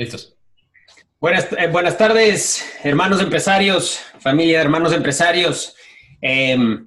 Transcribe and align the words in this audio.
Listos. 0.00 0.34
Buenas, 1.20 1.46
eh, 1.58 1.66
buenas 1.66 1.98
tardes, 1.98 2.64
hermanos 2.82 3.20
empresarios, 3.20 4.00
familia 4.18 4.56
de 4.56 4.64
hermanos 4.64 4.94
empresarios. 4.94 5.76
Em, 6.22 6.86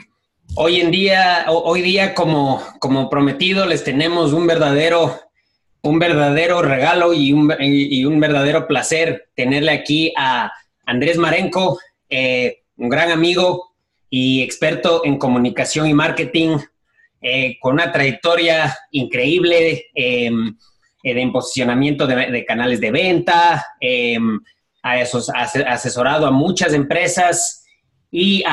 hoy 0.55 0.81
en 0.81 0.89
día, 0.89 1.45
hoy 1.47 1.83
día, 1.83 2.15
como, 2.15 2.63
como 2.79 3.11
prometido, 3.11 3.67
les 3.67 3.83
tenemos 3.83 4.33
un 4.33 4.47
verdadero, 4.47 5.19
un 5.83 5.99
verdadero 5.99 6.63
regalo 6.63 7.13
y 7.13 7.33
un, 7.33 7.53
y 7.59 8.03
un 8.03 8.19
verdadero 8.19 8.65
placer 8.65 9.29
tenerle 9.35 9.73
aquí 9.73 10.11
a 10.17 10.51
Andrés 10.83 11.19
Marenco, 11.19 11.77
eh, 12.09 12.63
un 12.77 12.89
gran 12.89 13.11
amigo 13.11 13.75
y 14.09 14.41
experto 14.41 15.05
en 15.05 15.19
comunicación 15.19 15.85
y 15.85 15.93
marketing, 15.93 16.57
eh, 17.21 17.59
con 17.61 17.73
una 17.73 17.91
trayectoria 17.91 18.75
increíble. 18.89 19.91
Eh, 21.03 21.13
de 21.13 21.27
posicionamiento 21.33 22.07
de, 22.07 22.45
canales 22.45 22.79
de 22.79 22.89
venta, 22.89 23.65
em, 23.81 24.39
ha 24.81 24.93
asesorado 25.67 26.25
a 26.25 26.31
muchas 26.31 26.73
empresas 26.73 27.65
y 28.09 28.43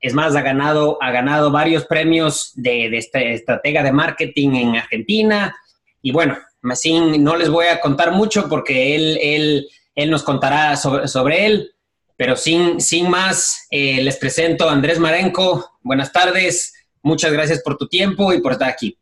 es 0.00 0.14
más, 0.14 0.36
ha 0.36 0.42
ganado, 0.42 0.98
ha 1.00 1.10
ganado 1.10 1.50
varios 1.50 1.84
premios 1.86 2.52
de, 2.54 2.88
de 2.88 2.98
este 2.98 3.34
estratega 3.34 3.82
de 3.82 3.90
marketing 3.90 4.50
en 4.50 4.76
Argentina. 4.76 5.56
Y 6.02 6.12
bueno, 6.12 6.38
así 6.70 7.00
no 7.18 7.36
les 7.36 7.48
voy 7.48 7.66
a 7.66 7.80
contar 7.80 8.12
mucho 8.12 8.48
porque 8.48 8.94
él, 8.94 9.18
él, 9.20 9.68
él 9.96 10.10
nos 10.10 10.22
contará 10.22 10.76
sobre, 10.76 11.08
sobre, 11.08 11.46
él. 11.46 11.72
Pero 12.16 12.36
sin, 12.36 12.80
sin 12.80 13.10
más, 13.10 13.66
eh, 13.70 14.02
les 14.02 14.16
presento 14.18 14.68
a 14.68 14.72
Andrés 14.72 15.00
Marenco. 15.00 15.78
Buenas 15.80 16.12
tardes. 16.12 16.74
Muchas 17.02 17.32
gracias 17.32 17.60
por 17.62 17.76
tu 17.76 17.88
tiempo 17.88 18.32
y 18.32 18.40
por 18.40 18.52
estar 18.52 18.68
aquí. 18.68 18.96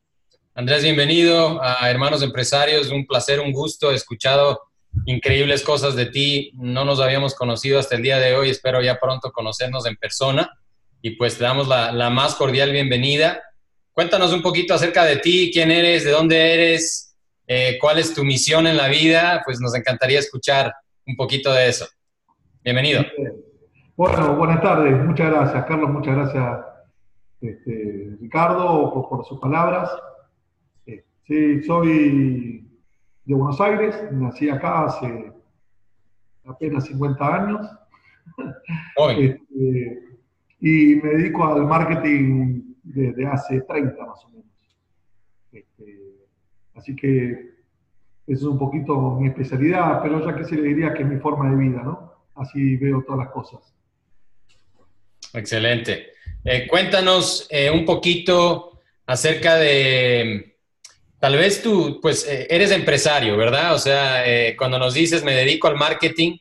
Andrés, 0.52 0.82
bienvenido 0.82 1.62
a 1.62 1.88
Hermanos 1.88 2.22
Empresarios. 2.22 2.90
Un 2.90 3.06
placer, 3.06 3.38
un 3.38 3.52
gusto. 3.52 3.92
He 3.92 3.94
escuchado 3.94 4.60
increíbles 5.06 5.62
cosas 5.62 5.94
de 5.94 6.06
ti. 6.06 6.50
No 6.54 6.84
nos 6.84 7.00
habíamos 7.00 7.36
conocido 7.36 7.78
hasta 7.78 7.94
el 7.94 8.02
día 8.02 8.18
de 8.18 8.34
hoy. 8.34 8.50
Espero 8.50 8.82
ya 8.82 8.98
pronto 8.98 9.30
conocernos 9.30 9.86
en 9.86 9.96
persona. 9.96 10.50
Y 11.02 11.10
pues 11.10 11.38
te 11.38 11.44
damos 11.44 11.68
la, 11.68 12.10
más 12.10 12.34
cordial 12.34 12.72
bienvenida. 12.72 13.40
Cuéntanos 13.92 14.32
un 14.32 14.42
poquito 14.42 14.74
acerca 14.74 15.04
de 15.04 15.16
ti, 15.16 15.50
quién 15.52 15.70
eres, 15.70 16.04
de 16.04 16.10
dónde 16.10 16.54
eres, 16.54 17.16
eh, 17.46 17.78
cuál 17.80 17.98
es 17.98 18.12
tu 18.12 18.24
misión 18.24 18.66
en 18.66 18.76
la 18.76 18.88
vida. 18.88 19.42
Pues 19.44 19.60
nos 19.60 19.74
encantaría 19.76 20.18
escuchar 20.18 20.74
un 21.06 21.14
poquito 21.14 21.52
de 21.52 21.68
eso. 21.68 21.86
Bienvenido. 22.64 23.04
Bueno, 23.94 24.34
buenas 24.34 24.60
tardes. 24.60 24.98
Muchas 25.04 25.30
gracias, 25.30 25.64
Carlos. 25.64 25.90
Muchas 25.90 26.16
gracias, 26.16 26.58
este, 27.40 28.16
Ricardo, 28.20 29.08
por 29.08 29.24
sus 29.24 29.38
palabras. 29.38 29.88
Sí, 31.30 31.62
soy 31.62 32.68
de 33.24 33.34
Buenos 33.36 33.60
Aires, 33.60 33.94
nací 34.10 34.48
acá 34.48 34.86
hace 34.86 35.30
apenas 36.44 36.86
50 36.86 37.34
años. 37.34 37.66
Este, 39.16 40.02
y 40.60 40.96
me 40.96 41.10
dedico 41.10 41.46
al 41.46 41.66
marketing 41.66 42.74
desde 42.82 43.26
hace 43.26 43.60
30 43.60 44.04
más 44.04 44.24
o 44.24 44.28
menos. 44.30 44.44
Este, 45.52 46.16
así 46.74 46.96
que 46.96 47.30
eso 47.30 47.52
es 48.26 48.42
un 48.42 48.58
poquito 48.58 49.12
mi 49.12 49.28
especialidad, 49.28 50.02
pero 50.02 50.26
ya 50.26 50.36
que 50.36 50.44
se 50.44 50.56
le 50.56 50.62
diría 50.62 50.92
que 50.92 51.04
es 51.04 51.08
mi 51.08 51.18
forma 51.18 51.48
de 51.48 51.56
vida, 51.56 51.82
¿no? 51.84 52.12
Así 52.34 52.76
veo 52.76 53.04
todas 53.04 53.26
las 53.26 53.30
cosas. 53.32 53.72
Excelente. 55.32 56.08
Eh, 56.44 56.66
cuéntanos 56.68 57.46
eh, 57.50 57.70
un 57.70 57.84
poquito 57.84 58.80
acerca 59.06 59.54
de 59.54 60.49
Tal 61.20 61.36
vez 61.36 61.62
tú, 61.62 61.98
pues, 62.00 62.26
eh, 62.26 62.46
eres 62.48 62.72
empresario, 62.72 63.36
¿verdad? 63.36 63.74
O 63.74 63.78
sea, 63.78 64.26
eh, 64.26 64.56
cuando 64.56 64.78
nos 64.78 64.94
dices 64.94 65.22
me 65.22 65.34
dedico 65.34 65.68
al 65.68 65.76
marketing, 65.76 66.38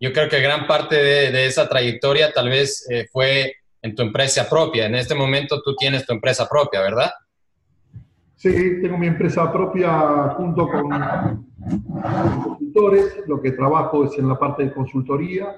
yo 0.00 0.12
creo 0.12 0.28
que 0.28 0.40
gran 0.40 0.66
parte 0.66 0.96
de, 0.96 1.46
esa 1.46 1.68
trayectoria 1.68 2.32
tal 2.32 2.48
vez 2.48 2.84
eh, 2.90 3.06
fue 3.12 3.54
en 3.80 3.94
tu 3.94 4.02
empresa 4.02 4.48
propia. 4.48 4.86
En 4.86 4.96
este 4.96 5.14
momento 5.14 5.62
tú 5.62 5.76
tienes 5.76 6.04
tu 6.04 6.12
empresa 6.12 6.48
propia, 6.48 6.80
¿verdad? 6.80 7.12
Sí, 8.34 8.82
tengo 8.82 8.98
mi 8.98 9.06
empresa 9.06 9.50
propia 9.52 10.34
junto 10.36 10.68
con 10.68 11.46
consultores. 12.42 13.18
Lo 13.28 13.40
que 13.40 13.52
trabajo 13.52 14.04
es 14.06 14.18
en 14.18 14.28
la 14.28 14.36
parte 14.36 14.64
de 14.64 14.72
consultoría, 14.72 15.54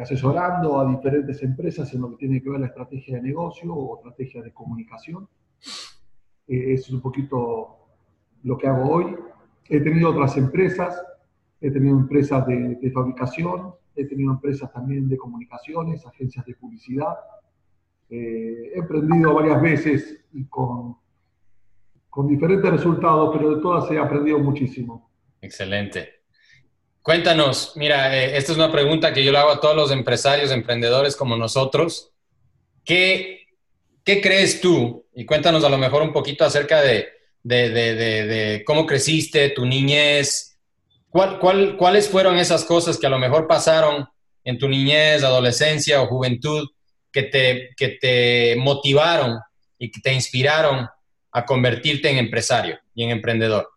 asesorando 0.00 0.80
a 0.80 0.88
diferentes 0.88 1.42
empresas 1.42 1.92
en 1.92 2.00
lo 2.00 2.10
que 2.10 2.16
tiene 2.16 2.40
que 2.40 2.48
ver 2.48 2.60
la 2.60 2.68
estrategia 2.68 3.16
de 3.16 3.22
negocio 3.22 3.74
o 3.74 3.96
estrategia 3.96 4.40
de 4.40 4.52
comunicación. 4.52 5.28
Eh, 6.48 6.74
es 6.74 6.90
un 6.90 7.00
poquito 7.00 7.78
lo 8.42 8.58
que 8.58 8.66
hago 8.66 8.90
hoy. 8.90 9.16
He 9.68 9.80
tenido 9.80 10.10
otras 10.10 10.36
empresas, 10.36 11.02
he 11.60 11.70
tenido 11.70 11.96
empresas 11.96 12.46
de, 12.46 12.90
fabricación, 12.92 13.74
he 13.96 14.04
tenido 14.04 14.32
empresas 14.32 14.72
también 14.72 15.08
de 15.08 15.16
comunicaciones, 15.16 16.04
agencias 16.06 16.44
de 16.44 16.54
publicidad. 16.54 17.14
Eh, 18.10 18.72
he 18.74 18.78
emprendido 18.78 19.34
varias 19.34 19.62
veces 19.62 20.20
y 20.32 20.44
con, 20.44 20.96
con 22.10 22.28
diferentes 22.28 22.70
resultados, 22.70 23.34
pero 23.34 23.56
de 23.56 23.62
todas 23.62 23.90
he 23.90 23.98
aprendido 23.98 24.38
muchísimo. 24.38 25.10
Excelente. 25.40 26.08
Cuéntanos, 27.00 27.74
mira, 27.76 28.16
eh, 28.16 28.36
esta 28.36 28.52
es 28.52 28.58
una 28.58 28.72
pregunta 28.72 29.12
que 29.12 29.24
yo 29.24 29.32
le 29.32 29.38
hago 29.38 29.50
a 29.50 29.60
todos 29.60 29.76
los 29.76 29.90
empresarios, 29.90 30.50
emprendedores 30.50 31.16
como 31.16 31.36
nosotros. 31.36 32.14
¿Qué 32.84 33.44
¿Qué 34.04 34.20
crees 34.20 34.60
tú? 34.60 35.03
Y 35.14 35.24
cuéntanos 35.24 35.64
a 35.64 35.68
lo 35.68 35.78
mejor 35.78 36.02
un 36.02 36.12
poquito 36.12 36.44
acerca 36.44 36.82
de, 36.82 38.62
cómo 38.66 38.86
creciste, 38.86 39.50
tu 39.50 39.64
niñez. 39.64 40.58
¿Cuáles 41.10 42.08
fueron 42.08 42.36
esas 42.36 42.64
cosas 42.64 42.98
que 42.98 43.06
a 43.06 43.10
lo 43.10 43.18
mejor 43.18 43.46
pasaron 43.46 44.06
en 44.42 44.58
tu 44.58 44.68
niñez, 44.68 45.22
adolescencia 45.22 46.02
o 46.02 46.06
juventud 46.06 46.68
que 47.12 47.22
te, 47.24 47.70
que 47.76 47.96
te 48.00 48.56
motivaron 48.56 49.38
y 49.78 49.90
que 49.90 50.00
te 50.00 50.12
inspiraron 50.12 50.88
a 51.30 51.44
convertirte 51.44 52.10
en 52.10 52.18
empresario 52.18 52.78
y 52.94 53.04
en 53.04 53.10
emprendedor? 53.10 53.68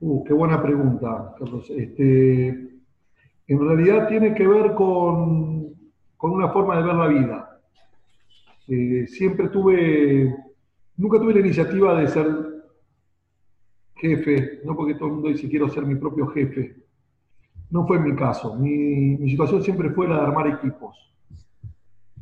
Uh, 0.00 0.24
qué 0.24 0.32
buena 0.32 0.62
pregunta, 0.62 1.34
Carlos. 1.38 1.68
Este, 1.70 2.48
en 3.46 3.68
realidad 3.68 4.08
tiene 4.08 4.34
que 4.34 4.46
ver 4.46 4.74
con, 4.74 5.74
con 6.16 6.30
una 6.30 6.48
forma 6.48 6.76
de 6.76 6.82
ver 6.82 6.94
la 6.94 7.06
vida. 7.06 7.49
Eh, 8.72 9.04
siempre 9.08 9.48
tuve, 9.48 10.32
nunca 10.96 11.18
tuve 11.18 11.34
la 11.34 11.40
iniciativa 11.40 12.00
de 12.00 12.06
ser 12.06 12.26
jefe, 13.96 14.60
no 14.64 14.76
porque 14.76 14.94
todo 14.94 15.08
el 15.08 15.14
mundo 15.14 15.28
dice 15.28 15.48
quiero 15.48 15.68
ser 15.68 15.84
mi 15.84 15.96
propio 15.96 16.28
jefe. 16.28 16.76
No 17.70 17.84
fue 17.84 17.98
mi 17.98 18.14
caso. 18.14 18.54
Mi, 18.54 19.16
situación 19.28 19.64
siempre 19.64 19.90
fue 19.90 20.06
la 20.06 20.16
de 20.16 20.20
armar 20.20 20.46
equipos. 20.46 20.96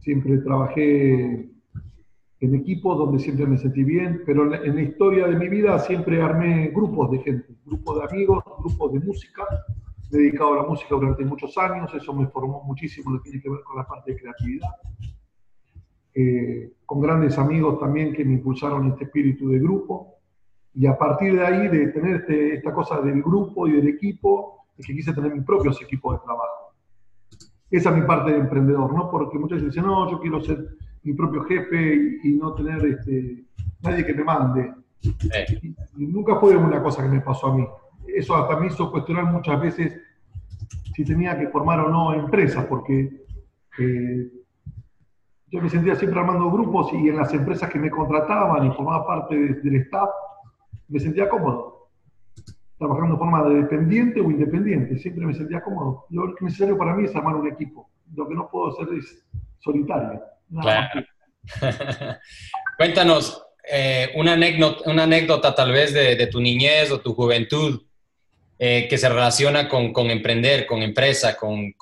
Siempre 0.01 0.39
trabajé 0.39 1.51
en 2.41 2.55
equipos 2.55 2.97
donde 2.97 3.19
siempre 3.19 3.47
me 3.47 3.59
sentí 3.59 3.85
bien, 3.85 4.23
pero 4.25 4.45
en 4.55 4.75
la, 4.75 4.83
historia 4.83 5.27
de 5.27 5.37
mi 5.37 5.51
vida 5.51 5.79
siempre 5.81 6.23
armé 6.23 6.69
grupos 6.69 7.11
de 7.11 7.19
gente, 7.19 7.57
grupos 7.67 7.99
de 7.99 8.05
amigos, 8.07 8.43
grupos 8.59 8.93
de 8.95 9.01
música. 9.01 9.45
Me 10.11 10.19
dedicado 10.19 10.55
a 10.55 10.63
la 10.63 10.69
música 10.69 10.95
durante 10.95 11.27
muchos 11.27 11.59
años, 11.59 11.93
eso 11.95 12.15
me 12.15 12.27
formó 12.29 12.63
muchísimo, 12.65 13.11
lo 13.11 13.21
que 13.21 13.31
tiene 13.31 13.43
que 13.43 13.51
ver 13.51 13.61
con 13.65 13.77
la 13.77 13.87
parte 13.87 14.13
de 14.13 14.19
creatividad. 14.19 14.69
Eh, 16.15 16.73
con 16.85 17.01
grandes 17.01 17.39
amigos 17.39 17.79
también 17.79 18.15
que 18.15 18.25
me 18.25 18.35
impulsaron 18.35 18.89
este 18.89 19.05
espíritu 19.05 19.49
de 19.51 19.59
grupo. 19.59 20.15
Y 20.75 20.87
a 20.87 20.97
partir 20.97 21.35
de 21.35 21.45
ahí, 21.45 21.69
de 21.69 21.89
tener 21.89 22.17
este, 22.17 22.55
esta 22.55 22.73
cosa 22.73 23.01
del 23.01 23.23
grupo 23.23 23.67
y 23.69 23.73
del 23.73 23.89
equipo, 23.89 24.67
es 24.77 24.87
que 24.87 24.95
quise 24.95 25.13
tener 25.13 25.35
mis 25.35 25.45
propios 25.45 25.81
equipos 25.83 26.15
de 26.15 26.25
trabajo. 26.25 26.73
Esa 27.71 27.91
es 27.91 27.97
mi 27.97 28.03
parte 28.07 28.33
de 28.33 28.39
emprendedor, 28.39 28.95
¿no? 28.95 29.11
Porque 29.11 29.39
muchas 29.39 29.59
veces 29.59 29.75
dicen, 29.75 29.87
no, 29.87 30.11
yo 30.11 30.19
quiero 30.21 30.41
ser 30.41 30.67
mi 31.03 31.13
propio 31.13 31.43
jefe 31.45 32.19
y, 32.23 32.33
no 32.33 32.55
tener 32.55 32.85
este, 32.87 33.45
nadie 33.83 34.07
que 34.07 34.15
me 34.15 34.25
mande. 34.25 34.73
Y, 35.03 36.07
nunca 36.07 36.37
fue 36.37 36.57
una 36.57 36.83
cosa 36.83 37.03
que 37.03 37.09
me 37.09 37.21
pasó 37.21 37.49
a 37.49 37.57
mí. 37.57 37.67
Eso 38.07 38.35
hasta 38.35 38.59
me 38.59 38.69
hizo 38.69 38.91
cuestionar 38.91 39.25
muchas 39.27 39.61
veces 39.61 40.01
si 40.95 41.05
tenía 41.05 41.39
que 41.39 41.49
formar 41.49 41.81
o 41.81 41.91
no 41.91 42.15
empresas, 42.15 42.65
porque 42.65 43.27
eh, 43.79 44.31
yo 45.51 45.63
me 45.63 45.71
sentía 45.71 45.95
siempre 45.97 46.21
armando 46.21 46.51
grupos 46.51 46.93
y 46.93 47.09
en 47.09 47.17
las 47.17 47.33
empresas 47.33 47.71
que 47.71 47.79
me 47.79 47.91
contrataban 47.91 48.67
y 48.67 48.71
formaba 48.75 49.07
parte 49.07 49.35
del 49.35 49.77
staff, 49.77 50.11
me 50.89 51.01
sentía 51.01 51.29
cómodo. 51.29 51.89
Trabajando 52.79 53.15
de 53.15 53.19
forma 53.19 53.49
de 53.49 53.55
dependiente 53.63 54.21
o 54.21 54.31
independiente, 54.31 54.99
siempre 54.99 55.27
me 55.27 55.35
sentía 55.35 55.63
cómodo. 55.63 56.07
Lo 56.11 56.35
necesario 56.41 56.77
para 56.77 56.95
mí 56.95 57.05
es 57.05 57.17
armar 57.17 57.37
un 57.37 57.49
equipo. 57.49 57.91
Lo 58.15 58.29
que 58.29 58.35
no 58.35 58.49
puedo 58.51 58.69
hacer 58.69 58.95
es 58.97 59.27
solitario. 59.59 60.23
Claro. 60.61 61.05
Cuéntanos 62.77 63.43
eh, 63.71 64.11
una, 64.17 64.35
anécdota, 64.35 65.55
tal 65.55 65.73
vez 65.73 65.95
de, 65.95 66.27
tu 66.27 66.41
niñez 66.41 66.91
o 66.91 67.01
tu 67.01 67.15
juventud 67.15 67.83
eh, 68.59 68.87
que 68.89 68.99
se 68.99 69.09
relaciona 69.09 69.69
con, 69.69 69.93
con, 69.93 70.11
emprender, 70.11 70.67
con 70.67 70.83
empresa, 70.83 71.37
con 71.37 71.73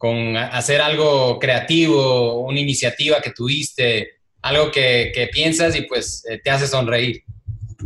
con 0.00 0.34
hacer 0.34 0.80
algo 0.80 1.38
creativo, 1.38 2.46
una 2.46 2.58
iniciativa 2.58 3.20
que 3.22 3.32
tuviste, 3.32 4.08
algo 4.40 4.70
que, 4.70 5.28
piensas 5.30 5.78
y 5.78 5.82
pues 5.82 6.24
eh, 6.26 6.40
te 6.42 6.50
hace 6.50 6.66
sonreír. 6.66 7.22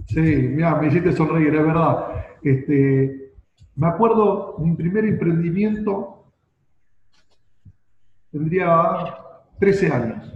Sí, 0.06 0.20
mira, 0.20 0.76
me 0.76 0.86
hiciste 0.86 1.12
sonreír, 1.12 1.52
es 1.52 1.66
verdad. 1.66 2.24
Este, 2.40 3.32
me 3.74 3.88
acuerdo, 3.88 4.54
mi 4.60 4.76
primer 4.76 5.06
emprendimiento 5.06 6.32
tendría 8.30 9.16
13 9.58 9.88
años. 9.88 10.32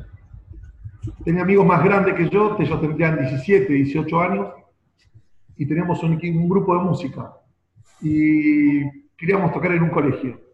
Tenía 1.25 1.43
amigos 1.43 1.65
más 1.65 1.85
grandes 1.85 2.15
que 2.15 2.29
yo, 2.29 2.57
ellos 2.59 2.81
tendrían 2.81 3.21
17, 3.21 3.73
18 3.73 4.21
años, 4.21 4.49
y 5.57 5.65
teníamos 5.65 6.03
un, 6.03 6.15
un 6.15 6.49
grupo 6.49 6.77
de 6.77 6.83
música. 6.83 7.35
Y 8.03 8.83
queríamos 9.17 9.53
tocar 9.53 9.71
en 9.71 9.85
un 9.85 9.91
colegio. 9.91 10.48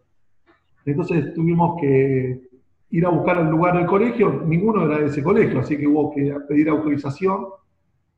Entonces 0.85 1.33
tuvimos 1.33 1.79
que 1.81 2.49
ir 2.91 3.05
a 3.05 3.09
buscar 3.09 3.39
el 3.39 3.49
lugar 3.49 3.77
del 3.77 3.87
colegio, 3.87 4.43
ninguno 4.45 4.85
era 4.85 4.99
de 4.99 5.07
ese 5.07 5.23
colegio, 5.23 5.59
así 5.59 5.77
que 5.77 5.87
hubo 5.87 6.13
que 6.13 6.33
pedir 6.47 6.69
autorización, 6.69 7.47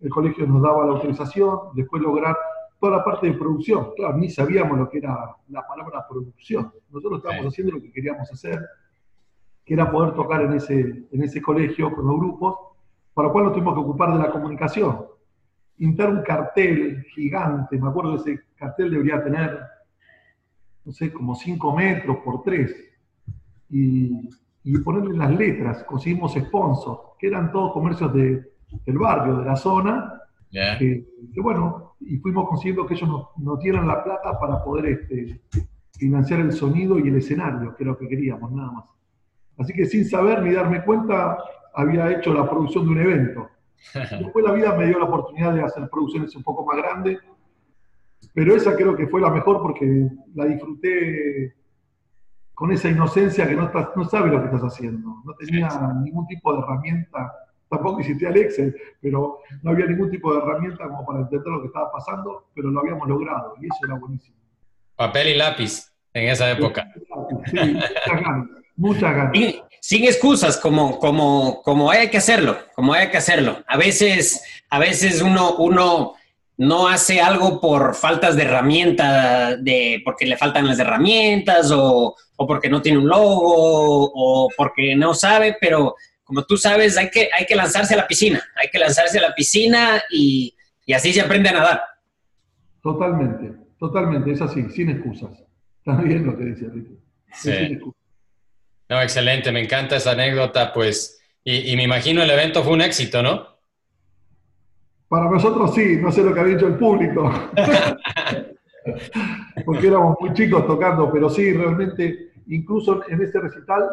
el 0.01 0.09
colegio 0.09 0.45
nos 0.45 0.61
daba 0.61 0.85
la 0.85 0.91
autorización, 0.93 1.57
después 1.73 2.03
lograr 2.03 2.35
toda 2.79 2.97
la 2.97 3.03
parte 3.03 3.27
de 3.27 3.33
producción. 3.33 3.89
Claro, 3.95 4.17
ni 4.17 4.29
sabíamos 4.29 4.77
lo 4.77 4.89
que 4.89 4.99
era 4.99 5.35
la 5.49 5.65
palabra 5.65 6.05
producción. 6.07 6.71
Nosotros 6.91 7.23
estábamos 7.23 7.53
haciendo 7.53 7.73
lo 7.73 7.81
que 7.81 7.91
queríamos 7.91 8.31
hacer, 8.31 8.59
que 9.65 9.73
era 9.73 9.89
poder 9.89 10.13
tocar 10.13 10.41
en 10.43 10.53
ese, 10.53 11.07
en 11.11 11.23
ese 11.23 11.41
colegio 11.41 11.91
con 11.91 12.05
los 12.05 12.17
grupos, 12.17 12.55
para 13.13 13.29
lo 13.29 13.31
cual 13.33 13.45
nos 13.45 13.53
tuvimos 13.53 13.73
que 13.73 13.79
ocupar 13.79 14.13
de 14.13 14.19
la 14.19 14.29
comunicación. 14.29 15.05
Pintar 15.75 16.09
un 16.09 16.21
cartel 16.21 17.03
gigante, 17.15 17.79
me 17.79 17.89
acuerdo 17.89 18.23
que 18.23 18.31
ese 18.31 18.43
cartel 18.55 18.91
debería 18.91 19.23
tener, 19.23 19.59
no 20.87 20.93
sé, 20.93 21.11
como 21.11 21.35
5 21.35 21.75
metros 21.75 22.17
por 22.23 22.43
3. 22.43 22.73
Y, 23.71 24.29
y 24.63 24.77
ponerle 24.79 25.17
las 25.17 25.31
letras, 25.31 25.83
conseguimos 25.83 26.33
sponsors, 26.33 26.99
que 27.19 27.27
eran 27.27 27.51
todos 27.51 27.73
comercios 27.73 28.13
de, 28.13 28.53
del 28.85 28.97
barrio, 28.97 29.39
de 29.39 29.45
la 29.45 29.57
zona, 29.57 30.13
que, 30.49 31.05
bueno, 31.41 31.95
y 31.99 32.17
fuimos 32.19 32.47
consiguiendo 32.47 32.87
que 32.87 32.93
ellos 32.93 33.09
nos, 33.09 33.27
nos 33.37 33.59
dieran 33.59 33.85
la 33.85 34.01
plata 34.01 34.39
para 34.39 34.63
poder 34.63 34.85
este, 34.85 35.41
financiar 35.91 36.39
el 36.39 36.53
sonido 36.53 36.97
y 36.97 37.09
el 37.09 37.17
escenario, 37.17 37.75
que 37.75 37.83
era 37.83 37.91
lo 37.91 37.97
que 37.97 38.07
queríamos, 38.07 38.49
nada 38.53 38.71
más. 38.71 38.85
Así 39.57 39.73
que 39.73 39.85
sin 39.87 40.05
saber 40.05 40.41
ni 40.41 40.53
darme 40.53 40.85
cuenta, 40.85 41.37
había 41.73 42.09
hecho 42.17 42.33
la 42.33 42.49
producción 42.49 42.85
de 42.85 42.91
un 42.91 42.99
evento. 42.99 43.49
Después 43.93 44.45
la 44.45 44.53
vida 44.53 44.73
me 44.73 44.85
dio 44.85 44.99
la 44.99 45.05
oportunidad 45.05 45.53
de 45.53 45.63
hacer 45.63 45.89
producciones 45.89 46.33
un 46.33 46.43
poco 46.43 46.65
más 46.65 46.77
grandes, 46.77 47.19
pero 48.33 48.55
esa 48.55 48.75
creo 48.75 48.95
que 48.95 49.07
fue 49.07 49.21
la 49.21 49.29
mejor 49.29 49.61
porque 49.61 50.09
la 50.35 50.45
disfruté 50.45 51.55
con 52.53 52.71
esa 52.71 52.89
inocencia 52.89 53.47
que 53.47 53.55
no, 53.55 53.65
estás, 53.65 53.89
no 53.95 54.03
sabes 54.05 54.31
lo 54.31 54.39
que 54.39 54.45
estás 54.45 54.63
haciendo. 54.63 55.21
No 55.23 55.33
tenía 55.35 55.69
ningún 56.03 56.25
tipo 56.27 56.53
de 56.53 56.59
herramienta 56.59 57.31
tampoco 57.69 57.99
hiciste 58.01 58.27
al 58.27 58.37
Excel, 58.37 58.75
pero 59.01 59.39
no 59.61 59.71
había 59.71 59.85
ningún 59.85 60.09
tipo 60.09 60.33
de 60.33 60.39
herramienta 60.39 60.85
como 60.85 61.05
para 61.05 61.19
entender 61.19 61.47
lo 61.47 61.61
que 61.61 61.67
estaba 61.67 61.91
pasando, 61.91 62.47
pero 62.55 62.69
lo 62.69 62.79
habíamos 62.79 63.07
logrado 63.07 63.55
y 63.61 63.65
eso 63.65 63.77
era 63.85 63.95
buenísimo. 63.95 64.37
Papel 64.95 65.27
y 65.29 65.33
lápiz 65.35 65.91
en 66.13 66.29
esa 66.29 66.51
época. 66.51 66.87
Sí, 67.45 67.57
muchas 67.57 68.21
ganas, 68.21 68.47
muchas 68.75 69.15
ganas. 69.15 69.31
Sin, 69.81 70.03
excusas, 70.03 70.57
como, 70.57 70.99
como, 70.99 71.61
como 71.61 71.89
hay 71.89 72.09
que 72.09 72.17
hacerlo, 72.17 72.57
como 72.75 72.93
hay 72.93 73.09
que 73.09 73.17
hacerlo. 73.17 73.63
A 73.67 73.77
veces, 73.77 74.43
a 74.69 74.79
veces 74.79 75.21
uno, 75.21 75.55
uno 75.57 76.15
no 76.57 76.87
hace 76.87 77.21
algo 77.21 77.61
por 77.61 77.95
faltas 77.95 78.35
de 78.35 78.43
herramienta, 78.43 79.55
de, 79.57 80.01
porque 80.03 80.25
le 80.25 80.37
faltan 80.37 80.67
las 80.67 80.79
herramientas 80.79 81.71
o, 81.71 82.15
o 82.35 82.47
porque 82.47 82.69
no 82.69 82.81
tiene 82.81 82.97
un 82.97 83.07
logo 83.07 84.11
o 84.13 84.49
porque 84.55 84.95
no 84.95 85.13
sabe, 85.13 85.57
pero 85.59 85.95
como 86.27 86.43
tú 86.43 86.57
sabes, 86.57 86.97
hay 86.97 87.09
que, 87.09 87.29
hay 87.37 87.45
que 87.45 87.55
lanzarse 87.55 87.93
a 87.93 87.97
la 87.97 88.07
piscina, 88.07 88.43
hay 88.55 88.67
que 88.69 88.79
lanzarse 88.79 89.17
a 89.17 89.21
la 89.21 89.33
piscina 89.33 90.03
y, 90.11 90.53
así 90.93 91.13
se 91.13 91.21
aprende 91.21 91.49
a 91.49 91.53
nadar. 91.53 91.81
Totalmente, 92.83 93.53
totalmente, 93.79 94.31
es 94.31 94.41
así, 94.41 94.69
sin 94.69 94.89
excusas. 94.89 95.31
Está 95.79 96.01
bien 96.01 96.25
lo 96.25 96.37
que 96.37 96.43
decía 96.43 96.67
Ricky. 96.73 96.97
Sí. 97.33 97.79
No, 98.89 99.01
excelente, 99.01 99.53
me 99.53 99.61
encanta 99.61 99.95
esa 99.95 100.11
anécdota, 100.11 100.73
pues, 100.73 101.21
y, 101.45 101.75
me 101.77 101.83
imagino 101.83 102.21
el 102.21 102.29
evento 102.29 102.61
fue 102.61 102.73
un 102.73 102.81
éxito, 102.81 103.23
¿no? 103.23 103.56
Para 105.09 105.29
nosotros 105.29 105.73
sí, 105.73 105.97
no 106.01 106.11
sé 106.11 106.23
lo 106.23 106.33
que 106.33 106.39
ha 106.39 106.45
dicho 106.45 106.67
el 106.67 106.75
público. 106.75 107.29
Porque 109.65 109.87
éramos 109.87 110.17
muy 110.19 110.33
chicos 110.33 110.67
tocando, 110.67 111.11
pero 111.11 111.29
sí, 111.29 111.53
realmente, 111.53 112.31
incluso 112.47 113.01
en 113.07 113.21
ese 113.21 113.39
recital, 113.39 113.89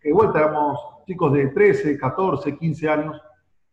que 0.00 0.08
igual 0.08 0.32
éramos 0.34 0.78
chicos 1.06 1.32
de 1.32 1.48
13, 1.48 1.98
14, 1.98 2.56
15 2.56 2.88
años. 2.88 3.20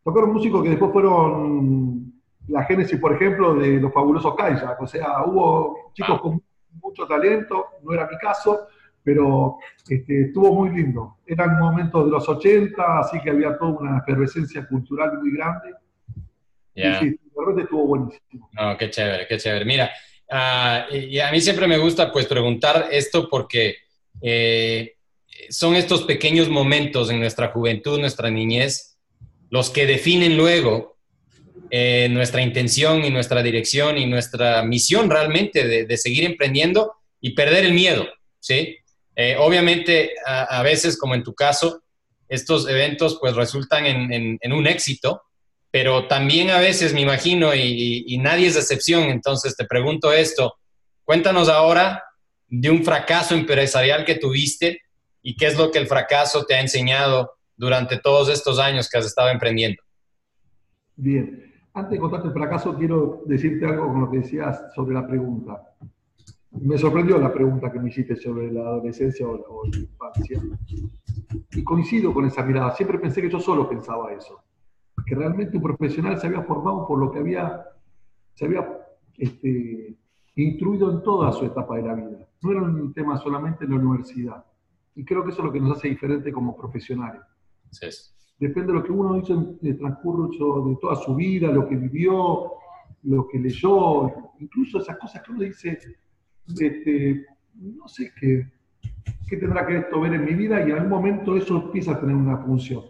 Tocaron 0.04 0.34
músicos 0.34 0.64
que 0.64 0.70
después 0.70 0.92
fueron 0.92 2.14
la 2.48 2.64
génesis, 2.64 3.00
por 3.00 3.14
ejemplo, 3.14 3.56
de 3.56 3.80
los 3.80 3.94
fabulosos 3.94 4.36
Kayak. 4.36 4.82
O 4.82 4.88
sea, 4.88 5.24
hubo 5.26 5.92
chicos 5.94 6.22
con 6.22 6.42
mucho 6.82 7.08
talento, 7.08 7.66
no 7.84 7.94
era 7.94 8.08
mi 8.08 8.18
caso, 8.18 8.68
pero 9.04 9.58
este, 9.88 10.28
estuvo 10.28 10.54
muy 10.54 10.70
lindo. 10.70 11.18
Eran 11.26 11.60
momentos 11.60 12.06
de 12.06 12.12
los 12.12 12.28
80, 12.28 13.00
así 13.00 13.20
que 13.22 13.30
había 13.30 13.58
toda 13.58 13.80
una 13.80 13.98
efervescencia 14.00 14.68
cultural 14.68 15.18
muy 15.20 15.36
grande. 15.36 15.74
Y 16.76 16.82
sí, 16.82 17.20
realmente 17.36 17.64
estuvo 17.64 17.88
buenísimo. 17.88 18.50
No, 18.52 18.78
qué 18.78 18.90
chévere, 18.90 19.28
qué 19.28 19.38
chévere. 19.38 19.66
Mira, 19.66 19.92
uh, 20.30 20.94
y 20.94 21.20
a 21.20 21.32
mí 21.32 21.40
siempre 21.40 21.68
me 21.68 21.78
gusta 21.78 22.12
pues 22.12 22.26
preguntar 22.26 22.90
esto 22.92 23.30
porque 23.30 23.78
eh, 24.22 24.96
son 25.50 25.76
estos 25.76 26.04
pequeños 26.04 26.50
momentos 26.50 27.10
en 27.10 27.20
nuestra 27.20 27.50
juventud, 27.50 28.00
nuestra 28.00 28.30
niñez, 28.30 28.98
los 29.50 29.70
que 29.70 29.86
definen 29.86 30.38
luego 30.38 30.98
eh, 31.72 32.08
nuestra 32.10 32.42
intención 32.42 33.04
y 33.04 33.10
nuestra 33.10 33.42
dirección 33.42 33.98
y 33.98 34.06
nuestra 34.06 34.64
misión 34.64 35.10
realmente 35.10 35.86
de, 35.86 35.98
seguir 35.98 36.24
emprendiendo 36.24 36.94
y 37.20 37.32
perder 37.32 37.66
el 37.66 37.74
miedo, 37.74 38.08
¿sí? 38.40 38.78
Eh, 39.16 39.36
obviamente, 39.40 40.12
a, 40.26 40.62
veces, 40.62 40.98
como 40.98 41.16
en 41.16 41.24
tu 41.24 41.34
caso, 41.34 41.82
estos 42.28 42.68
eventos 42.68 43.18
pues 43.20 43.36
resultan 43.36 43.86
en, 43.86 44.54
un 44.54 44.68
éxito, 44.68 45.24
pero 45.76 46.08
también 46.08 46.52
a 46.52 46.60
veces, 46.60 46.94
me 46.94 47.02
imagino, 47.02 47.54
y, 47.54 48.18
nadie 48.24 48.48
es 48.48 48.56
excepción, 48.56 49.10
entonces 49.10 49.58
te 49.58 49.66
pregunto 49.66 50.14
esto, 50.14 50.54
cuéntanos 51.04 51.50
ahora 51.50 52.02
de 52.48 52.70
un 52.70 52.82
fracaso 52.82 53.36
empresarial 53.36 54.06
que 54.06 54.16
tuviste 54.16 54.80
y 55.22 55.36
qué 55.36 55.48
es 55.48 55.58
lo 55.58 55.72
que 55.72 55.80
el 55.80 55.88
fracaso 55.88 56.46
te 56.46 56.56
ha 56.56 56.62
enseñado 56.62 57.32
durante 57.58 58.00
todos 58.00 58.30
estos 58.30 58.58
años 58.58 58.90
que 58.90 59.00
has 59.00 59.06
estado 59.06 59.28
emprendiendo. 59.28 59.84
Bien, 60.96 61.54
antes 61.74 61.92
de 61.92 62.00
contarte 62.00 62.30
el 62.30 62.34
fracaso, 62.34 62.74
quiero 62.78 63.24
decirte 63.26 63.66
algo 63.66 63.88
con 63.88 64.00
lo 64.00 64.10
que 64.10 64.20
decías 64.20 64.74
sobre 64.74 64.94
la 64.94 65.06
pregunta. 65.06 65.62
Me 66.52 66.78
sorprendió 66.78 67.18
la 67.18 67.34
pregunta 67.34 67.70
que 67.70 67.80
me 67.82 67.90
hiciste 67.90 68.16
sobre 68.16 68.50
la 68.50 68.62
adolescencia 68.62 69.28
o 69.28 69.66
la, 69.68 69.78
infancia. 69.78 70.42
Y 71.52 71.64
coincido 71.66 72.14
con 72.14 72.24
esa 72.24 72.44
mirada. 72.44 72.74
Siempre 72.74 72.98
pensé 72.98 73.22
que 73.22 73.30
yo 73.30 73.42
solo 73.42 73.68
pensaba 73.68 74.14
eso. 74.14 74.42
Que 75.06 75.16
realmente 75.16 75.58
un 75.58 75.64
profesional 75.64 76.20
se 76.20 76.28
había 76.28 76.44
formado 76.44 76.88
por 76.88 77.00
lo 77.00 77.12
que 77.12 77.20
había, 77.20 77.64
se 78.34 78.46
había 78.46 78.68
este, 79.18 79.96
instruido 80.36 80.92
en 80.92 81.04
toda 81.04 81.32
su 81.32 81.46
etapa 81.46 81.78
de 81.78 81.84
la 81.84 81.94
vida. 81.94 82.28
No 82.42 82.52
era 82.52 82.62
un 82.62 82.94
tema 82.94 83.18
solamente 83.18 83.66
en 83.66 83.72
la 83.72 83.78
universidad. 83.78 84.46
Y 84.96 85.04
creo 85.04 85.24
que 85.24 85.32
eso 85.32 85.40
es 85.40 85.46
lo 85.46 85.52
que 85.52 85.60
nos 85.60 85.78
hace 85.78 85.90
diferente 85.90 86.32
como 86.32 86.56
profesionales. 86.56 87.22
Depende 88.40 88.68
de 88.68 88.80
lo 88.80 88.84
que 88.84 88.92
uno 88.92 89.18
hizo 89.18 89.34
en 89.34 89.58
el 89.62 89.78
transcurso 89.78 90.68
de 90.68 90.76
toda 90.82 90.96
su 90.96 91.16
vida, 91.16 91.50
lo 91.50 91.68
que 91.68 91.76
vivió, 91.76 92.52
lo 93.04 93.28
que 93.28 93.40
leyó, 93.40 94.12
incluso 94.40 94.80
esas 94.80 94.98
cosas 94.98 95.22
que 95.22 95.32
uno 95.32 95.42
dice, 95.42 95.78
este, 96.48 97.26
no 97.56 97.88
sé 97.88 98.12
qué, 98.20 98.52
qué 99.28 99.38
tendrá 99.38 99.66
que 99.66 99.78
esto 99.78 100.02
ver 100.02 100.14
en 100.14 100.26
mi 100.26 100.34
vida 100.34 100.60
y 100.60 100.72
en 100.72 100.78
algún 100.78 100.90
momento 100.90 101.38
eso 101.38 101.62
empieza 101.62 101.94
a 101.94 102.00
tener 102.00 102.16
una 102.16 102.38
función 102.38 102.84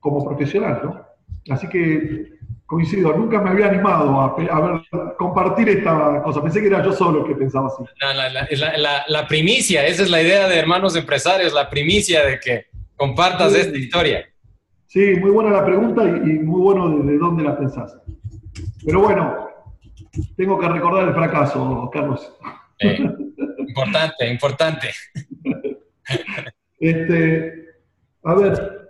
como 0.00 0.24
profesional, 0.24 0.80
¿no? 0.84 1.07
Así 1.50 1.68
que 1.68 2.38
coincido, 2.68 3.16
nunca 3.16 3.40
me 3.40 3.50
había 3.50 3.68
animado 3.68 4.20
a, 4.20 4.36
ver, 4.36 4.82
compartir 5.16 5.70
esta 5.70 6.22
cosa. 6.22 6.42
Pensé 6.42 6.60
que 6.60 6.66
era 6.66 6.84
yo 6.84 6.92
solo 6.92 7.26
que 7.26 7.34
pensaba 7.34 7.68
así. 7.68 7.82
La, 9.08 9.26
primicia, 9.26 9.86
esa 9.86 10.02
es 10.02 10.10
la 10.10 10.20
idea 10.20 10.46
de 10.46 10.58
hermanos 10.58 10.94
empresarios, 10.94 11.54
la 11.54 11.70
primicia 11.70 12.26
de 12.26 12.38
que 12.38 12.66
compartas 12.94 13.54
esta 13.54 13.76
historia. 13.76 14.28
Sí, 14.86 15.14
muy 15.18 15.30
buena 15.30 15.50
la 15.50 15.64
pregunta 15.64 16.04
y, 16.04 16.40
muy 16.40 16.60
bueno 16.60 16.90
de, 16.90 17.16
dónde 17.16 17.42
la 17.42 17.58
pensás. 17.58 17.96
Pero 18.84 19.00
bueno, 19.00 19.48
tengo 20.36 20.58
que 20.58 20.68
recordar 20.68 21.08
el 21.08 21.14
fracaso, 21.14 21.88
Carlos. 21.92 22.34
importante, 23.66 24.30
importante. 24.30 24.90
Este, 26.80 27.66
a 28.22 28.34
ver, 28.34 28.87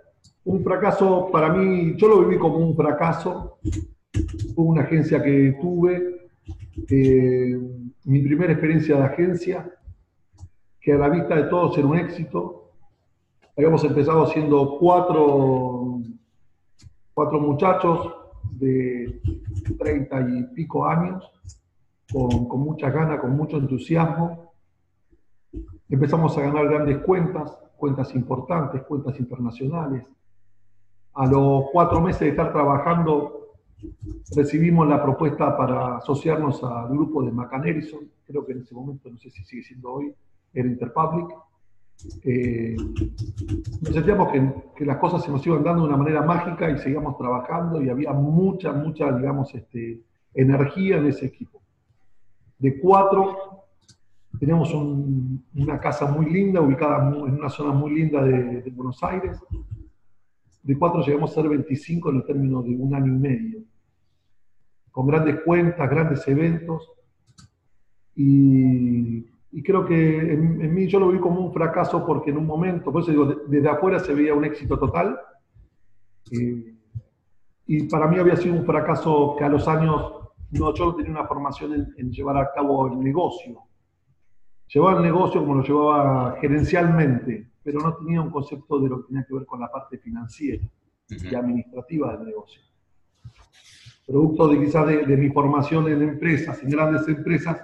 un 0.49 0.63
fracaso 0.63 1.29
para 1.31 1.53
mí, 1.53 1.95
yo 1.95 2.07
lo 2.07 2.21
viví 2.21 2.39
como 2.39 2.57
un 2.57 2.75
fracaso. 2.75 3.59
Fue 4.55 4.65
una 4.65 4.81
agencia 4.81 5.21
que 5.21 5.55
tuve, 5.61 6.27
eh, 6.89 7.59
mi 8.05 8.21
primera 8.23 8.53
experiencia 8.53 8.97
de 8.97 9.03
agencia, 9.03 9.71
que 10.81 10.93
a 10.93 10.97
la 10.97 11.07
vista 11.07 11.35
de 11.35 11.43
todos 11.43 11.77
era 11.77 11.85
un 11.85 11.97
éxito. 11.99 12.71
Habíamos 13.55 13.83
empezado 13.83 14.25
siendo 14.25 14.79
cuatro, 14.79 16.01
cuatro 17.13 17.39
muchachos 17.39 18.11
de 18.53 19.21
30 19.77 20.29
y 20.31 20.43
pico 20.55 20.87
años, 20.87 21.31
con, 22.11 22.47
con 22.47 22.61
mucha 22.61 22.89
gana, 22.89 23.19
con 23.19 23.37
mucho 23.37 23.57
entusiasmo. 23.57 24.51
Empezamos 25.87 26.35
a 26.39 26.41
ganar 26.41 26.67
grandes 26.67 26.97
cuentas, 26.99 27.55
cuentas 27.77 28.15
importantes, 28.15 28.81
cuentas 28.81 29.19
internacionales. 29.19 30.05
A 31.19 31.25
los 31.25 31.65
cuatro 31.73 31.99
meses 31.99 32.21
de 32.21 32.29
estar 32.29 32.53
trabajando, 32.53 33.49
recibimos 34.37 34.87
la 34.87 35.03
propuesta 35.03 35.57
para 35.57 35.97
asociarnos 35.97 36.63
al 36.63 36.87
grupo 36.87 37.21
de 37.21 37.29
McCann 37.33 37.63
creo 38.25 38.45
que 38.45 38.53
en 38.53 38.61
ese 38.61 38.73
momento, 38.73 39.09
no 39.09 39.17
sé 39.17 39.29
si 39.29 39.43
sigue 39.43 39.63
siendo 39.63 39.91
hoy, 39.91 40.15
era 40.53 40.69
Interpublic. 40.69 41.27
Eh, 42.23 42.73
nos 43.81 43.93
sentíamos 43.93 44.31
que, 44.31 44.85
las 44.85 44.95
cosas 44.95 45.21
se 45.21 45.29
nos 45.29 45.45
iban 45.45 45.61
dando 45.61 45.81
de 45.81 45.89
una 45.89 45.97
manera 45.97 46.21
mágica 46.21 46.71
y 46.71 46.77
seguíamos 46.77 47.17
trabajando 47.17 47.81
y 47.81 47.89
había 47.89 48.13
mucha, 48.13 48.71
mucha, 48.71 49.11
digamos, 49.11 49.53
este, 49.53 49.99
energía 50.33 50.99
en 50.99 51.07
ese 51.07 51.25
equipo. 51.25 51.61
De 52.59 52.79
cuatro, 52.79 53.65
teníamos 54.39 54.73
una 54.73 55.81
casa 55.81 56.09
muy 56.09 56.29
linda, 56.29 56.61
ubicada 56.61 57.09
en 57.09 57.33
una 57.33 57.49
zona 57.49 57.73
muy 57.73 57.93
linda 57.93 58.23
de, 58.23 58.71
Buenos 58.71 59.03
Aires. 59.03 59.37
De 60.69 60.77
llegamos 61.03 61.31
a 61.31 61.33
ser 61.33 61.49
25 61.49 62.11
en 62.11 62.15
el 62.17 62.25
término 62.25 62.61
de 62.61 62.75
un 62.75 62.93
año 62.93 63.07
y 63.07 63.17
medio, 63.17 63.63
con 64.91 65.07
grandes 65.07 65.41
cuentas, 65.41 65.89
grandes 65.89 66.27
eventos. 66.27 66.91
Y 68.13 69.63
creo 69.63 69.83
que 69.83 70.33
en, 70.33 70.71
mí 70.71 70.85
yo 70.85 70.99
lo 70.99 71.09
vi 71.09 71.17
como 71.17 71.41
un 71.41 71.51
fracaso 71.51 72.05
porque 72.05 72.29
en 72.29 72.37
un 72.37 72.45
momento, 72.45 72.91
por 72.91 73.01
eso 73.01 73.09
digo, 73.09 73.25
desde 73.47 73.67
afuera 73.67 73.97
se 73.97 74.13
veía 74.13 74.35
un 74.35 74.45
éxito 74.45 74.77
total. 74.77 75.19
Eh, 76.31 76.75
y 77.65 77.83
para 77.87 78.07
mí 78.07 78.19
había 78.19 78.35
sido 78.35 78.53
un 78.53 78.63
fracaso 78.63 79.35
que 79.39 79.45
a 79.45 79.49
los 79.49 79.67
años, 79.67 80.13
no, 80.51 80.73
yo 80.75 80.93
tenía 80.93 81.11
una 81.11 81.25
formación 81.25 81.93
en, 81.97 82.11
llevar 82.11 82.37
a 82.37 82.51
cabo 82.53 82.89
el 82.89 82.99
negocio. 82.99 83.59
Llevaba 84.71 84.97
el 84.97 85.03
negocio 85.03 85.41
como 85.41 85.55
lo 85.55 85.63
llevaba 85.63 86.37
gerencialmente, 86.39 87.49
pero 87.63 87.79
no 87.81 87.95
tenía 87.95 88.21
un 88.21 88.29
concepto 88.29 88.79
de 88.79 88.89
lo 88.89 89.01
que 89.01 89.07
tenía 89.07 89.25
que 89.27 89.33
ver 89.33 89.45
con 89.45 89.59
la 89.59 89.71
parte 89.71 89.97
financiera 89.97 90.63
y 91.09 91.35
administrativa 91.35 92.15
del 92.15 92.27
negocio. 92.27 92.61
Producto 94.05 94.47
de 94.47 94.59
quizás 94.59 94.87
de, 94.87 95.05
de 95.05 95.17
mi 95.17 95.29
formación 95.29 95.87
en 95.87 96.01
empresas, 96.01 96.61
en 96.63 96.69
grandes 96.69 97.07
empresas, 97.07 97.61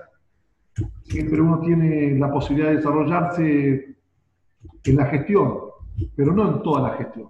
siempre 1.03 1.41
uno 1.41 1.59
tiene 1.59 2.17
la 2.17 2.31
posibilidad 2.31 2.69
de 2.69 2.77
desarrollarse 2.77 3.95
en 4.83 4.95
la 4.95 5.05
gestión, 5.05 5.59
pero 6.15 6.33
no 6.33 6.55
en 6.55 6.63
toda 6.63 6.89
la 6.89 6.97
gestión. 6.97 7.29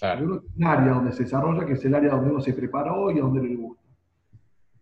Hay 0.00 0.22
un 0.22 0.42
área 0.64 0.94
donde 0.94 1.12
se 1.12 1.24
desarrolla, 1.24 1.64
que 1.64 1.74
es 1.74 1.84
el 1.84 1.94
área 1.94 2.12
donde 2.12 2.30
uno 2.30 2.40
se 2.40 2.52
preparó 2.52 3.10
y 3.10 3.18
a 3.18 3.22
donde 3.22 3.42
le 3.42 3.56
gusta. 3.56 3.82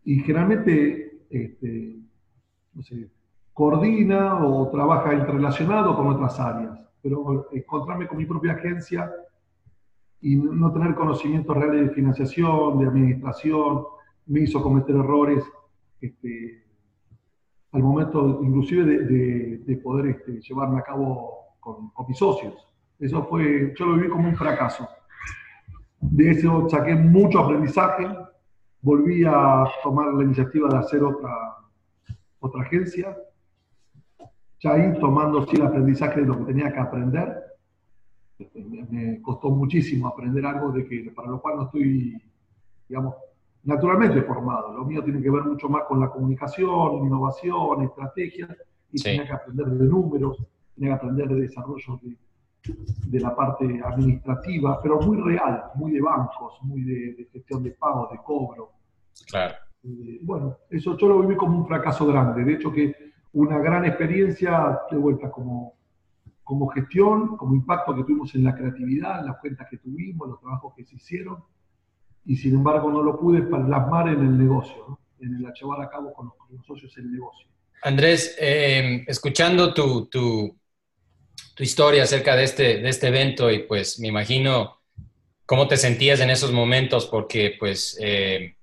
Y 0.04 0.20
generalmente, 0.20 1.26
este, 1.30 2.00
no 2.74 2.82
sé, 2.82 3.08
coordina 3.52 4.44
o 4.44 4.70
trabaja 4.70 5.14
interrelacionado 5.14 5.96
con 5.96 6.08
otras 6.08 6.38
áreas, 6.40 6.78
pero 7.02 7.48
encontrarme 7.52 8.06
con 8.06 8.18
mi 8.18 8.26
propia 8.26 8.52
agencia 8.52 9.12
y 10.20 10.36
no 10.36 10.72
tener 10.72 10.94
conocimientos 10.94 11.56
reales 11.56 11.88
de 11.88 11.94
financiación, 11.94 12.78
de 12.78 12.86
administración, 12.86 13.84
me 14.26 14.40
hizo 14.40 14.62
cometer 14.62 14.94
errores 14.94 15.44
este, 16.00 16.64
al 17.72 17.82
momento 17.82 18.40
inclusive 18.42 18.84
de, 18.84 19.76
poder 19.82 20.06
este, 20.06 20.40
llevarme 20.40 20.78
a 20.78 20.82
cabo 20.82 21.56
con, 21.60 21.90
mis 22.06 22.18
socios. 22.18 22.68
Eso 22.98 23.24
fue, 23.24 23.74
yo 23.76 23.86
lo 23.86 23.94
viví 23.96 24.08
como 24.08 24.28
un 24.28 24.36
fracaso. 24.36 24.88
De 26.00 26.30
eso 26.30 26.68
saqué 26.68 26.94
mucho 26.94 27.40
aprendizaje, 27.40 28.06
volví 28.80 29.24
a 29.24 29.64
tomar 29.82 30.12
la 30.14 30.24
iniciativa 30.24 30.68
de 30.68 30.78
hacer 30.78 31.02
otra, 31.02 31.30
otra 32.40 32.62
agencia, 32.62 33.16
ya 34.62 34.74
ahí 34.74 34.98
tomando 35.00 35.44
sí 35.46 35.56
el 35.56 35.62
aprendizaje 35.62 36.20
de 36.20 36.26
lo 36.26 36.38
que 36.38 36.44
tenía 36.44 36.72
que 36.72 36.78
aprender. 36.78 37.42
Me, 38.90 39.20
costó 39.20 39.50
muchísimo 39.50 40.08
aprender 40.08 40.46
algo 40.46 40.70
de 40.72 40.86
que, 40.86 41.12
para 41.14 41.28
lo 41.28 41.40
cual 41.40 41.56
no 41.56 41.62
estoy, 41.64 42.20
digamos, 42.88 43.14
naturalmente 43.64 44.22
formado. 44.22 44.72
Lo 44.72 44.84
mío 44.84 45.02
tiene 45.02 45.20
que 45.20 45.30
ver 45.30 45.42
mucho 45.42 45.68
más 45.68 45.82
con 45.84 46.00
la 46.00 46.10
comunicación, 46.10 47.04
innovación, 47.04 47.82
estrategias, 47.82 48.50
y 48.92 49.02
tenía 49.02 49.26
que 49.26 49.32
aprender 49.32 49.66
de 49.66 49.84
números, 49.84 50.38
tenía 50.74 50.90
que 50.90 50.94
aprender 50.94 51.28
de 51.28 51.40
desarrollo 51.40 52.00
de, 52.02 53.20
la 53.20 53.34
parte 53.34 53.80
administrativa, 53.84 54.80
pero 54.80 55.00
muy 55.00 55.20
real, 55.20 55.64
muy 55.74 55.90
de 55.90 56.00
bancos, 56.00 56.58
muy 56.62 56.82
de, 56.82 57.28
gestión 57.32 57.64
de 57.64 57.72
pagos, 57.72 58.12
de 58.12 58.18
cobro. 58.18 58.70
Claro. 59.28 59.54
Eh, 59.82 60.20
bueno, 60.22 60.58
eso 60.70 60.96
yo 60.96 61.08
lo 61.08 61.20
viví 61.20 61.34
como 61.34 61.58
un 61.58 61.66
fracaso 61.66 62.06
grande. 62.06 62.44
De 62.44 62.52
hecho, 62.54 62.70
que 62.70 63.11
una 63.32 63.58
gran 63.58 63.84
experiencia 63.84 64.80
de 64.90 64.96
vuelta 64.96 65.30
como, 65.30 65.74
como 66.44 66.68
gestión, 66.68 67.36
como 67.36 67.54
impacto 67.54 67.94
que 67.94 68.02
tuvimos 68.02 68.34
en 68.34 68.44
la 68.44 68.54
creatividad, 68.54 69.20
en 69.20 69.26
las 69.26 69.38
cuentas 69.38 69.68
que 69.70 69.78
tuvimos, 69.78 70.28
los 70.28 70.40
trabajos 70.40 70.74
que 70.76 70.84
se 70.84 70.96
hicieron 70.96 71.42
y 72.24 72.36
sin 72.36 72.54
embargo 72.54 72.90
no 72.90 73.02
lo 73.02 73.18
pude 73.18 73.42
plasmar 73.42 74.08
en 74.08 74.20
el 74.20 74.38
negocio, 74.38 74.98
en 75.20 75.34
el 75.34 75.52
llevar 75.52 75.82
a 75.82 75.90
cabo 75.90 76.12
con 76.12 76.30
los, 76.50 76.66
socios 76.66 76.96
el 76.98 77.10
negocio. 77.10 77.48
Andrés, 77.82 78.36
eh, 78.38 79.04
escuchando 79.08 79.74
tu, 79.74 80.06
tu, 80.06 80.56
tu, 81.54 81.62
historia 81.62 82.04
acerca 82.04 82.36
de 82.36 82.44
este, 82.44 82.78
de 82.78 82.88
este 82.88 83.08
evento 83.08 83.50
y 83.50 83.60
pues 83.60 83.98
me 83.98 84.08
imagino 84.08 84.78
cómo 85.46 85.66
te 85.66 85.76
sentías 85.76 86.20
en 86.20 86.30
esos 86.30 86.52
momentos 86.52 87.06
porque 87.06 87.56
pues 87.58 87.98
eh, 88.00 88.54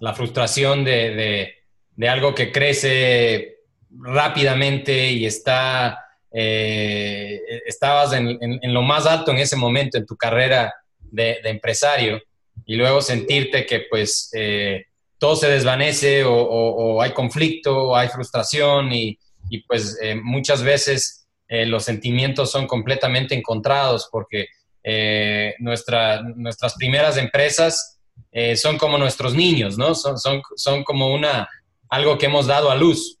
la 0.00 0.12
frustración 0.12 0.84
de, 0.84 1.14
de, 1.14 1.54
de, 1.96 2.08
algo 2.08 2.34
que 2.34 2.52
crece 2.52 3.55
rápidamente 4.02 5.10
y 5.10 5.26
está, 5.26 5.98
eh, 6.32 7.40
estabas 7.66 8.12
en, 8.12 8.38
lo 8.72 8.82
más 8.82 9.06
alto 9.06 9.30
en 9.30 9.38
ese 9.38 9.56
momento 9.56 9.98
en 9.98 10.06
tu 10.06 10.16
carrera 10.16 10.74
de, 10.98 11.38
empresario 11.44 12.20
y 12.64 12.76
luego 12.76 13.00
sentirte 13.00 13.66
que 13.66 13.86
pues 13.90 14.30
eh, 14.34 14.86
todo 15.18 15.36
se 15.36 15.48
desvanece 15.48 16.24
o, 16.24 17.00
hay 17.00 17.12
conflicto 17.12 17.88
o 17.88 17.96
hay 17.96 18.08
frustración 18.08 18.92
y, 18.92 19.18
pues 19.66 19.98
eh, 20.02 20.14
muchas 20.14 20.62
veces 20.62 21.26
los 21.48 21.84
sentimientos 21.84 22.50
son 22.50 22.66
completamente 22.66 23.34
encontrados 23.34 24.08
porque 24.10 24.46
nuestra, 25.60 26.22
nuestras 26.22 26.74
primeras 26.74 27.16
empresas 27.16 27.98
son 28.56 28.76
como 28.78 28.98
nuestros 28.98 29.34
niños, 29.34 29.78
¿no? 29.78 29.94
Son, 29.94 30.18
son, 30.18 30.42
son 30.56 30.84
como 30.84 31.14
una, 31.14 31.48
algo 31.88 32.18
que 32.18 32.26
hemos 32.26 32.46
dado 32.46 32.70
a 32.70 32.74
luz 32.74 33.15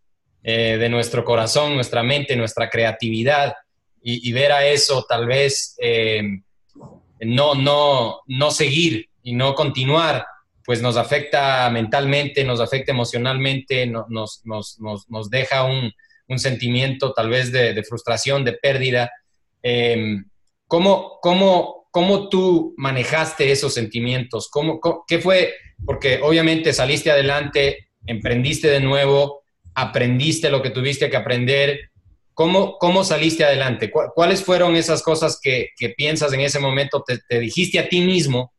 de 0.52 0.88
nuestro 0.88 1.24
corazón, 1.24 1.74
nuestra 1.74 2.04
mente, 2.04 2.36
nuestra 2.36 2.70
creatividad 2.70 3.54
y, 4.00 4.30
ver 4.32 4.52
a 4.52 4.64
eso 4.64 5.04
tal 5.08 5.26
vez 5.26 5.76
no, 7.20 7.54
no, 7.54 8.20
no 8.26 8.50
seguir 8.50 9.08
y 9.22 9.32
no 9.32 9.54
continuar, 9.54 10.24
pues 10.64 10.82
nos 10.82 10.96
afecta 10.96 11.68
mentalmente, 11.70 12.44
nos 12.44 12.60
afecta 12.60 12.92
emocionalmente, 12.92 13.86
nos, 13.86 14.42
nos, 14.44 15.30
deja 15.30 15.64
un, 15.64 15.92
sentimiento 16.38 17.12
tal 17.12 17.30
vez 17.30 17.52
de, 17.52 17.82
frustración, 17.84 18.44
de 18.44 18.52
pérdida. 18.52 19.10
Em, 19.62 20.28
¿cómo, 20.66 21.18
cómo, 21.22 21.88
cómo, 21.90 22.28
tú 22.28 22.74
manejaste 22.76 23.50
esos 23.52 23.74
sentimientos? 23.74 24.48
¿Cómo, 24.48 24.80
¿Qué 25.06 25.18
fue? 25.18 25.54
Porque 25.84 26.20
obviamente 26.22 26.72
saliste 26.72 27.10
adelante, 27.10 27.88
emprendiste 28.06 28.68
de 28.68 28.80
nuevo, 28.80 29.42
aprendiste 29.76 30.50
lo 30.50 30.62
que 30.62 30.70
tuviste 30.70 31.08
que 31.10 31.16
aprender. 31.16 31.90
¿Cómo, 32.32 32.78
cómo 32.78 33.04
saliste 33.04 33.44
adelante? 33.44 33.90
¿Cuáles 33.90 34.42
fueron 34.42 34.74
esas 34.74 35.02
cosas 35.02 35.38
que, 35.40 35.68
piensas 35.96 36.32
en 36.32 36.40
ese 36.40 36.58
momento? 36.58 37.04
Te, 37.06 37.18
te 37.28 37.38
dijiste 37.38 37.78
a 37.78 37.88
ti 37.88 38.00
mismo 38.00 38.52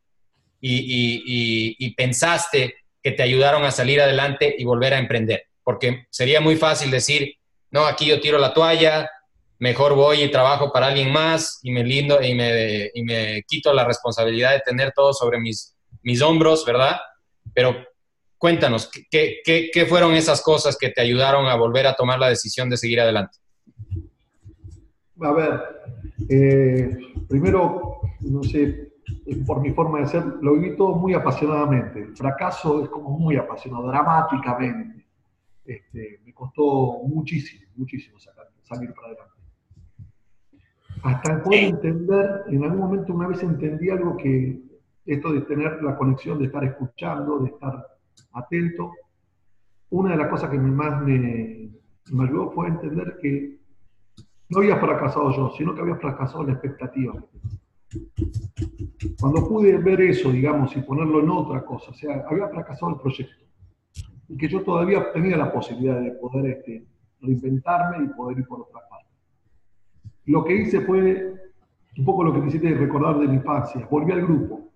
y, 0.60 1.94
pensaste 1.96 2.76
que 3.02 3.12
te 3.12 3.22
ayudaron 3.22 3.64
a 3.64 3.70
salir 3.72 4.00
adelante 4.00 4.54
y 4.56 4.64
volver 4.64 4.94
a 4.94 4.98
emprender? 4.98 5.44
Porque 5.64 6.06
sería 6.10 6.40
muy 6.40 6.56
fácil 6.56 6.90
decir, 6.90 7.34
no, 7.70 7.84
aquí 7.86 8.06
yo 8.06 8.20
tiro 8.20 8.38
la 8.38 8.54
toalla, 8.54 9.10
mejor 9.58 9.94
voy 9.94 10.22
y 10.22 10.30
trabajo 10.30 10.72
para 10.72 10.86
alguien 10.86 11.12
más 11.12 11.58
y 11.64 11.72
me 11.72 11.82
lindo 11.82 12.22
y 12.22 12.34
me, 12.34 12.90
y 12.94 13.02
me 13.02 13.42
quito 13.42 13.72
la 13.72 13.84
responsabilidad 13.84 14.52
de 14.52 14.60
tener 14.60 14.92
todo 14.94 15.12
sobre 15.12 15.40
mis, 15.40 15.74
mis 16.02 16.22
hombros, 16.22 16.64
¿verdad? 16.64 16.96
Pero 17.54 17.76
cuéntanos, 18.38 18.90
¿qué, 19.10 19.38
¿qué, 19.44 19.70
qué, 19.72 19.86
fueron 19.86 20.14
esas 20.14 20.42
cosas 20.42 20.76
que 20.78 20.90
te 20.90 21.00
ayudaron 21.00 21.46
a 21.46 21.56
volver 21.56 21.86
a 21.86 21.94
tomar 21.94 22.18
la 22.18 22.28
decisión 22.28 22.70
de 22.70 22.76
seguir 22.76 23.00
adelante? 23.00 23.38
A 25.20 25.32
ver, 25.32 25.60
eh, 26.28 26.96
primero, 27.28 28.00
no 28.20 28.42
sé, 28.44 28.92
por 29.46 29.60
mi 29.60 29.72
forma 29.72 30.00
de 30.00 30.06
ser, 30.06 30.24
lo 30.40 30.54
viví 30.54 30.76
todo 30.76 30.94
muy 30.94 31.14
apasionadamente. 31.14 32.00
El 32.00 32.16
fracaso 32.16 32.84
es 32.84 32.88
como 32.88 33.10
muy 33.10 33.36
apasionado, 33.36 33.88
dramáticamente. 33.88 35.06
Este, 35.64 36.20
me 36.24 36.32
costó 36.32 37.00
muchísimo, 37.04 37.66
muchísimo 37.76 38.18
salir 38.18 38.94
para 38.94 39.08
adelante. 39.08 39.32
Hasta 41.02 41.42
poder 41.42 41.64
entender, 41.64 42.44
en 42.48 42.64
algún 42.64 42.78
momento 42.78 43.12
una 43.12 43.28
vez 43.28 43.42
entendí 43.42 43.90
algo 43.90 44.16
que 44.16 44.60
esto 45.06 45.32
de 45.32 45.42
tener 45.42 45.82
la 45.82 45.96
conexión, 45.96 46.38
de 46.38 46.46
estar 46.46 46.64
escuchando, 46.64 47.38
de 47.38 47.50
estar 47.50 47.97
atento. 48.32 48.92
Una 49.90 50.10
de 50.10 50.16
las 50.16 50.28
cosas 50.28 50.50
que 50.50 50.58
más 50.58 51.02
me, 51.02 51.70
me 52.10 52.24
ayudó 52.24 52.50
fue 52.50 52.68
entender 52.68 53.18
que 53.20 53.58
no 54.50 54.58
había 54.58 54.78
fracasado 54.78 55.30
yo, 55.34 55.52
sino 55.56 55.74
que 55.74 55.80
había 55.80 55.96
fracasado 55.96 56.44
la 56.44 56.52
expectativa. 56.52 57.14
Cuando 59.20 59.48
pude 59.48 59.76
ver 59.78 60.00
eso, 60.00 60.30
digamos, 60.30 60.76
y 60.76 60.80
ponerlo 60.80 61.20
en 61.20 61.30
otra 61.30 61.64
cosa, 61.64 61.90
o 61.90 61.94
sea, 61.94 62.24
había 62.28 62.48
fracasado 62.48 62.92
el 62.92 63.00
proyecto. 63.00 63.44
Y 64.28 64.36
que 64.36 64.48
yo 64.48 64.62
todavía 64.62 65.10
tenía 65.12 65.36
la 65.36 65.52
posibilidad 65.52 66.00
de 66.00 66.12
poder 66.12 66.46
este, 66.46 66.86
reinventarme 67.20 68.04
y 68.04 68.08
poder 68.08 68.38
ir 68.38 68.46
por 68.46 68.60
otra 68.60 68.80
parte. 68.88 69.08
Lo 70.26 70.44
que 70.44 70.54
hice 70.54 70.82
fue 70.82 71.32
un 71.96 72.04
poco 72.04 72.24
lo 72.24 72.34
que 72.34 72.44
quisiste 72.44 72.74
recordar 72.74 73.18
de 73.18 73.26
mi 73.26 73.34
infancia. 73.34 73.86
Volví 73.90 74.12
al 74.12 74.22
grupo. 74.22 74.70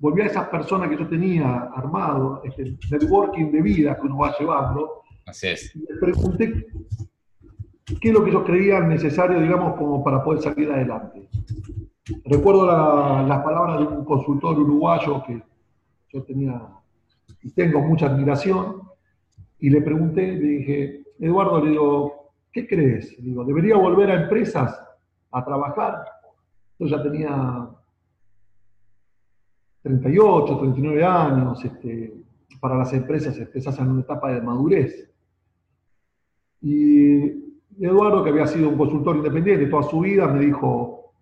Volví 0.00 0.22
a 0.22 0.26
esas 0.26 0.48
personas 0.48 0.88
que 0.88 0.96
yo 0.96 1.06
tenía 1.08 1.70
armado, 1.74 2.42
este 2.42 2.76
networking 2.90 3.52
de 3.52 3.62
vida 3.62 3.96
que 3.96 4.06
uno 4.06 4.18
va 4.18 4.34
llevando. 4.38 5.02
Así 5.26 5.46
es. 5.46 5.76
Y 5.76 5.80
les 5.80 5.98
pregunté 6.00 6.66
qué 8.00 8.08
es 8.08 8.14
lo 8.14 8.24
que 8.24 8.30
ellos 8.30 8.44
creían 8.44 8.88
necesario, 8.88 9.40
digamos, 9.40 9.76
como 9.76 10.02
para 10.02 10.24
poder 10.24 10.40
salir 10.42 10.72
adelante. 10.72 11.28
Recuerdo 12.24 12.66
las 12.66 13.42
palabras 13.44 13.78
de 13.78 13.86
un 13.86 14.04
consultor 14.04 14.58
uruguayo 14.58 15.22
que 15.24 15.40
yo 16.12 16.22
tenía 16.24 16.60
y 17.42 17.50
tengo 17.52 17.80
mucha 17.80 18.06
admiración, 18.06 18.82
y 19.58 19.70
le 19.70 19.82
pregunté, 19.82 20.32
le 20.32 20.48
dije, 20.48 21.02
Eduardo, 21.18 21.62
le 21.62 21.70
digo, 21.70 22.32
¿qué 22.52 22.66
crees? 22.66 23.18
Le 23.18 23.26
digo, 23.26 23.44
¿debería 23.44 23.76
volver 23.76 24.10
a 24.10 24.22
empresas 24.22 24.78
a 25.30 25.44
trabajar? 25.44 26.02
Yo 26.78 26.86
ya 26.86 27.02
tenía 27.02 27.68
38, 29.82 30.58
39 30.58 31.04
años, 31.04 31.64
este, 31.64 32.14
para 32.60 32.76
las 32.76 32.92
empresas 32.92 33.36
empezás 33.38 33.78
en 33.78 33.88
una 33.88 34.02
etapa 34.02 34.32
de 34.32 34.42
madurez. 34.42 35.10
Y 36.60 37.40
Eduardo, 37.80 38.22
que 38.22 38.30
había 38.30 38.46
sido 38.46 38.68
un 38.68 38.76
consultor 38.76 39.16
independiente 39.16 39.66
toda 39.66 39.82
su 39.84 40.00
vida, 40.00 40.26
me 40.26 40.40
dijo, 40.44 41.14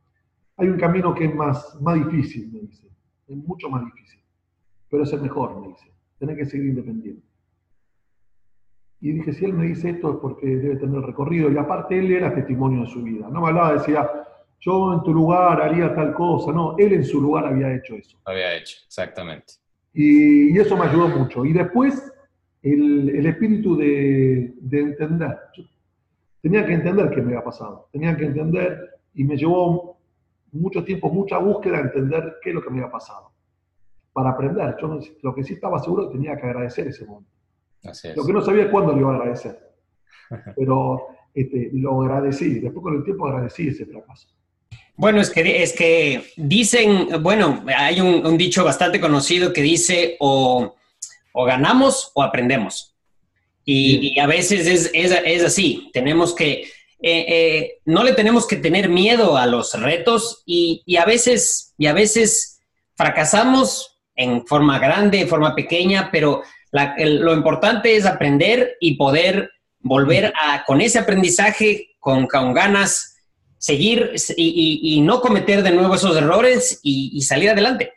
hay 0.56 0.68
un 0.68 0.78
camino 0.78 1.14
que 1.14 1.26
es 1.26 1.34
más, 1.34 1.80
más 1.80 1.94
difícil, 1.94 2.50
me 2.52 2.60
dice, 2.60 2.88
es 3.28 3.36
mucho 3.36 3.70
más 3.70 3.84
difícil, 3.84 4.20
pero 4.90 5.04
es 5.04 5.12
el 5.12 5.22
mejor, 5.22 5.60
me 5.60 5.68
dice, 5.68 5.92
tenés 6.18 6.36
que 6.36 6.46
seguir 6.46 6.70
independiente. 6.70 7.22
Y 9.00 9.12
dije, 9.12 9.32
si 9.32 9.44
él 9.44 9.52
me 9.52 9.66
dice 9.66 9.90
esto 9.90 10.14
es 10.14 10.16
porque 10.16 10.46
debe 10.56 10.74
tener 10.74 11.00
recorrido, 11.02 11.52
y 11.52 11.56
aparte 11.56 11.96
él 11.96 12.10
era 12.10 12.34
testimonio 12.34 12.80
de 12.80 12.88
su 12.88 13.02
vida, 13.02 13.28
no 13.30 13.40
me 13.40 13.48
hablaba, 13.48 13.74
decía, 13.74 14.10
yo 14.60 14.94
en 14.94 15.02
tu 15.02 15.14
lugar 15.14 15.60
haría 15.62 15.94
tal 15.94 16.14
cosa, 16.14 16.52
no, 16.52 16.76
él 16.78 16.92
en 16.92 17.04
su 17.04 17.20
lugar 17.20 17.46
había 17.46 17.74
hecho 17.74 17.94
eso. 17.94 18.18
Había 18.24 18.56
hecho, 18.56 18.78
exactamente. 18.86 19.54
Y, 19.92 20.58
eso 20.58 20.76
me 20.76 20.86
ayudó 20.86 21.08
mucho. 21.08 21.44
Y 21.44 21.52
después, 21.52 22.12
el, 22.62 23.08
el 23.10 23.26
espíritu 23.26 23.76
de, 23.76 24.54
de 24.60 24.80
entender. 24.80 25.36
Tenía 26.40 26.64
que 26.66 26.74
entender 26.74 27.10
qué 27.10 27.20
me 27.20 27.28
había 27.28 27.44
pasado, 27.44 27.88
tenía 27.92 28.16
que 28.16 28.26
entender 28.26 29.00
y 29.14 29.24
me 29.24 29.36
llevó 29.36 29.98
mucho 30.52 30.84
tiempo, 30.84 31.10
mucha 31.10 31.38
búsqueda 31.38 31.78
a 31.78 31.82
entender 31.82 32.36
qué 32.42 32.50
es 32.50 32.54
lo 32.54 32.62
que 32.62 32.70
me 32.70 32.78
había 32.78 32.90
pasado. 32.90 33.32
Para 34.12 34.30
aprender, 34.30 34.76
yo 34.80 35.00
lo 35.22 35.34
que 35.34 35.44
sí 35.44 35.54
estaba 35.54 35.78
seguro 35.78 36.10
tenía 36.10 36.36
que 36.36 36.46
agradecer 36.46 36.88
ese 36.88 37.04
momento. 37.04 37.30
Lo 38.16 38.24
que 38.24 38.32
no 38.32 38.40
sabía 38.40 38.70
cuándo 38.70 38.92
le 38.92 39.00
iba 39.00 39.12
a 39.12 39.16
agradecer. 39.16 39.58
Pero 40.56 41.08
este, 41.34 41.70
lo 41.74 42.02
agradecí, 42.02 42.60
después 42.60 42.82
con 42.82 42.96
el 42.96 43.04
tiempo 43.04 43.26
agradecí 43.26 43.68
ese 43.68 43.86
fracaso. 43.86 44.28
Bueno, 44.98 45.20
es 45.20 45.30
que, 45.30 45.62
es 45.62 45.72
que 45.74 46.32
dicen, 46.36 47.22
bueno, 47.22 47.64
hay 47.76 48.00
un, 48.00 48.36
dicho 48.36 48.64
bastante 48.64 49.00
conocido 49.00 49.52
que 49.52 49.62
dice 49.62 50.16
o, 50.18 50.74
o 51.32 51.44
ganamos 51.44 52.10
o 52.14 52.22
aprendemos. 52.24 52.96
Y, 53.64 54.18
a 54.18 54.26
veces 54.26 54.66
es, 54.66 54.90
es, 54.92 55.44
así, 55.44 55.90
tenemos 55.92 56.34
que, 56.34 56.62
eh, 57.00 57.26
eh, 57.28 57.78
no 57.84 58.02
le 58.02 58.14
tenemos 58.14 58.44
que 58.48 58.56
tener 58.56 58.88
miedo 58.88 59.36
a 59.36 59.46
los 59.46 59.80
retos 59.80 60.42
y, 60.44 60.82
y, 60.84 60.96
a 60.96 61.04
veces, 61.04 61.74
y 61.78 61.86
a 61.86 61.92
veces 61.92 62.58
fracasamos 62.96 64.00
en 64.16 64.44
forma 64.48 64.80
grande, 64.80 65.20
en 65.20 65.28
forma 65.28 65.54
pequeña, 65.54 66.10
pero 66.10 66.42
lo 66.72 67.34
importante 67.34 67.94
es 67.94 68.04
aprender 68.04 68.76
y 68.80 68.96
poder 68.96 69.52
volver 69.78 70.32
a, 70.42 70.64
con 70.64 70.80
ese 70.80 70.98
aprendizaje, 70.98 71.90
con, 72.00 72.26
con 72.26 72.52
ganas, 72.52 73.17
seguir 73.58 74.12
y, 74.36 74.96
y, 74.96 75.00
no 75.00 75.20
cometer 75.20 75.62
de 75.62 75.72
nuevo 75.72 75.94
esos 75.94 76.16
errores 76.16 76.80
y, 76.82 77.20
salir 77.22 77.50
adelante. 77.50 77.92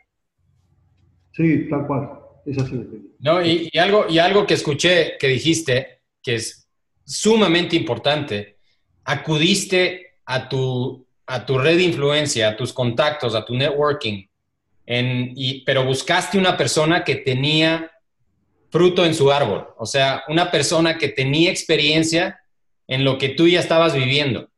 Sí, 1.32 1.68
tal 1.70 1.86
cual. 1.86 2.10
Es 2.44 2.58
así. 2.58 2.80
No, 3.20 3.44
y, 3.44 3.70
algo, 3.78 4.06
y 4.08 4.18
algo 4.18 4.46
que 4.46 4.54
escuché 4.54 5.16
que 5.18 5.28
dijiste, 5.28 6.00
que 6.22 6.34
es 6.34 6.68
sumamente 7.04 7.76
importante, 7.76 8.58
acudiste 9.04 10.18
a 10.26 10.48
tu, 10.48 11.06
a 11.26 11.46
tu 11.46 11.58
red 11.58 11.76
de 11.76 11.84
influencia, 11.84 12.48
a 12.48 12.56
tus 12.56 12.72
contactos, 12.72 13.34
a 13.34 13.44
tu 13.44 13.54
networking, 13.54 14.26
en, 14.84 15.32
y, 15.36 15.64
pero 15.64 15.84
buscaste 15.84 16.36
una 16.36 16.56
persona 16.56 17.04
que 17.04 17.16
tenía 17.16 17.92
fruto 18.70 19.04
en 19.04 19.14
su 19.14 19.30
árbol, 19.30 19.68
o 19.78 19.86
sea, 19.86 20.24
una 20.28 20.50
persona 20.50 20.98
que 20.98 21.08
tenía 21.08 21.50
experiencia 21.50 22.40
en 22.88 23.04
lo 23.04 23.18
que 23.18 23.28
tú 23.30 23.46
ya 23.46 23.60
estabas 23.60 23.94
viviendo. 23.94 24.48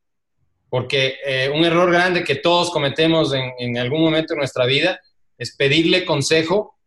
Porque 0.74 1.18
eh, 1.24 1.48
un 1.54 1.64
error 1.64 1.88
grande 1.92 2.24
que 2.24 2.34
todos 2.34 2.72
cometemos 2.72 3.32
en, 3.32 3.78
algún 3.78 4.00
momento 4.00 4.34
de 4.34 4.38
nuestra 4.38 4.66
vida 4.66 4.98
es 5.38 5.54
pedirle 5.54 6.04
consejo 6.04 6.80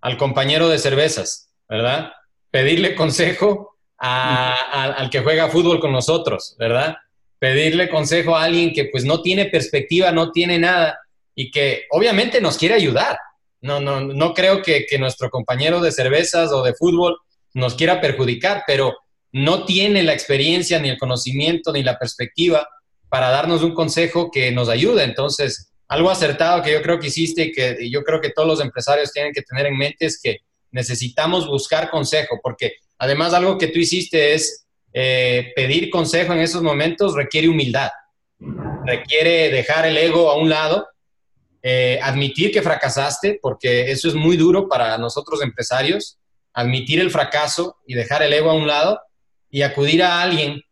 al 0.00 0.16
compañero 0.16 0.68
de 0.68 0.80
cervezas, 0.80 1.48
¿verdad? 1.68 2.10
Pedirle 2.50 2.96
consejo 2.96 3.76
al 3.96 5.08
que 5.08 5.20
juega 5.20 5.50
fútbol 5.50 5.78
con 5.78 5.92
nosotros, 5.92 6.56
¿verdad? 6.58 6.96
Pedirle 7.38 7.88
consejo 7.88 8.34
a 8.34 8.42
alguien 8.42 8.72
que 8.72 8.86
pues 8.86 9.04
no 9.04 9.22
tiene 9.22 9.44
perspectiva, 9.44 10.10
no 10.10 10.32
tiene 10.32 10.58
nada 10.58 10.98
y 11.36 11.52
que 11.52 11.84
obviamente 11.90 12.40
nos 12.40 12.58
quiere 12.58 12.74
ayudar. 12.74 13.20
No, 13.60 13.78
no, 13.78 14.00
no 14.00 14.34
creo 14.34 14.62
que, 14.62 14.84
que 14.84 14.98
nuestro 14.98 15.30
compañero 15.30 15.80
de 15.80 15.92
cervezas 15.92 16.50
o 16.50 16.64
de 16.64 16.74
fútbol 16.74 17.16
nos 17.54 17.76
quiera 17.76 18.00
perjudicar, 18.00 18.64
pero 18.66 18.96
no 19.30 19.64
tiene 19.64 20.02
la 20.02 20.12
experiencia, 20.12 20.80
ni 20.80 20.88
el 20.88 20.98
conocimiento, 20.98 21.72
ni 21.72 21.84
la 21.84 22.00
perspectiva 22.00 22.66
para 23.08 23.30
darnos 23.30 23.62
un 23.62 23.74
consejo 23.74 24.30
que 24.30 24.50
nos 24.52 24.68
ayude. 24.68 25.04
Entonces, 25.04 25.72
algo 25.88 26.10
acertado 26.10 26.62
que 26.62 26.72
yo 26.72 26.82
creo 26.82 26.98
que 26.98 27.06
hiciste 27.06 27.44
y 27.44 27.52
que 27.52 27.90
yo 27.90 28.02
creo 28.04 28.20
que 28.20 28.30
todos 28.30 28.46
los 28.46 28.60
empresarios 28.60 29.12
tienen 29.12 29.32
que 29.32 29.42
tener 29.42 29.66
en 29.66 29.76
mente 29.76 30.06
es 30.06 30.20
que 30.22 30.38
necesitamos 30.70 31.46
buscar 31.46 31.90
consejo, 31.90 32.38
porque 32.42 32.74
además 32.98 33.32
algo 33.32 33.56
que 33.56 33.68
tú 33.68 33.78
hiciste 33.78 34.34
es 34.34 34.66
eh, 34.92 35.52
pedir 35.56 35.88
consejo 35.90 36.32
en 36.32 36.40
esos 36.40 36.62
momentos 36.62 37.14
requiere 37.14 37.48
humildad, 37.48 37.90
requiere 38.84 39.50
dejar 39.50 39.86
el 39.86 39.96
ego 39.96 40.30
a 40.30 40.36
un 40.36 40.50
lado, 40.50 40.86
eh, 41.62 41.98
admitir 42.02 42.52
que 42.52 42.62
fracasaste, 42.62 43.38
porque 43.40 43.90
eso 43.90 44.08
es 44.08 44.14
muy 44.14 44.36
duro 44.36 44.68
para 44.68 44.98
nosotros 44.98 45.42
empresarios, 45.42 46.18
admitir 46.52 47.00
el 47.00 47.10
fracaso 47.10 47.76
y 47.86 47.94
dejar 47.94 48.22
el 48.22 48.32
ego 48.32 48.50
a 48.50 48.54
un 48.54 48.66
lado 48.66 49.00
y 49.50 49.62
acudir 49.62 50.02
a 50.02 50.20
alguien 50.20 50.62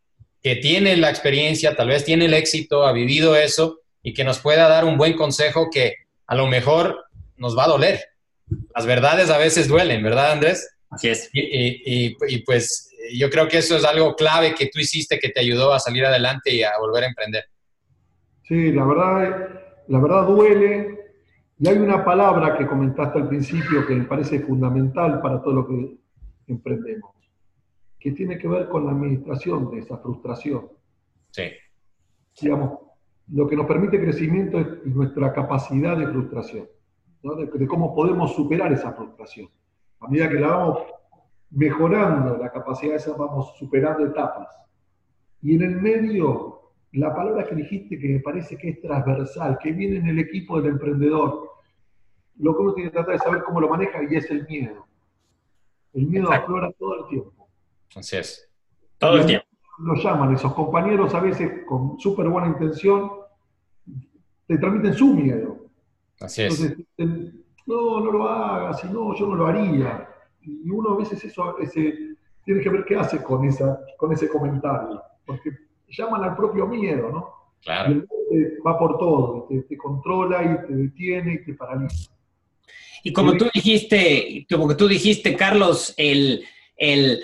que 0.47 0.55
tiene 0.55 0.97
la 0.97 1.11
experiencia, 1.11 1.75
tal 1.75 1.89
vez 1.89 2.05
tiene 2.05 2.27
el 2.27 2.33
éxito, 2.33 2.87
ha 2.87 2.93
vivido 2.93 3.35
eso 3.35 3.81
y 4.01 4.15
que 4.15 4.23
nos 4.23 4.39
pueda 4.39 4.69
dar 4.69 4.85
un 4.85 4.97
buen 4.97 5.17
consejo 5.17 5.71
que 5.73 5.97
a 6.25 6.37
lo 6.37 6.47
mejor 6.47 7.05
nos 7.37 7.59
va 7.59 7.65
a 7.65 7.69
doler. 7.69 7.99
Las 8.73 8.87
verdades 8.87 9.29
a 9.31 9.39
veces 9.39 9.67
duelen, 9.67 10.05
¿verdad, 10.05 10.31
Andrés? 10.31 10.79
Así 10.89 11.09
es. 11.09 11.29
Y, 11.33 12.15
pues 12.45 12.93
yo 13.13 13.29
creo 13.29 13.49
que 13.49 13.59
eso 13.59 13.77
es 13.77 13.85
algo 13.85 14.15
clave 14.15 14.55
que 14.55 14.71
tú 14.73 14.79
hiciste 14.79 15.19
que 15.19 15.31
te 15.31 15.41
ayudó 15.41 15.73
a 15.73 15.81
salir 15.81 16.07
adelante 16.07 16.55
y 16.55 16.63
a 16.63 16.79
volver 16.79 17.03
a 17.03 17.09
emprender. 17.09 17.47
Sí, 18.45 18.71
la 18.71 18.85
verdad, 18.85 19.49
la 19.89 19.99
verdad 19.99 20.27
duele. 20.29 20.97
Y 21.59 21.69
hay 21.69 21.77
una 21.77 22.05
palabra 22.05 22.57
que 22.57 22.69
comentaste 22.69 23.19
al 23.19 23.29
principio 23.29 23.85
que 23.85 23.97
me 23.97 24.05
parece 24.05 24.39
fundamental 24.39 25.21
para 25.21 25.43
todo 25.43 25.55
lo 25.55 25.67
que 25.67 25.97
emprendemos, 26.47 27.16
que 28.07 28.13
tiene 28.13 28.39
que 28.39 28.47
ver 28.47 28.69
con 28.69 28.87
la 28.87 28.93
administración 28.93 29.69
de 29.69 29.81
esa 29.81 29.99
frustración. 29.99 30.69
Sí. 31.33 31.43
Digamos, 32.41 32.79
lo 33.33 33.49
que 33.49 33.57
nos 33.57 33.67
permite 33.67 34.01
crecimiento 34.01 34.61
es 34.61 34.87
nuestra 34.87 35.33
capacidad 35.33 35.97
de 35.97 36.07
frustración, 36.07 36.69
de, 37.21 37.67
cómo 37.67 37.97
podemos 37.97 38.33
superar 38.33 38.73
esa 38.73 38.93
frustración. 38.93 39.49
A 39.99 40.07
medida 40.07 40.29
que 40.29 40.39
la 40.39 40.51
vamos 40.51 40.79
mejorando, 41.51 42.37
la 42.37 42.53
capacidad 42.53 42.95
esa 42.95 43.13
vamos 43.17 43.57
superando 43.59 44.07
etapas. 44.07 44.55
Y 45.43 45.57
en 45.57 45.63
el 45.63 45.81
medio, 45.81 46.61
la 46.93 47.13
palabra 47.13 47.45
que 47.45 47.57
dijiste 47.57 47.99
que 47.99 48.09
me 48.09 48.21
parece 48.21 48.57
que 48.57 48.69
es 48.69 48.81
transversal, 48.83 49.59
que 49.61 49.73
viene 49.73 49.97
en 49.97 50.07
el 50.07 50.21
equipo 50.21 50.61
del 50.61 50.75
emprendedor, 50.75 51.51
lo 52.37 52.57
que 52.57 52.63
uno 52.63 52.73
tiene 52.73 52.91
que 52.91 52.99
tratar 52.99 53.15
de 53.15 53.19
saber 53.19 53.43
cómo 53.43 53.61
lo 53.61 53.69
maneja 53.69 53.99
y 54.09 54.15
es 54.15 54.31
el 54.31 54.47
miedo. 54.47 54.87
El 55.93 56.07
miedo 56.07 56.31
aflora 56.31 56.71
todo 56.79 57.01
el 57.01 57.09
tiempo. 57.09 57.36
Así 57.95 58.17
es. 58.17 58.49
Todo 58.99 59.19
el 59.19 59.27
tiempo 59.27 59.47
lo 59.79 59.95
llaman, 59.95 60.35
esos 60.35 60.55
compañeros 60.55 61.15
a 61.15 61.21
veces 61.21 61.65
con 61.67 61.99
súper 61.99 62.29
buena 62.29 62.49
intención, 62.49 63.11
te 64.47 64.59
transmiten 64.59 64.95
su 64.95 65.15
miedo. 65.15 65.67
Así 66.21 66.43
es. 66.43 66.61
Entonces, 66.61 67.35
no, 67.67 68.01
no 68.01 68.13
lo 68.13 68.29
hagas, 68.29 68.81
si 68.81 68.87
no, 68.89 69.15
yo 69.15 69.27
no 69.27 69.35
lo 69.35 69.47
haría. 69.47 70.09
Y 70.41 70.71
uno 70.71 70.93
a 70.93 70.97
veces 70.97 71.23
eso, 71.25 71.59
ese, 71.59 72.15
tiene 72.45 72.61
que 72.61 72.71
ver 72.71 72.85
qué 72.85 72.97
hace 72.97 73.23
con, 73.23 73.45
esa, 73.45 73.81
con 73.99 74.13
ese 74.13 74.29
comentario, 74.29 75.03
porque 75.25 75.51
llaman 75.89 76.23
al 76.23 76.37
propio 76.37 76.67
miedo, 76.67 77.11
¿no? 77.11 77.33
Claro. 77.63 78.05
Y 78.31 78.61
va 78.65 78.79
por 78.79 78.99
todo, 78.99 79.47
te, 79.49 79.63
te, 79.63 79.77
controla 79.77 80.43
y 80.43 80.67
te 80.67 80.75
detiene 80.75 81.35
y 81.35 81.45
te 81.45 81.55
paraliza. 81.55 82.13
Y 83.03 83.13
como 83.13 83.37
tú 83.37 83.47
dijiste, 83.53 84.47
como 84.51 84.69
que 84.69 84.75
tú 84.75 84.89
dijiste, 84.89 85.37
Carlos, 85.37 85.95
el, 85.97 86.45
el 86.77 87.23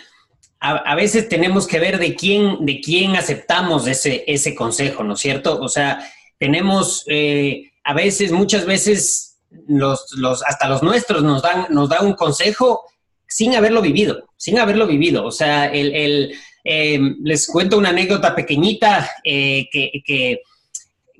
a, 0.64 0.94
veces 0.94 1.29
tenemos 1.29 1.66
que 1.66 1.81
ver 1.81 1.98
de 1.98 2.14
quién, 2.14 2.64
de 2.64 2.81
quién 2.81 3.16
aceptamos 3.16 3.88
ese, 3.88 4.22
ese 4.29 4.55
consejo, 4.55 5.03
¿no 5.03 5.14
es 5.14 5.20
cierto? 5.20 5.61
O 5.61 5.68
sea, 5.68 6.09
tenemos, 6.38 7.05
eh, 7.09 7.72
a 7.83 7.92
veces, 7.94 8.31
muchas 8.31 8.64
veces, 8.64 9.40
los, 9.66 10.12
los, 10.16 10.44
hasta 10.44 10.68
los 10.68 10.85
nuestros 10.85 11.25
nos 11.25 11.42
dan, 11.42 11.66
nos 11.70 11.88
dan 11.88 12.07
un 12.07 12.12
consejo 12.12 12.83
sin 13.27 13.57
haberlo 13.57 13.83
vivido, 13.83 14.29
sin 14.37 14.61
haberlo 14.61 14.87
vivido. 14.87 15.25
O 15.25 15.33
sea, 15.33 15.66
el, 15.66 15.92
el 15.96 16.35
eh, 16.62 17.01
les 17.25 17.48
cuento 17.48 17.77
una 17.77 17.88
anécdota 17.88 18.33
pequeñita 18.37 19.11
eh, 19.25 19.68
que, 19.72 19.90
que, 20.05 20.42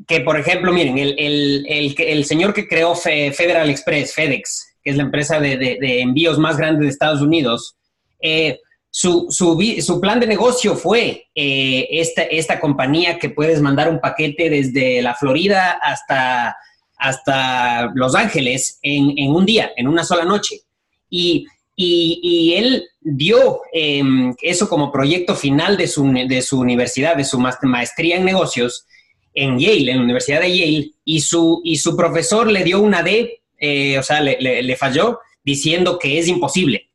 que, 0.07 0.21
por 0.21 0.39
ejemplo, 0.39 0.73
miren, 0.73 0.99
el, 0.99 1.19
el, 1.19 1.95
el, 1.99 2.25
señor 2.25 2.55
que 2.55 2.69
creó 2.69 2.95
Federal 2.95 3.69
Express, 3.71 4.15
FedEx, 4.15 4.77
que 4.85 4.91
es 4.91 4.97
la 4.97 5.03
empresa 5.03 5.41
de, 5.41 5.57
de, 5.57 5.79
de 5.81 6.01
envíos 6.01 6.39
más 6.39 6.57
grande 6.57 6.85
de 6.85 6.91
Estados 6.93 7.21
Unidos, 7.21 7.75
eh, 8.21 8.61
su, 8.95 9.29
su, 9.31 10.01
plan 10.03 10.21
de 10.21 10.27
negocio 10.27 10.77
fue 10.77 11.29
eh, 11.35 11.89
esta, 11.93 12.25
esta 12.25 12.61
compañía 12.61 13.19
que 13.19 13.31
puedes 13.31 13.63
mandar 13.63 13.89
un 13.89 14.01
paquete 14.01 14.51
desde 14.51 15.01
la 15.01 15.15
Florida 15.15 15.79
hasta, 15.83 16.55
hasta 16.99 17.91
Los 17.95 18.15
Ángeles 18.15 18.79
en, 18.83 19.15
en 19.17 19.31
un 19.31 19.47
día, 19.47 19.73
en 19.77 19.89
una 19.89 20.05
sola 20.05 20.27
noche. 20.27 20.61
Y, 21.09 21.47
y, 21.75 22.53
él 22.55 22.85
dio 23.01 23.63
em, 23.73 24.35
eso 24.43 24.69
como 24.69 24.93
proyecto 24.93 25.35
final 25.37 25.79
de 25.79 25.89
su, 25.89 26.05
de 26.13 26.43
su 26.43 26.61
universidad, 26.61 27.17
de 27.17 27.25
su 27.25 27.41
maestría 27.63 28.19
en 28.19 28.27
negocios 28.27 28.85
en 29.33 29.59
Yale, 29.59 29.91
en 29.91 29.97
la 29.97 30.05
Universidad 30.05 30.43
de 30.43 30.55
Yale, 30.55 30.91
y 31.07 31.21
su, 31.21 31.63
y 31.65 31.77
su 31.77 31.97
profesor 31.97 32.53
le 32.53 32.63
dio 32.63 32.79
una 32.79 33.03
D, 33.03 33.41
eh, 33.59 33.99
o 33.99 34.03
sea, 34.03 34.21
le, 34.21 34.63
le 34.63 34.77
falló 34.77 35.21
diciendo 35.43 35.99
que 35.99 36.19
es 36.19 36.29
imposible 36.29 36.92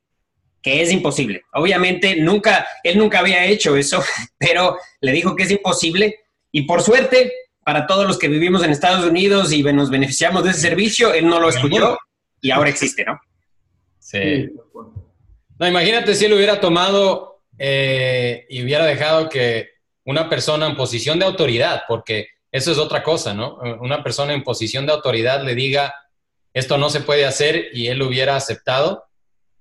que 0.67 0.81
es 0.81 0.91
imposible. 0.91 1.45
Obviamente, 1.53 2.17
nunca, 2.17 2.67
él 2.83 2.97
nunca 2.97 3.19
había 3.19 3.45
hecho 3.45 3.77
eso, 3.77 4.03
pero 4.37 4.77
le 4.99 5.13
dijo 5.13 5.33
que 5.33 5.43
es 5.43 5.51
imposible 5.51 6.19
y 6.51 6.63
por 6.63 6.81
suerte, 6.81 7.31
para 7.63 7.87
todos 7.87 8.05
los 8.05 8.19
que 8.19 8.27
vivimos 8.27 8.63
en 8.63 8.71
Estados 8.71 9.05
Unidos 9.05 9.53
y 9.53 9.63
nos 9.63 9.89
beneficiamos 9.89 10.43
de 10.43 10.51
ese 10.51 10.59
servicio, 10.59 11.13
él 11.13 11.25
no 11.25 11.39
lo 11.39 11.47
escuchó 11.47 11.97
y 12.41 12.51
ahora 12.51 12.69
existe, 12.69 13.05
¿no? 13.05 13.17
Sí. 13.97 14.49
No, 15.57 15.67
imagínate 15.67 16.15
si 16.15 16.25
él 16.25 16.33
hubiera 16.33 16.59
tomado 16.59 17.43
eh, 17.57 18.45
y 18.49 18.61
hubiera 18.61 18.85
dejado 18.85 19.29
que 19.29 19.69
una 20.03 20.27
persona 20.29 20.67
en 20.67 20.75
posición 20.75 21.17
de 21.17 21.25
autoridad, 21.25 21.83
porque 21.87 22.27
eso 22.51 22.73
es 22.73 22.77
otra 22.77 23.03
cosa, 23.03 23.33
¿no? 23.33 23.55
Una 23.79 24.03
persona 24.03 24.33
en 24.33 24.43
posición 24.43 24.85
de 24.85 24.91
autoridad 24.91 25.43
le 25.43 25.55
diga, 25.55 25.95
esto 26.53 26.77
no 26.77 26.89
se 26.89 26.99
puede 26.99 27.25
hacer 27.25 27.69
y 27.71 27.87
él 27.87 27.99
lo 27.99 28.07
hubiera 28.07 28.35
aceptado, 28.35 29.05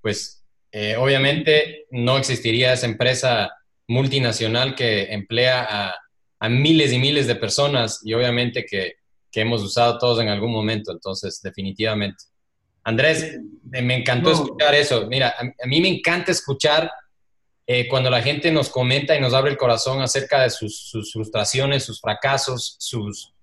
pues 0.01 0.36
eh, 0.79 0.95
obviamente 0.99 1.87
no 1.91 2.19
existiría 2.19 2.75
esa 2.75 2.85
empresa 2.85 3.51
multinacional 3.89 4.75
que 4.75 5.05
emplea 5.05 5.95
a, 6.39 6.49
miles 6.51 6.93
y 6.93 6.99
miles 6.99 7.27
de 7.27 7.35
personas 7.35 8.01
y 8.05 8.13
obviamente 8.13 8.67
que, 8.67 8.97
hemos 9.33 9.63
usado 9.63 9.99
todos 9.99 10.21
en 10.21 10.29
algún 10.29 10.51
momento, 10.51 10.93
entonces 10.93 11.43
definitivamente. 11.43 12.25
Andrés, 12.85 13.39
me 13.65 13.95
encantó 13.95 14.33
escuchar 14.33 14.75
eso. 14.75 15.07
Mira, 15.09 15.35
a, 15.39 15.67
mí 15.67 15.81
me 15.81 15.89
encanta 15.89 16.31
escuchar 16.33 16.91
eh, 17.67 17.87
cuando 17.87 18.09
la 18.09 18.23
gente 18.23 18.51
nos 18.51 18.71
comenta 18.71 19.15
y 19.15 19.21
nos 19.21 19.35
abre 19.35 19.51
el 19.51 19.59
corazón 19.59 20.01
acerca 20.01 20.43
de 20.43 20.49
sus, 20.51 20.91
frustraciones, 21.13 21.85
sus 21.85 22.01
fracasos, 22.01 22.77
sus, 22.79 23.35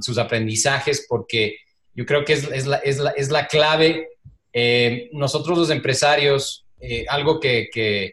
sus 0.00 0.18
aprendizajes, 0.18 1.06
porque 1.08 1.58
yo 1.94 2.06
creo 2.06 2.24
que 2.24 2.32
es, 2.32 2.66
la, 2.66 2.76
es, 2.78 2.98
la, 2.98 3.10
es 3.10 3.30
la 3.30 3.46
clave 3.46 4.08
eh, 4.56 5.10
nosotros 5.12 5.58
los 5.58 5.70
empresarios, 5.70 6.64
eh, 6.80 7.04
algo, 7.08 7.40
que, 7.40 8.12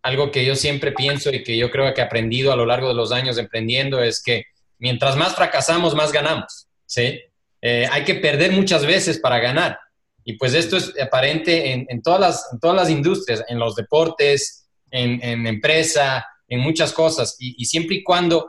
algo 0.00 0.30
que 0.30 0.44
yo 0.44 0.56
siempre 0.56 0.92
pienso 0.92 1.30
y 1.30 1.44
que 1.44 1.54
yo 1.58 1.70
creo 1.70 1.92
que 1.92 2.00
he 2.00 2.04
aprendido 2.04 2.50
a 2.50 2.56
lo 2.56 2.64
largo 2.64 2.88
de 2.88 2.94
los 2.94 3.12
años 3.12 3.36
emprendiendo 3.36 4.02
es 4.02 4.22
que 4.22 4.46
mientras 4.78 5.16
más 5.16 5.34
fracasamos, 5.34 5.94
más 5.94 6.10
ganamos. 6.10 6.66
¿sí? 6.86 7.20
Eh, 7.60 7.86
hay 7.90 8.04
que 8.04 8.14
perder 8.14 8.52
muchas 8.52 8.86
veces 8.86 9.18
para 9.18 9.38
ganar. 9.38 9.78
Y 10.24 10.34
pues 10.34 10.54
esto 10.54 10.78
es 10.78 10.94
aparente 10.98 11.72
en, 11.72 12.00
todas, 12.00 12.20
las, 12.20 12.48
todas 12.60 12.76
las 12.76 12.88
industrias, 12.88 13.44
en 13.48 13.58
los 13.58 13.74
deportes, 13.74 14.68
en, 14.90 15.22
en 15.22 15.46
empresa, 15.46 16.24
en 16.48 16.60
muchas 16.60 16.92
cosas. 16.92 17.36
Y, 17.40 17.64
siempre 17.64 17.96
y 17.96 18.02
cuando 18.04 18.48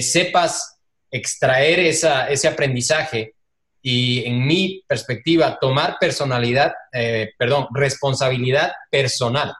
sepas 0.00 0.78
extraer 1.10 1.78
esa, 1.80 2.30
ese 2.30 2.48
aprendizaje 2.48 3.34
y 3.82 4.24
en 4.24 4.46
mi 4.46 4.84
perspectiva, 4.86 5.58
tomar 5.58 5.96
personalidad, 5.98 6.72
eh, 6.92 7.30
perdón, 7.38 7.66
responsabilidad 7.72 8.72
personal. 8.90 9.54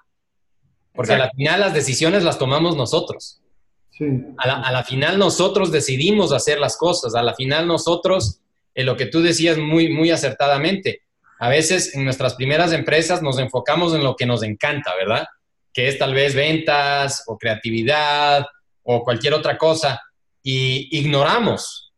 Porque 0.92 1.14
a 1.14 1.18
la 1.18 1.30
final 1.30 1.60
las 1.60 1.72
decisiones 1.72 2.24
las 2.24 2.38
tomamos 2.38 2.76
nosotros. 2.76 3.40
Sí. 3.90 4.06
A, 4.36 4.72
la, 4.72 4.84
final 4.84 5.18
nosotros 5.18 5.72
decidimos 5.72 6.32
hacer 6.32 6.58
las 6.58 6.76
cosas. 6.76 7.14
A 7.14 7.22
la 7.22 7.34
final 7.34 7.66
nosotros, 7.66 8.40
en 8.74 8.86
lo 8.86 8.96
que 8.96 9.06
tú 9.06 9.22
decías 9.22 9.56
muy, 9.56 9.88
muy 9.90 10.10
acertadamente, 10.10 11.02
a 11.38 11.48
veces 11.48 11.94
en 11.94 12.04
nuestras 12.04 12.34
primeras 12.34 12.72
empresas 12.72 13.22
nos 13.22 13.38
enfocamos 13.38 13.94
en 13.94 14.04
lo 14.04 14.16
que 14.16 14.26
nos 14.26 14.42
encanta, 14.42 14.94
¿verdad? 14.96 15.26
Que 15.72 15.88
es 15.88 15.98
tal 15.98 16.12
vez 16.12 16.34
ventas 16.34 17.24
o 17.26 17.38
creatividad 17.38 18.44
o 18.82 19.02
cualquier 19.02 19.32
otra 19.32 19.56
cosa. 19.56 20.02
Y 20.42 20.98
ignoramos 20.98 21.89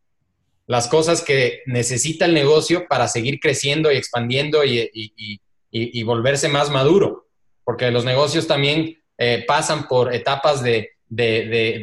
las 0.66 0.88
cosas 0.88 1.22
que 1.22 1.62
necesita 1.66 2.24
el 2.24 2.34
negocio 2.34 2.86
para 2.88 3.08
seguir 3.08 3.40
creciendo 3.40 3.90
y 3.90 3.96
expandiendo 3.96 4.64
y, 4.64 6.02
volverse 6.04 6.48
más 6.48 6.70
maduro, 6.70 7.28
porque 7.64 7.90
los 7.90 8.04
negocios 8.04 8.46
también 8.46 8.98
eh, 9.18 9.44
pasan 9.46 9.88
por 9.88 10.14
etapas 10.14 10.62
de, 10.62 10.90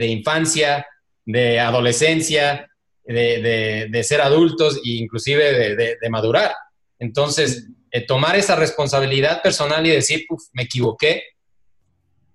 infancia, 0.02 0.88
de 1.26 1.60
adolescencia, 1.60 2.70
de, 3.04 4.02
ser 4.04 4.22
adultos 4.22 4.78
e 4.78 4.92
inclusive 4.92 5.76
de, 5.76 6.10
madurar. 6.10 6.54
Entonces, 7.00 7.68
eh, 7.92 8.06
tomar 8.06 8.36
esa 8.36 8.56
responsabilidad 8.56 9.42
personal 9.42 9.86
y 9.86 9.89
decir, 9.89 10.26
me 10.54 10.63
equivoqué, 10.63 11.24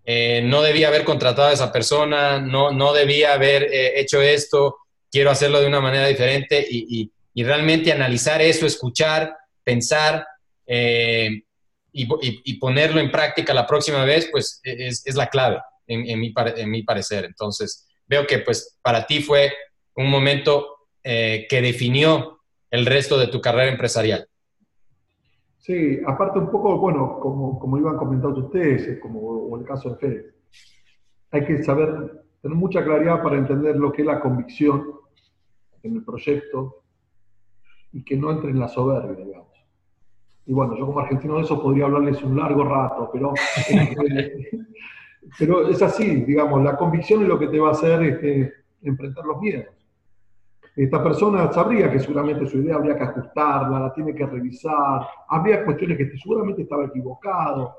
eh, 0.07 0.42
no 0.44 0.61
debía 0.61 0.88
haber 0.88 1.04
contratado 1.04 1.48
a 1.48 1.52
esa 1.52 1.72
persona, 1.72 2.38
no, 2.38 2.72
no 2.72 2.92
debía 2.92 3.33
haber 3.33 3.68
hecho 3.72 4.20
esto, 4.20 4.76
quiero 5.14 5.31
hacerlo 5.31 5.61
de 5.61 5.68
una 5.68 5.81
manera 5.81 6.09
diferente 6.09 6.66
y, 6.68 7.09
realmente 7.37 7.92
analizar 7.92 8.42
eso, 8.42 8.66
escuchar, 8.66 9.37
pensar 9.62 10.27
eh, 10.66 11.44
y, 11.92 12.59
ponerlo 12.59 12.98
en 13.00 13.12
práctica 13.12 13.55
la 13.55 13.64
próxima 13.64 14.05
vez, 14.05 14.29
pues 14.33 14.61
es, 14.64 15.14
la 15.14 15.29
clave 15.29 15.61
en, 15.87 16.18
mi, 16.18 16.35
en, 16.57 16.70
mi, 16.70 16.83
parecer. 16.83 17.27
Entonces, 17.27 17.87
veo 18.09 18.27
que 18.27 18.40
pues 18.40 18.77
para 18.83 19.07
ti 19.07 19.22
fue 19.22 19.53
un 19.94 20.11
momento 20.11 20.88
eh, 21.05 21.46
que 21.48 21.62
definió 21.62 22.40
el 22.68 22.85
resto 22.85 23.16
de 23.16 23.29
tu 23.29 23.40
carrera 23.40 23.70
empresarial. 23.70 24.27
Sí, 25.59 26.00
aparte 26.05 26.40
un 26.40 26.50
poco, 26.50 26.77
bueno, 26.79 27.20
como, 27.20 27.61
como 27.61 27.79
iban 27.79 27.96
comentando 27.96 28.46
ustedes, 28.46 28.98
como 28.98 29.57
el 29.57 29.64
caso 29.64 29.90
de 29.90 29.96
Fede, 29.96 30.35
hay 31.31 31.44
que 31.44 31.62
saber, 31.62 32.24
tener 32.42 32.57
mucha 32.57 32.83
claridad 32.83 33.22
para 33.22 33.37
entender 33.37 33.77
lo 33.77 33.92
que 33.92 34.03
es 34.03 34.07
la 34.07 34.20
convicción 34.20 35.03
en 35.88 35.96
el 35.96 36.04
proyecto 36.04 36.82
y 37.92 38.04
que 38.04 38.16
no 38.16 38.30
entre 38.30 38.50
en 38.50 38.58
la 38.58 38.68
soberbia, 38.68 39.24
digamos. 39.24 39.54
Y 40.46 40.52
bueno, 40.52 40.76
yo 40.76 40.86
como 40.86 41.00
argentino 41.00 41.36
de 41.36 41.42
eso 41.42 41.62
podría 41.62 41.86
hablarles 41.86 42.22
un 42.22 42.36
largo 42.36 42.64
rato, 42.64 43.08
pero, 43.12 43.32
pero 45.38 45.68
es 45.68 45.80
así, 45.80 46.16
digamos, 46.22 46.62
la 46.62 46.76
convicción 46.76 47.22
es 47.22 47.28
lo 47.28 47.38
que 47.38 47.46
te 47.46 47.58
va 47.58 47.68
a 47.68 47.72
hacer 47.72 48.02
este, 48.02 48.52
enfrentar 48.82 49.24
los 49.24 49.40
miedos. 49.40 49.66
Esta 50.76 51.02
persona 51.02 51.52
sabría 51.52 51.90
que 51.90 52.00
seguramente 52.00 52.46
su 52.46 52.58
idea 52.58 52.74
habría 52.74 52.96
que 52.96 53.04
ajustarla, 53.04 53.78
la 53.78 53.92
tiene 53.92 54.14
que 54.14 54.26
revisar, 54.26 55.06
habría 55.28 55.64
cuestiones 55.64 55.96
que 55.96 56.18
seguramente 56.18 56.62
estaba 56.62 56.86
equivocado, 56.86 57.76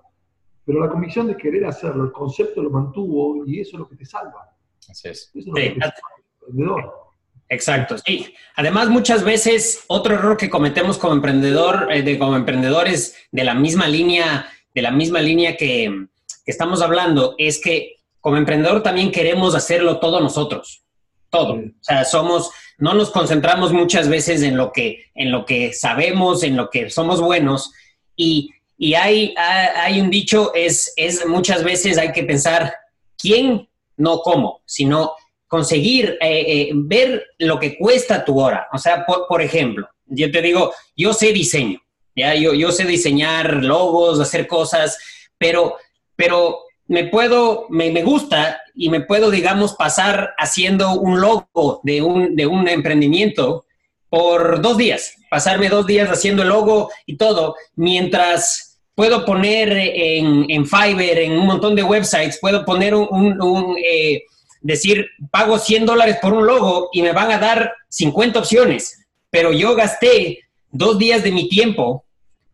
pero 0.64 0.80
la 0.80 0.90
convicción 0.90 1.28
de 1.28 1.38
querer 1.38 1.66
hacerlo, 1.66 2.06
el 2.06 2.12
concepto 2.12 2.64
lo 2.64 2.70
mantuvo 2.70 3.46
y 3.46 3.60
eso 3.60 3.76
es 3.76 3.80
lo 3.82 3.90
que 3.90 3.98
te 3.98 4.06
salva. 4.06 4.50
Así 4.90 5.10
es. 5.10 5.30
Eso 5.36 5.40
es 5.40 5.46
lo 5.46 5.54
que 5.54 5.70
te 5.72 5.80
salva, 5.82 5.94
emprendedor. 6.40 7.05
Exacto, 7.50 7.98
sí. 7.98 8.34
Además, 8.56 8.90
muchas 8.90 9.24
veces 9.24 9.84
otro 9.88 10.16
error 10.16 10.38
que 10.38 10.50
cometemos 10.50 10.98
como 10.98 11.14
emprendedor, 11.14 11.88
eh, 11.92 12.02
de, 12.02 12.18
como 12.18 12.36
emprendedores 12.36 13.16
de 13.32 13.44
la 13.44 13.54
misma 13.54 13.88
línea, 13.88 14.48
de 14.74 14.82
la 14.82 14.92
misma 14.92 15.22
línea 15.22 15.56
que, 15.56 16.08
estamos 16.46 16.82
hablando, 16.84 17.34
es 17.40 17.60
que 17.60 17.96
como 18.20 18.38
emprendedor 18.38 18.84
también 18.84 19.12
queremos 19.12 19.56
hacerlo 19.56 20.00
todo 20.00 20.20
nosotros. 20.20 20.84
todo. 21.30 21.54
O 21.54 21.72
sea, 21.82 22.06
somos, 22.06 22.52
no 22.78 22.94
nos 22.94 23.12
concentramos 23.12 23.74
muchas 23.74 24.08
veces 24.08 24.42
en 24.42 24.56
lo 24.56 24.72
que, 24.72 25.06
en 25.16 25.32
lo 25.32 25.44
que 25.46 25.74
sabemos, 25.74 26.44
en 26.44 26.56
lo 26.56 26.70
que 26.70 26.90
somos 26.90 27.20
buenos. 27.20 27.72
Y, 28.16 28.52
y 28.78 28.94
hay, 28.94 29.34
hay 29.38 30.00
un 30.00 30.10
dicho, 30.10 30.54
es, 30.54 30.94
es 30.96 31.26
muchas 31.26 31.64
veces 31.64 31.98
hay 31.98 32.12
que 32.12 32.24
pensar 32.24 32.74
quién, 33.18 33.68
no 33.98 34.20
cómo, 34.20 34.62
sino 34.66 35.14
conseguir 35.48 36.18
eh, 36.22 36.44
eh, 36.48 36.72
ver 36.74 37.26
lo 37.40 37.60
que 37.60 37.78
cuesta 37.78 38.26
tu 38.26 38.40
hora. 38.40 38.68
O 38.74 38.78
sea, 38.78 39.06
por, 39.06 39.42
ejemplo, 39.42 39.88
yo 40.06 40.32
te 40.32 40.42
digo, 40.42 40.74
yo 40.96 41.14
sé 41.14 41.32
diseño, 41.32 41.80
¿ya? 42.16 42.36
Yo, 42.36 42.54
yo 42.54 42.72
sé 42.72 42.86
diseñar 42.86 43.64
logos, 43.64 44.20
hacer 44.20 44.48
cosas, 44.48 44.98
pero, 45.38 45.78
pero 46.16 46.60
me 46.88 47.06
puedo, 47.06 47.68
me, 47.70 47.92
me, 47.92 48.04
gusta 48.04 48.62
y 48.74 48.90
me 48.90 49.02
puedo, 49.02 49.32
digamos, 49.32 49.74
pasar 49.74 50.34
haciendo 50.38 50.94
un 50.94 51.22
logo 51.22 51.82
de 51.84 52.02
un, 52.02 52.36
de 52.36 52.48
un 52.48 52.68
emprendimiento 52.68 53.66
por 54.10 54.62
dos 54.62 54.78
días, 54.78 55.16
pasarme 55.30 55.70
dos 55.70 55.86
días 55.88 56.10
haciendo 56.10 56.44
el 56.44 56.50
logo 56.50 56.90
y 57.06 57.18
todo, 57.18 57.56
mientras 57.76 58.80
puedo 58.96 59.26
poner 59.26 59.72
en, 59.78 60.46
en 60.50 60.66
Fiverr, 60.66 61.20
en 61.20 61.34
un 61.34 61.46
montón 61.46 61.76
de 61.76 61.84
websites, 61.84 62.40
puedo 62.40 62.64
poner 62.64 62.96
un, 62.96 63.76
eh, 63.78 64.24
decir, 64.66 65.08
pago 65.32 65.60
100 65.60 65.86
dólares 65.86 66.18
por 66.22 66.34
un 66.34 66.46
logo 66.46 66.90
y 66.92 67.02
me 67.02 67.14
van 67.14 67.32
a 67.32 67.38
dar 67.38 67.74
50 67.90 68.40
opciones, 68.40 69.06
pero 69.30 69.52
yo 69.52 69.76
gasté 69.76 70.40
dos 70.72 70.98
días 70.98 71.24
de 71.24 71.32
mi 71.32 71.50
tiempo 71.50 72.04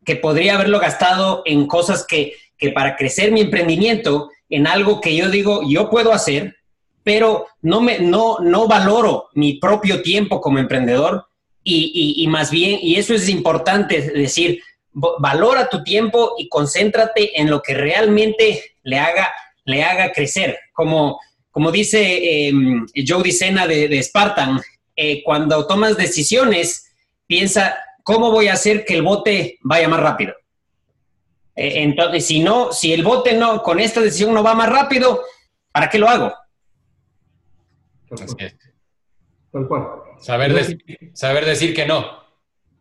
que 0.06 0.15
podría 0.15 0.56
haberlo 0.56 0.80
gastado 0.80 1.43
en 1.45 1.67
cosas 1.67 2.06
que 2.08 2.34
que 2.62 2.71
para 2.71 2.95
crecer 2.95 3.32
mi 3.32 3.41
emprendimiento 3.41 4.30
en 4.47 4.67
algo 4.67 5.02
que 5.02 5.15
yo 5.15 5.30
digo, 5.30 5.62
yo 5.67 5.89
puedo 5.89 6.13
hacer, 6.13 6.58
pero 7.04 7.47
no, 7.63 7.82
me, 7.82 7.97
no, 7.97 8.38
no 8.39 8.67
valoro 8.67 9.30
mi 9.34 9.54
propio 9.54 10.04
tiempo 10.04 10.39
como 10.39 10.60
emprendedor 10.60 11.26
y, 11.63 12.13
y, 12.17 12.28
más 12.28 12.52
bien, 12.52 12.78
y 12.82 12.95
eso 12.95 13.15
es 13.15 13.30
importante 13.30 14.00
decir, 14.02 14.62
valora 14.93 15.69
tu 15.69 15.84
tiempo 15.84 16.36
y 16.38 16.50
concéntrate 16.50 17.39
en 17.39 17.50
lo 17.50 17.63
que 17.63 17.74
realmente 17.74 18.76
le 18.84 19.00
haga, 19.00 19.32
le 19.65 19.84
haga 19.84 20.12
crecer. 20.12 20.58
Como, 20.74 21.19
como 21.51 21.71
dice 21.71 22.47
eh, 22.47 22.53
Joe 23.05 23.23
Dicena 23.23 23.67
de, 23.67 23.87
de 23.87 24.01
Spartan, 24.01 24.59
eh, 24.95 25.23
cuando 25.23 25.67
tomas 25.67 25.97
decisiones, 25.97 26.93
piensa, 27.27 27.75
¿cómo 28.03 28.31
voy 28.31 28.47
a 28.47 28.53
hacer 28.53 28.85
que 28.85 28.95
el 28.95 29.03
bote 29.03 29.59
vaya 29.61 29.87
más 29.87 29.99
rápido? 29.99 30.33
Eh, 31.55 31.83
entonces, 31.83 32.25
si 32.25 32.39
no, 32.39 32.71
si 32.71 32.93
el 32.93 33.03
bote 33.03 33.37
no, 33.37 33.61
con 33.61 33.79
esta 33.79 34.01
decisión 34.01 34.33
no 34.33 34.43
va 34.43 34.55
más 34.55 34.69
rápido, 34.69 35.21
¿para 35.71 35.89
qué 35.89 35.97
lo 35.97 36.07
hago? 36.07 36.33
Tal 39.51 39.67
cual. 39.67 39.87
Saber, 40.19 40.53
decir, 40.53 40.83
saber 41.13 41.45
decir 41.45 41.73
que 41.73 41.85
no. 41.85 42.05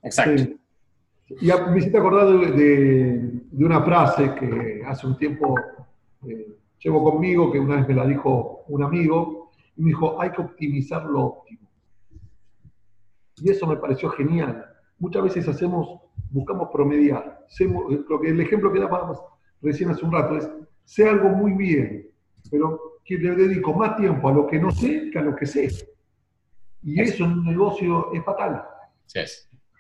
Exacto. 0.03 0.43
Y 1.41 1.47
me 1.47 1.79
hiciste 1.79 1.99
acordar 1.99 2.27
de, 2.55 3.41
una 3.53 3.83
frase 3.83 4.35
que 4.35 4.83
hace 4.85 5.07
un 5.07 5.17
tiempo 5.17 5.55
eh, 6.29 6.49
llevo 6.83 7.05
conmigo, 7.05 7.53
que 7.53 7.61
una 7.61 7.77
vez 7.77 7.89
me 7.89 7.95
la 7.95 8.07
dijo 8.07 8.65
un 8.69 8.83
amigo, 8.83 9.51
y 9.77 9.83
me 9.83 9.89
dijo, 9.89 10.21
hay 10.21 10.31
que 10.31 10.43
optimizar 10.43 11.05
lo 11.05 11.27
óptimo. 11.27 11.69
Y 13.37 13.51
eso 13.51 13.67
me 13.67 13.77
pareció 13.77 14.11
genial. 14.11 14.67
Muchas 14.99 15.23
veces 15.23 15.49
hacemos 15.49 16.01
buscamos 16.31 16.69
promediar. 16.73 17.47
lo 18.09 18.21
que, 18.21 18.29
el 18.29 18.41
ejemplo 18.41 18.73
que 18.73 18.81
dábamos 18.81 19.21
recién 19.61 19.91
hace 19.91 20.05
un 20.05 20.13
rato 20.13 20.37
es, 20.37 20.51
sé 20.85 21.09
algo 21.09 21.29
muy 21.31 21.53
bien, 21.53 22.09
pero 22.51 22.81
que 23.05 23.19
le 23.19 23.35
dedico 23.35 23.73
más 23.73 23.97
tiempo 23.97 24.29
a 24.29 24.33
lo 24.33 24.47
que 24.47 24.59
no 24.59 24.71
sé 24.71 25.11
que 25.11 25.19
a 25.19 25.23
lo 25.23 25.35
que 25.37 25.47
sé. 25.47 25.69
Y 26.83 27.01
eso 27.01 27.25
en 27.25 27.33
un 27.33 27.45
negocio 27.45 28.13
es 28.13 28.25
fatal. 28.25 28.63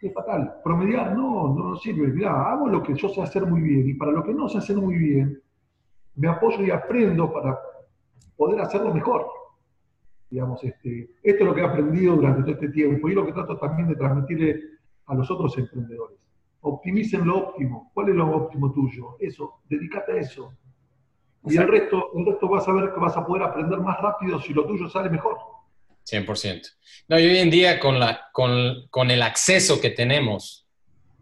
Es 0.02 0.12
fatal. 0.12 0.60
Promediar 0.62 1.14
no, 1.16 1.54
no 1.54 1.76
sirve. 1.76 2.08
Mirá, 2.08 2.50
hago 2.50 2.68
lo 2.68 2.82
que 2.82 2.94
yo 2.94 3.08
sé 3.08 3.22
hacer 3.22 3.46
muy 3.46 3.60
bien 3.60 3.88
y 3.88 3.94
para 3.94 4.12
lo 4.12 4.24
que 4.24 4.34
no 4.34 4.48
sé 4.48 4.58
hacer 4.58 4.76
muy 4.76 4.96
bien, 4.96 5.40
me 6.20 6.28
apoyo 6.28 6.62
y 6.62 6.70
aprendo 6.70 7.32
para 7.32 7.58
poder 8.36 8.60
hacerlo 8.60 8.92
mejor. 8.92 9.26
Digamos, 10.28 10.62
este, 10.62 11.10
esto 11.22 11.42
es 11.42 11.48
lo 11.48 11.54
que 11.54 11.62
he 11.62 11.64
aprendido 11.64 12.14
durante 12.14 12.42
todo 12.42 12.52
este 12.52 12.68
tiempo 12.68 13.08
y 13.08 13.14
lo 13.14 13.24
que 13.24 13.32
trato 13.32 13.56
también 13.58 13.88
de 13.88 13.96
transmitirle 13.96 14.60
a 15.06 15.14
los 15.14 15.30
otros 15.30 15.56
emprendedores 15.56 16.20
optimicen 16.62 17.26
lo 17.26 17.38
óptimo. 17.38 17.90
¿Cuál 17.94 18.10
es 18.10 18.14
lo 18.16 18.30
óptimo 18.36 18.70
tuyo? 18.70 19.16
Eso, 19.18 19.60
dedícate 19.68 20.12
a 20.12 20.16
eso. 20.16 20.52
Y 21.46 21.56
el 21.56 21.66
resto, 21.66 22.10
el 22.14 22.26
resto 22.26 22.48
vas 22.50 22.68
a 22.68 22.72
ver 22.72 22.92
que 22.92 23.00
vas 23.00 23.16
a 23.16 23.24
poder 23.24 23.44
aprender 23.44 23.78
más 23.78 23.98
rápido 23.98 24.38
si 24.40 24.52
lo 24.52 24.66
tuyo 24.66 24.90
sale 24.90 25.08
mejor. 25.08 25.38
100%. 26.06 26.62
No, 27.08 27.18
y 27.18 27.26
hoy 27.26 27.38
en 27.38 27.50
día 27.50 27.80
con, 27.80 27.98
la, 27.98 28.28
con, 28.32 28.88
con 28.90 29.10
el 29.10 29.22
acceso 29.22 29.80
que 29.80 29.88
tenemos 29.88 30.68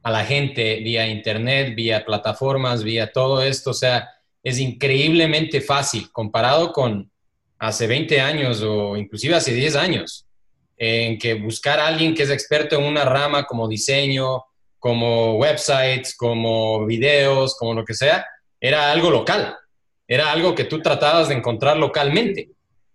a 0.02 0.10
la 0.10 0.24
gente 0.24 0.80
vía 0.80 1.06
internet, 1.06 1.74
vía 1.76 2.04
plataformas, 2.04 2.82
vía 2.82 3.12
todo 3.12 3.42
esto, 3.42 3.70
o 3.70 3.74
sea, 3.74 4.08
es 4.48 4.58
increíblemente 4.58 5.60
fácil 5.60 6.10
comparado 6.10 6.72
con 6.72 7.10
hace 7.58 7.86
20 7.86 8.20
años 8.20 8.62
o 8.62 8.96
inclusive 8.96 9.34
hace 9.34 9.52
10 9.52 9.76
años, 9.76 10.26
en 10.76 11.18
que 11.18 11.34
buscar 11.34 11.80
a 11.80 11.86
alguien 11.86 12.14
que 12.14 12.22
es 12.22 12.30
experto 12.30 12.76
en 12.76 12.84
una 12.84 13.04
rama 13.04 13.44
como 13.44 13.68
diseño, 13.68 14.44
como 14.78 15.34
websites, 15.34 16.16
como 16.16 16.86
videos, 16.86 17.56
como 17.58 17.74
lo 17.74 17.84
que 17.84 17.94
sea, 17.94 18.24
era 18.60 18.90
algo 18.90 19.10
local. 19.10 19.56
Era 20.06 20.32
algo 20.32 20.54
que 20.54 20.64
tú 20.64 20.80
tratabas 20.80 21.28
de 21.28 21.34
encontrar 21.34 21.76
localmente. 21.76 22.50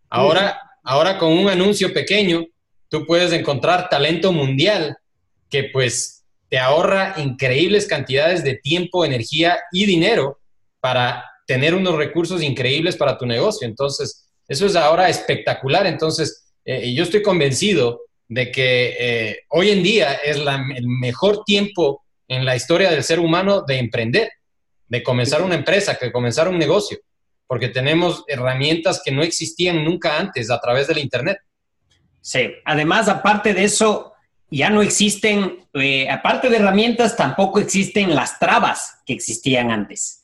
Ahora, 0.09 0.59
ahora 0.83 1.17
con 1.17 1.31
un 1.31 1.49
anuncio 1.49 1.93
pequeño, 1.93 2.45
tú 2.89 3.05
puedes 3.05 3.31
encontrar 3.33 3.89
talento 3.89 4.31
mundial 4.31 4.97
que 5.49 5.65
pues 5.65 6.23
te 6.49 6.57
ahorra 6.57 7.15
increíbles 7.17 7.87
cantidades 7.87 8.43
de 8.43 8.55
tiempo, 8.55 9.05
energía 9.05 9.59
y 9.71 9.85
dinero 9.85 10.39
para 10.79 11.25
tener 11.45 11.73
unos 11.75 11.95
recursos 11.95 12.41
increíbles 12.41 12.95
para 12.95 13.17
tu 13.17 13.25
negocio. 13.25 13.67
Entonces, 13.67 14.29
eso 14.47 14.65
es 14.65 14.75
ahora 14.75 15.09
espectacular. 15.09 15.85
Entonces, 15.85 16.53
eh, 16.65 16.93
yo 16.93 17.03
estoy 17.03 17.21
convencido 17.21 18.01
de 18.27 18.51
que 18.51 18.95
eh, 18.99 19.39
hoy 19.49 19.71
en 19.71 19.83
día 19.83 20.13
es 20.13 20.37
el 20.37 20.87
mejor 20.87 21.43
tiempo 21.45 22.03
en 22.27 22.45
la 22.45 22.55
historia 22.55 22.89
del 22.89 23.03
ser 23.03 23.19
humano 23.19 23.61
de 23.61 23.77
emprender, 23.77 24.31
de 24.87 25.03
comenzar 25.03 25.41
una 25.41 25.55
empresa, 25.55 25.97
de 25.99 26.11
comenzar 26.11 26.47
un 26.47 26.57
negocio, 26.57 26.97
porque 27.47 27.69
tenemos 27.69 28.23
herramientas 28.27 29.01
que 29.03 29.11
no 29.11 29.23
existían 29.23 29.83
nunca 29.83 30.17
antes 30.17 30.49
a 30.49 30.59
través 30.59 30.87
del 30.87 30.99
Internet. 30.99 31.37
Sí, 32.21 32.51
además, 32.63 33.09
aparte 33.09 33.53
de 33.53 33.65
eso, 33.65 34.13
ya 34.49 34.69
no 34.69 34.81
existen, 34.81 35.67
eh, 35.73 36.09
aparte 36.09 36.49
de 36.49 36.57
herramientas, 36.57 37.17
tampoco 37.17 37.59
existen 37.59 38.15
las 38.15 38.39
trabas 38.39 39.01
que 39.05 39.13
existían 39.13 39.71
antes 39.71 40.22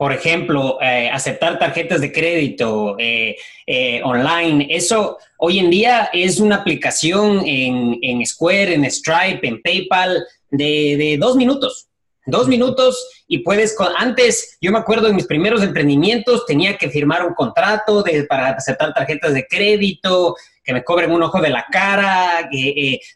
por 0.00 0.14
ejemplo, 0.14 0.78
eh, 0.80 1.10
aceptar 1.12 1.58
tarjetas 1.58 2.00
de 2.00 2.10
crédito 2.10 2.96
eh, 2.98 3.36
eh, 3.66 4.00
online, 4.02 4.66
eso 4.70 5.18
hoy 5.36 5.58
en 5.58 5.68
día 5.68 6.08
es 6.14 6.40
una 6.40 6.56
aplicación 6.56 7.42
en, 7.44 7.98
en 8.00 8.24
Square, 8.24 8.72
en 8.72 8.90
Stripe, 8.90 9.46
en 9.46 9.60
PayPal, 9.60 10.24
de, 10.50 10.96
de, 10.96 11.18
dos 11.18 11.36
minutos. 11.36 11.89
Dos 12.26 12.48
minutos 12.48 13.08
y 13.26 13.38
puedes, 13.38 13.76
antes, 13.96 14.58
yo 14.60 14.70
me 14.72 14.78
acuerdo 14.78 15.08
en 15.08 15.16
mis 15.16 15.26
primeros 15.26 15.62
emprendimientos, 15.62 16.44
tenía 16.46 16.76
que 16.76 16.90
firmar 16.90 17.26
un 17.26 17.34
contrato 17.34 18.02
de, 18.02 18.24
para 18.24 18.50
aceptar 18.50 18.92
tarjetas 18.92 19.34
de 19.34 19.46
crédito, 19.46 20.36
que 20.62 20.74
me 20.74 20.84
cobren 20.84 21.10
un 21.10 21.22
ojo 21.22 21.40
de 21.40 21.48
la 21.48 21.64
cara, 21.70 22.50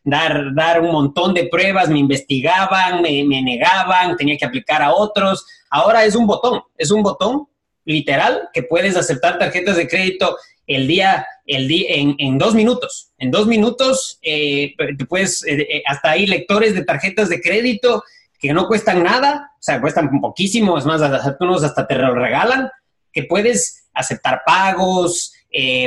dar, 0.04 0.54
dar 0.54 0.80
un 0.80 0.90
montón 0.90 1.34
de 1.34 1.48
pruebas, 1.48 1.90
me 1.90 1.98
investigaban, 1.98 3.02
me, 3.02 3.24
me 3.24 3.42
negaban, 3.42 4.16
tenía 4.16 4.36
que 4.38 4.46
aplicar 4.46 4.82
a 4.82 4.94
otros 4.94 5.44
Ahora 5.74 6.04
es 6.04 6.14
un 6.14 6.28
botón, 6.28 6.62
es 6.78 6.92
un 6.92 7.02
botón 7.02 7.48
literal 7.84 8.48
que 8.52 8.62
puedes 8.62 8.96
aceptar 8.96 9.40
tarjetas 9.40 9.76
de 9.76 9.88
crédito 9.88 10.36
el 10.68 10.86
día, 10.86 11.26
el 11.46 11.66
día 11.66 11.88
en, 11.90 12.38
dos 12.38 12.54
minutos. 12.54 13.10
En 13.18 13.32
dos 13.32 13.48
minutos 13.48 14.20
eh, 14.22 14.76
te 14.96 15.04
puedes, 15.04 15.44
eh, 15.44 15.66
eh, 15.68 15.82
hasta 15.84 16.12
hay 16.12 16.28
lectores 16.28 16.76
de 16.76 16.84
tarjetas 16.84 17.28
de 17.28 17.40
crédito 17.40 18.04
que 18.44 18.52
no 18.52 18.66
cuestan 18.66 19.02
nada, 19.02 19.52
o 19.54 19.62
sea, 19.62 19.80
cuestan 19.80 20.20
poquísimo, 20.20 20.76
es 20.76 20.84
más, 20.84 21.00
algunos 21.00 21.64
hasta 21.64 21.86
te 21.86 21.94
lo 21.94 22.14
regalan, 22.14 22.68
que 23.10 23.22
puedes 23.22 23.86
aceptar 23.94 24.42
pagos, 24.44 25.32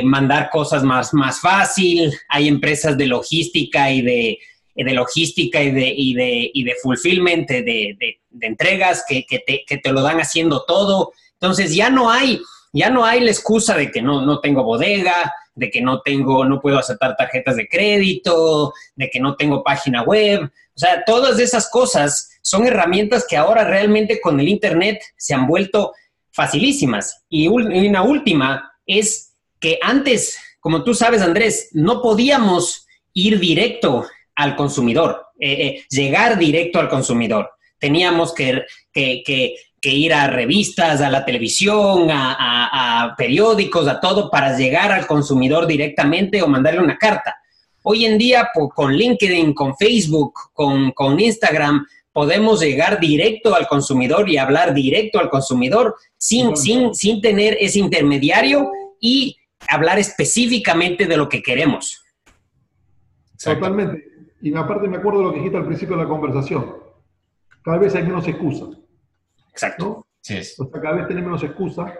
mandar 0.02 0.50
cosas 0.50 0.82
más, 0.82 1.14
más 1.14 1.38
fácil. 1.38 2.12
Hay 2.28 2.48
empresas 2.48 2.98
de 2.98 3.06
logística 3.06 3.92
y 3.92 4.02
de, 4.02 4.38
de 4.74 4.92
logística 4.92 5.62
y 5.62 5.70
de, 5.70 5.94
y 5.96 6.14
de, 6.14 6.50
y 6.52 6.64
de 6.64 6.74
fulfillment, 6.82 7.48
de, 7.48 7.62
de, 7.62 8.18
entregas 8.40 9.04
que, 9.08 9.24
que, 9.24 9.38
te, 9.38 9.62
que, 9.64 9.76
te, 9.76 9.92
lo 9.92 10.02
dan 10.02 10.18
haciendo 10.18 10.64
todo. 10.64 11.12
Entonces 11.34 11.76
ya 11.76 11.90
no 11.90 12.10
hay, 12.10 12.40
ya 12.72 12.90
no 12.90 13.04
hay 13.04 13.20
la 13.20 13.30
excusa 13.30 13.76
de 13.76 13.92
que 13.92 14.02
no, 14.02 14.26
no 14.26 14.40
tengo 14.40 14.64
bodega, 14.64 15.32
de 15.54 15.70
que 15.70 15.80
no 15.80 16.00
tengo, 16.00 16.44
no 16.44 16.60
puedo 16.60 16.76
aceptar 16.76 17.16
tarjetas 17.16 17.54
de 17.54 17.68
crédito, 17.68 18.74
de 18.96 19.08
que 19.10 19.20
no 19.20 19.36
tengo 19.36 19.62
página 19.62 20.02
web. 20.02 20.42
O 20.42 20.78
sea, 20.80 21.04
todas 21.04 21.38
esas 21.38 21.70
cosas 21.70 22.27
son 22.42 22.66
herramientas 22.66 23.26
que 23.28 23.36
ahora 23.36 23.64
realmente 23.64 24.20
con 24.20 24.40
el 24.40 24.48
Internet 24.48 25.00
se 25.16 25.34
han 25.34 25.46
vuelto 25.46 25.92
facilísimas. 26.30 27.24
Y 27.28 27.48
una 27.48 28.02
última 28.02 28.72
es 28.86 29.34
que 29.60 29.78
antes 29.82 30.38
como 30.60 30.84
tú 30.84 30.94
sabes, 30.94 31.22
Andrés, 31.22 31.70
no 31.72 32.02
podíamos 32.02 32.86
ir 33.12 33.38
directo 33.38 34.06
al 34.34 34.56
consumidor, 34.56 35.26
eh, 35.38 35.52
eh, 35.52 35.84
llegar 35.88 36.38
directo 36.38 36.78
al 36.80 36.88
consumidor. 36.88 37.50
Teníamos 37.78 38.34
que, 38.34 38.64
que, 38.92 39.54
ir 39.82 40.12
a 40.12 40.26
revistas, 40.26 41.00
a 41.00 41.08
la 41.08 41.24
televisión, 41.24 42.08
a, 42.10 43.14
periódicos, 43.16 43.86
a 43.88 44.00
todo 44.00 44.30
para 44.30 44.56
llegar 44.56 44.92
al 44.92 45.06
consumidor 45.06 45.66
directamente 45.66 46.42
o 46.42 46.48
mandarle 46.48 46.80
una 46.80 46.98
carta. 46.98 47.36
Hoy 47.84 48.04
en 48.04 48.18
día, 48.18 48.50
con 48.74 48.92
LinkedIn, 48.92 49.54
con 49.54 49.76
Facebook, 49.76 50.34
con, 50.52 50.90
con 50.90 51.18
Instagram, 51.18 51.86
podemos 52.18 52.60
llegar 52.60 52.98
directo 52.98 53.54
al 53.54 53.68
consumidor 53.68 54.28
y 54.28 54.38
hablar 54.38 54.74
directo 54.74 55.20
al 55.20 55.30
consumidor 55.30 55.94
sin, 56.16 56.56
sin, 56.56 56.92
sin 56.92 57.20
tener 57.20 57.56
ese 57.60 57.78
intermediario 57.78 58.72
y 58.98 59.36
hablar 59.68 60.00
específicamente 60.00 61.06
de 61.06 61.16
lo 61.16 61.28
que 61.28 61.40
queremos. 61.40 62.04
Totalmente. 63.40 64.02
Y 64.42 64.52
aparte 64.52 64.88
me 64.88 64.96
acuerdo 64.96 65.20
de 65.20 65.24
lo 65.26 65.30
que 65.30 65.36
dijiste 65.36 65.58
al 65.58 65.66
principio 65.66 65.96
de 65.96 66.02
la 66.02 66.08
conversación. 66.08 66.74
Cada 67.62 67.78
vez 67.78 67.94
hay 67.94 68.02
menos 68.02 68.26
excusas. 68.26 68.70
Exacto. 69.50 70.04
Sí 70.20 70.38
O 70.58 70.68
sea, 70.68 70.80
cada 70.80 70.96
vez 70.96 71.06
tenemos 71.06 71.40
menos 71.40 71.44
excusas. 71.44 71.92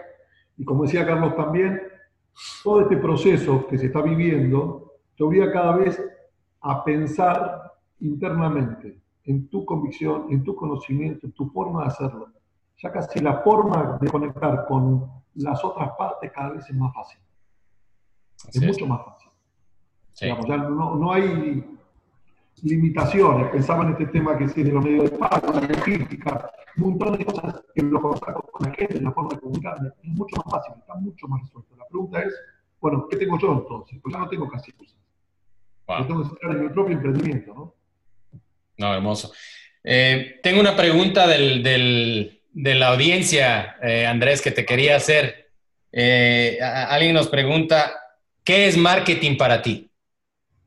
Y 0.57 0.65
como 0.65 0.83
decía 0.83 1.05
Carlos 1.05 1.33
también, 1.37 1.81
todo 2.61 2.81
este 2.81 2.97
proceso 2.97 3.65
que 3.67 3.77
se 3.77 3.85
está 3.85 4.01
viviendo 4.01 4.95
te 5.15 5.23
obliga 5.23 5.49
cada 5.53 5.77
vez 5.77 5.97
a 6.59 6.83
pensar 6.83 7.71
internamente 8.01 8.99
en 9.29 9.47
tu 9.47 9.63
convicción, 9.63 10.25
en 10.31 10.43
tu 10.43 10.55
conocimiento, 10.55 11.27
en 11.27 11.33
tu 11.33 11.47
forma 11.51 11.81
de 11.81 11.87
hacerlo. 11.89 12.29
Ya 12.81 12.91
casi 12.91 13.19
la 13.19 13.41
forma 13.41 13.99
de 14.01 14.09
conectar 14.09 14.65
con 14.67 15.07
las 15.35 15.63
otras 15.63 15.91
partes 15.97 16.31
cada 16.31 16.53
vez 16.53 16.67
es 16.67 16.75
más 16.75 16.91
fácil. 16.95 17.19
es, 18.51 18.61
mucho 18.63 18.87
más 18.87 19.05
fácil. 19.05 19.29
Digamos, 20.19 20.47
ya 20.47 20.57
no, 20.57 20.95
no, 20.95 21.13
hay 21.13 21.63
limitaciones. 22.63 23.49
Pensaba 23.49 23.83
en 23.83 23.91
este 23.91 24.07
tema 24.07 24.35
que 24.35 24.47
tiene 24.47 24.71
los 24.71 24.83
medios 24.83 25.11
de 25.11 25.17
pago, 25.17 25.53
la 25.53 25.81
crítica, 25.83 26.51
un 26.77 26.83
montón 26.89 27.17
de 27.17 27.25
cosas 27.25 27.61
que 27.75 27.83
lo 27.83 28.01
conozco 28.01 28.49
con 28.51 28.67
la 28.67 28.73
gente, 28.73 28.99
la 28.99 29.11
forma 29.11 29.29
de 29.29 29.39
comunicarme. 29.41 29.89
Es 30.01 30.09
mucho 30.09 30.37
más 30.37 30.45
fácil, 30.51 30.73
está 30.79 30.95
mucho 30.95 31.27
más 31.27 31.41
resuelto. 31.41 31.75
La 31.77 31.85
pregunta 31.85 32.19
es, 32.23 32.33
bueno, 32.81 33.07
¿qué 33.07 33.17
tengo 33.17 33.37
yo 33.37 33.53
entonces? 33.53 33.99
Pues 34.01 34.11
ya 34.11 34.21
no 34.21 34.27
tengo 34.27 34.49
casi 34.49 34.71
cosas. 34.71 34.97
Yo 35.87 36.07
tengo 36.07 36.23
que 36.23 36.29
centrar 36.29 36.55
en 36.55 36.63
mi 36.63 36.69
propio 36.69 36.95
emprendimiento, 36.95 37.53
¿no? 37.53 37.78
No, 38.79 38.93
hermoso. 38.93 39.33
Eh, 39.83 40.39
tengo 40.41 40.61
una 40.61 40.75
pregunta 40.75 41.27
del, 41.27 41.61
de 42.51 42.75
la 42.75 42.87
audiencia, 42.87 43.75
eh, 43.83 44.05
Andrés, 44.05 44.41
que 44.41 44.51
te 44.51 44.65
quería 44.65 44.95
hacer. 44.95 45.51
Eh, 45.91 46.57
alguien 46.61 47.13
nos 47.13 47.27
pregunta, 47.27 47.93
¿qué 48.41 48.67
es 48.67 48.77
marketing 48.77 49.35
para 49.35 49.61
ti? 49.61 49.91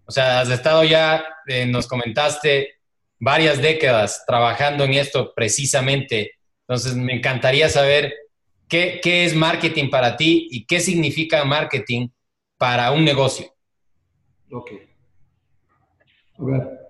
O 0.05 0.12
sea, 0.12 0.40
has 0.40 0.51
estado 0.51 0.85
ya, 0.85 1.25
nos 1.68 1.87
comentaste, 1.87 2.75
varias 3.18 3.62
décadas 3.62 4.25
trabajando 4.27 4.85
en 4.85 4.92
esto 4.92 5.33
precisamente. 5.35 6.33
Entonces, 6.68 6.94
me 6.94 7.14
encantaría 7.14 7.70
saber 7.70 8.12
qué, 8.68 9.01
qué 9.03 9.25
es 9.25 9.35
marketing 9.35 9.88
para 9.88 10.18
ti 10.18 10.48
y 10.51 10.66
qué 10.66 10.81
significa 10.81 11.46
marketing 11.46 12.09
para 12.59 12.90
un 12.90 13.07
negocio. 13.07 13.46
Ok. 14.51 14.70
A 16.38 16.44
ver, 16.44 16.81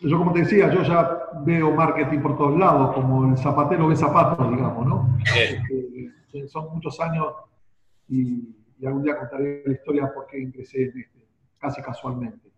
yo 0.00 0.18
como 0.18 0.32
te 0.32 0.40
decía, 0.40 0.72
yo 0.72 0.82
ya 0.82 1.18
veo 1.44 1.70
marketing 1.72 2.20
por 2.20 2.36
todos 2.36 2.58
lados, 2.58 2.94
como 2.94 3.30
el 3.30 3.36
zapatero 3.36 3.88
ve 3.88 3.96
zapatos, 3.96 4.50
digamos, 4.50 4.86
¿no? 4.86 5.18
Este, 5.36 6.48
son 6.48 6.72
muchos 6.72 6.98
años 7.00 7.34
y, 8.08 8.56
algún 8.84 9.02
día 9.02 9.18
contaré 9.18 9.62
la 9.66 9.72
historia 9.72 10.10
por 10.12 10.26
qué 10.26 10.40
ingresé 10.40 10.84
en 10.84 10.98
este, 11.00 11.26
casi 11.58 11.82
casualmente. 11.82 12.50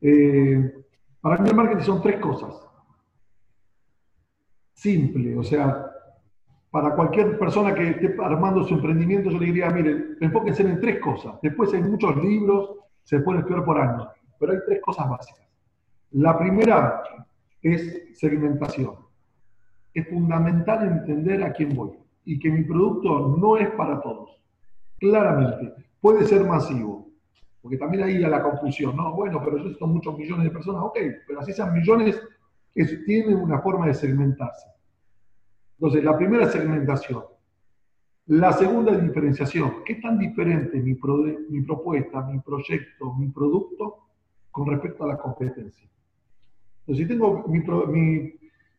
Eh, 0.00 0.84
para 1.20 1.38
mí 1.38 1.48
el 1.48 1.54
marketing 1.54 1.84
son 1.84 2.02
tres 2.02 2.18
cosas. 2.18 2.66
Simple, 4.72 5.38
o 5.38 5.44
sea, 5.44 5.92
para 6.72 6.96
cualquier 6.96 7.38
persona 7.38 7.72
que 7.72 7.90
esté 7.90 8.16
armando 8.20 8.64
su 8.64 8.74
emprendimiento, 8.74 9.30
yo 9.30 9.38
le 9.38 9.46
diría, 9.46 9.70
miren, 9.70 10.16
enfóquense 10.20 10.62
en 10.62 10.80
tres 10.80 10.98
cosas. 10.98 11.34
Después 11.40 11.72
hay 11.72 11.82
muchos 11.82 12.16
libros, 12.16 12.78
se 13.04 13.20
pueden 13.20 13.42
estudiar 13.42 13.64
por 13.64 13.78
años, 13.78 14.08
pero 14.40 14.52
hay 14.52 14.58
tres 14.66 14.80
cosas 14.80 15.08
básicas. 15.08 15.51
La 16.12 16.38
primera 16.38 17.02
es 17.62 18.18
segmentación. 18.18 18.96
Es 19.94 20.08
fundamental 20.08 20.86
entender 20.86 21.42
a 21.42 21.52
quién 21.52 21.74
voy 21.74 21.92
y 22.24 22.38
que 22.38 22.50
mi 22.50 22.64
producto 22.64 23.36
no 23.38 23.56
es 23.56 23.70
para 23.70 24.00
todos. 24.00 24.30
Claramente, 24.98 25.72
puede 26.00 26.24
ser 26.26 26.44
masivo, 26.44 27.08
porque 27.60 27.78
también 27.78 28.04
ahí 28.04 28.22
a 28.22 28.28
la 28.28 28.42
confusión, 28.42 28.96
¿no? 28.96 29.12
Bueno, 29.14 29.40
pero 29.42 29.56
yo 29.58 29.72
son 29.78 29.94
muchos 29.94 30.16
millones 30.16 30.44
de 30.44 30.50
personas, 30.50 30.82
ok, 30.82 30.98
pero 31.26 31.40
así 31.40 31.52
sean 31.52 31.72
millones, 31.72 32.20
tienen 33.06 33.36
una 33.36 33.60
forma 33.60 33.86
de 33.86 33.94
segmentarse. 33.94 34.66
Entonces, 35.78 36.04
la 36.04 36.16
primera 36.16 36.46
segmentación. 36.48 37.24
La 38.26 38.52
segunda 38.52 38.96
diferenciación. 38.96 39.82
¿Qué 39.84 39.96
tan 39.96 40.18
diferente 40.18 40.78
mi, 40.78 40.96
mi 41.48 41.60
propuesta, 41.62 42.22
mi 42.22 42.38
proyecto, 42.38 43.14
mi 43.14 43.28
producto 43.28 43.98
con 44.50 44.68
respecto 44.68 45.04
a 45.04 45.08
la 45.08 45.18
competencia? 45.18 45.88
Entonces, 46.82 47.04
si 47.04 47.08
tengo 47.08 47.44
mi, 47.46 47.60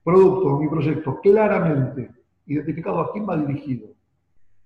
producto, 0.04 0.58
mi 0.58 0.68
proyecto 0.68 1.22
claramente 1.22 2.12
identificado 2.46 3.00
a 3.00 3.12
quién 3.14 3.28
va 3.28 3.38
dirigido, 3.38 3.88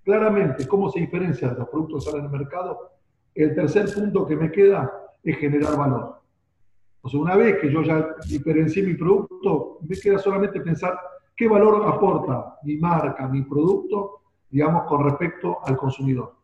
claramente 0.02 0.66
cómo 0.66 0.90
se 0.90 1.00
diferencia 1.00 1.48
de 1.48 1.58
los 1.60 1.68
productos 1.68 2.04
que 2.04 2.10
salen 2.10 2.26
en 2.26 2.32
el 2.34 2.38
mercado, 2.40 2.90
el 3.34 3.54
tercer 3.54 3.92
punto 3.94 4.26
que 4.26 4.36
me 4.36 4.50
queda 4.50 4.92
es 5.22 5.36
generar 5.38 5.76
valor. 5.76 6.20
O 7.00 7.08
sea, 7.08 7.20
una 7.20 7.36
vez 7.36 7.58
que 7.60 7.70
yo 7.70 7.82
ya 7.82 8.16
diferencié 8.28 8.82
mi 8.82 8.94
producto, 8.94 9.78
me 9.88 9.96
queda 9.96 10.18
solamente 10.18 10.60
pensar 10.60 10.98
qué 11.36 11.46
valor 11.46 11.86
aporta 11.86 12.58
mi 12.64 12.76
marca, 12.76 13.28
mi 13.28 13.42
producto, 13.42 14.22
digamos, 14.50 14.82
con 14.88 15.04
respecto 15.04 15.58
al 15.64 15.76
consumidor. 15.76 16.34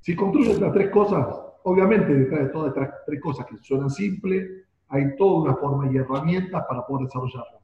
Si 0.00 0.16
construyo 0.16 0.50
estas 0.50 0.72
tres 0.72 0.90
cosas, 0.90 1.24
obviamente 1.62 2.12
detrás 2.12 2.40
de 2.40 2.48
todas 2.48 2.76
estas 2.76 3.04
tres 3.06 3.20
cosas 3.20 3.46
que 3.46 3.56
suenan 3.58 3.90
simples, 3.90 4.63
hay 4.88 5.16
toda 5.16 5.42
una 5.42 5.54
forma 5.56 5.90
y 5.90 5.96
herramientas 5.96 6.64
para 6.68 6.86
poder 6.86 7.06
desarrollarlas. 7.06 7.62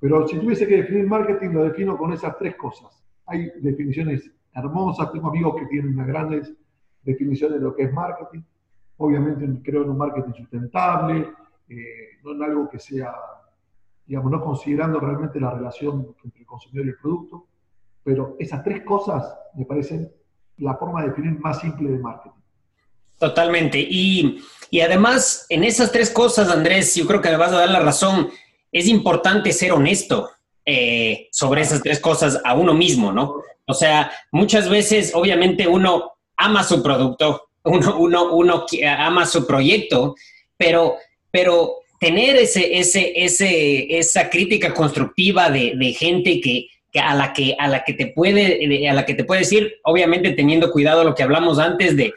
Pero 0.00 0.28
si 0.28 0.38
tuviese 0.38 0.66
que 0.66 0.76
definir 0.76 1.06
marketing, 1.06 1.50
lo 1.50 1.64
defino 1.64 1.96
con 1.96 2.12
esas 2.12 2.36
tres 2.36 2.56
cosas. 2.56 3.02
Hay 3.26 3.50
definiciones 3.60 4.30
hermosas, 4.54 5.10
tengo 5.12 5.28
amigos 5.28 5.56
que 5.58 5.66
tienen 5.66 5.94
unas 5.94 6.06
grandes 6.06 6.52
definiciones 7.02 7.58
de 7.58 7.64
lo 7.64 7.74
que 7.74 7.84
es 7.84 7.92
marketing. 7.92 8.42
Obviamente 8.98 9.48
creo 9.62 9.82
en 9.82 9.90
un 9.90 9.98
marketing 9.98 10.32
sustentable, 10.32 11.28
eh, 11.68 12.18
no 12.22 12.32
en 12.32 12.42
algo 12.42 12.68
que 12.68 12.78
sea, 12.78 13.14
digamos, 14.06 14.30
no 14.30 14.40
considerando 14.42 15.00
realmente 15.00 15.40
la 15.40 15.50
relación 15.50 16.14
entre 16.22 16.40
el 16.40 16.46
consumidor 16.46 16.86
y 16.86 16.90
el 16.90 16.96
producto. 16.96 17.46
Pero 18.02 18.36
esas 18.38 18.62
tres 18.62 18.82
cosas 18.82 19.36
me 19.54 19.64
parecen 19.64 20.10
la 20.58 20.74
forma 20.76 21.02
de 21.02 21.08
definir 21.08 21.40
más 21.40 21.60
simple 21.60 21.90
de 21.90 21.98
marketing. 21.98 22.43
Totalmente. 23.18 23.78
Y, 23.78 24.40
además, 24.82 25.46
en 25.48 25.64
esas 25.64 25.92
tres 25.92 26.10
cosas, 26.10 26.48
Andrés, 26.48 26.94
yo 26.94 27.06
creo 27.06 27.20
que 27.20 27.30
me 27.30 27.36
vas 27.36 27.52
a 27.52 27.58
dar 27.58 27.70
la 27.70 27.80
razón. 27.80 28.30
Es 28.72 28.88
importante 28.88 29.52
ser 29.52 29.72
honesto 29.72 30.30
eh, 30.64 31.28
sobre 31.30 31.62
esas 31.62 31.82
tres 31.82 32.00
cosas 32.00 32.40
a 32.44 32.54
uno 32.54 32.74
mismo, 32.74 33.12
¿no? 33.12 33.36
O 33.66 33.74
sea, 33.74 34.10
muchas 34.32 34.68
veces, 34.68 35.12
obviamente, 35.14 35.66
uno 35.66 36.12
ama 36.36 36.64
su 36.64 36.82
producto, 36.82 37.48
uno, 37.64 37.96
uno, 37.98 38.32
uno 38.32 38.66
ama 38.98 39.26
su 39.26 39.46
proyecto, 39.46 40.14
pero, 40.56 40.96
pero 41.30 41.76
tener 42.00 42.36
ese, 42.36 42.78
ese, 42.78 43.12
ese, 43.16 43.96
esa 43.96 44.28
crítica 44.28 44.74
constructiva 44.74 45.50
de, 45.50 45.74
de 45.76 45.92
gente 45.92 46.40
que, 46.40 46.68
a 47.00 47.14
la 47.14 47.32
que 47.32 47.56
a 47.58 47.68
la 47.68 47.82
que 47.84 47.94
te 47.94 48.06
puede 48.08 48.88
a 48.88 48.94
la 48.94 49.04
que 49.04 49.14
te 49.14 49.24
puede 49.24 49.40
decir 49.40 49.80
obviamente 49.82 50.32
teniendo 50.32 50.70
cuidado 50.70 51.04
lo 51.04 51.14
que 51.14 51.22
hablamos 51.22 51.58
antes 51.58 51.96
de, 51.96 52.12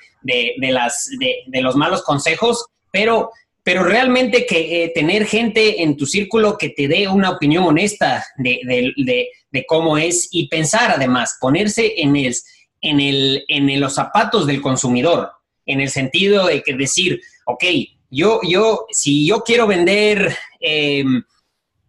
las 0.70 1.10
de, 1.20 1.62
los 1.62 1.76
malos 1.76 2.04
consejos 2.04 2.68
pero 2.92 3.32
pero 3.63 3.84
realmente 3.84 4.46
que 4.46 4.84
eh, 4.84 4.91
tener 4.93 5.26
gente 5.26 5.82
en 5.82 5.97
tu 5.97 6.06
círculo 6.06 6.58
que 6.58 6.70
te 6.70 6.88
dé 6.88 7.08
una 7.08 7.32
opinión 7.32 7.66
honesta 7.66 8.26
de, 8.38 9.30
cómo 9.68 9.97
es 9.97 10.30
y 10.32 10.47
pensar 10.47 10.91
además 10.91 11.38
ponerse 11.41 11.93
en 11.97 12.16
el 12.16 12.36
en 12.82 12.99
el 12.99 13.45
en 13.47 13.80
los 13.80 13.95
zapatos 13.95 14.45
del 14.45 14.62
consumidor 14.62 15.32
en 15.66 15.82
el 15.82 15.89
sentido 15.89 16.45
de 16.45 16.62
que 16.62 16.76
decir 16.76 17.20
ok 17.45 17.64
yo 18.12 18.41
yo 18.47 18.86
si 18.91 19.28
yo 19.28 19.43
quiero 19.43 19.66
vender 19.66 20.38
em, 20.60 21.24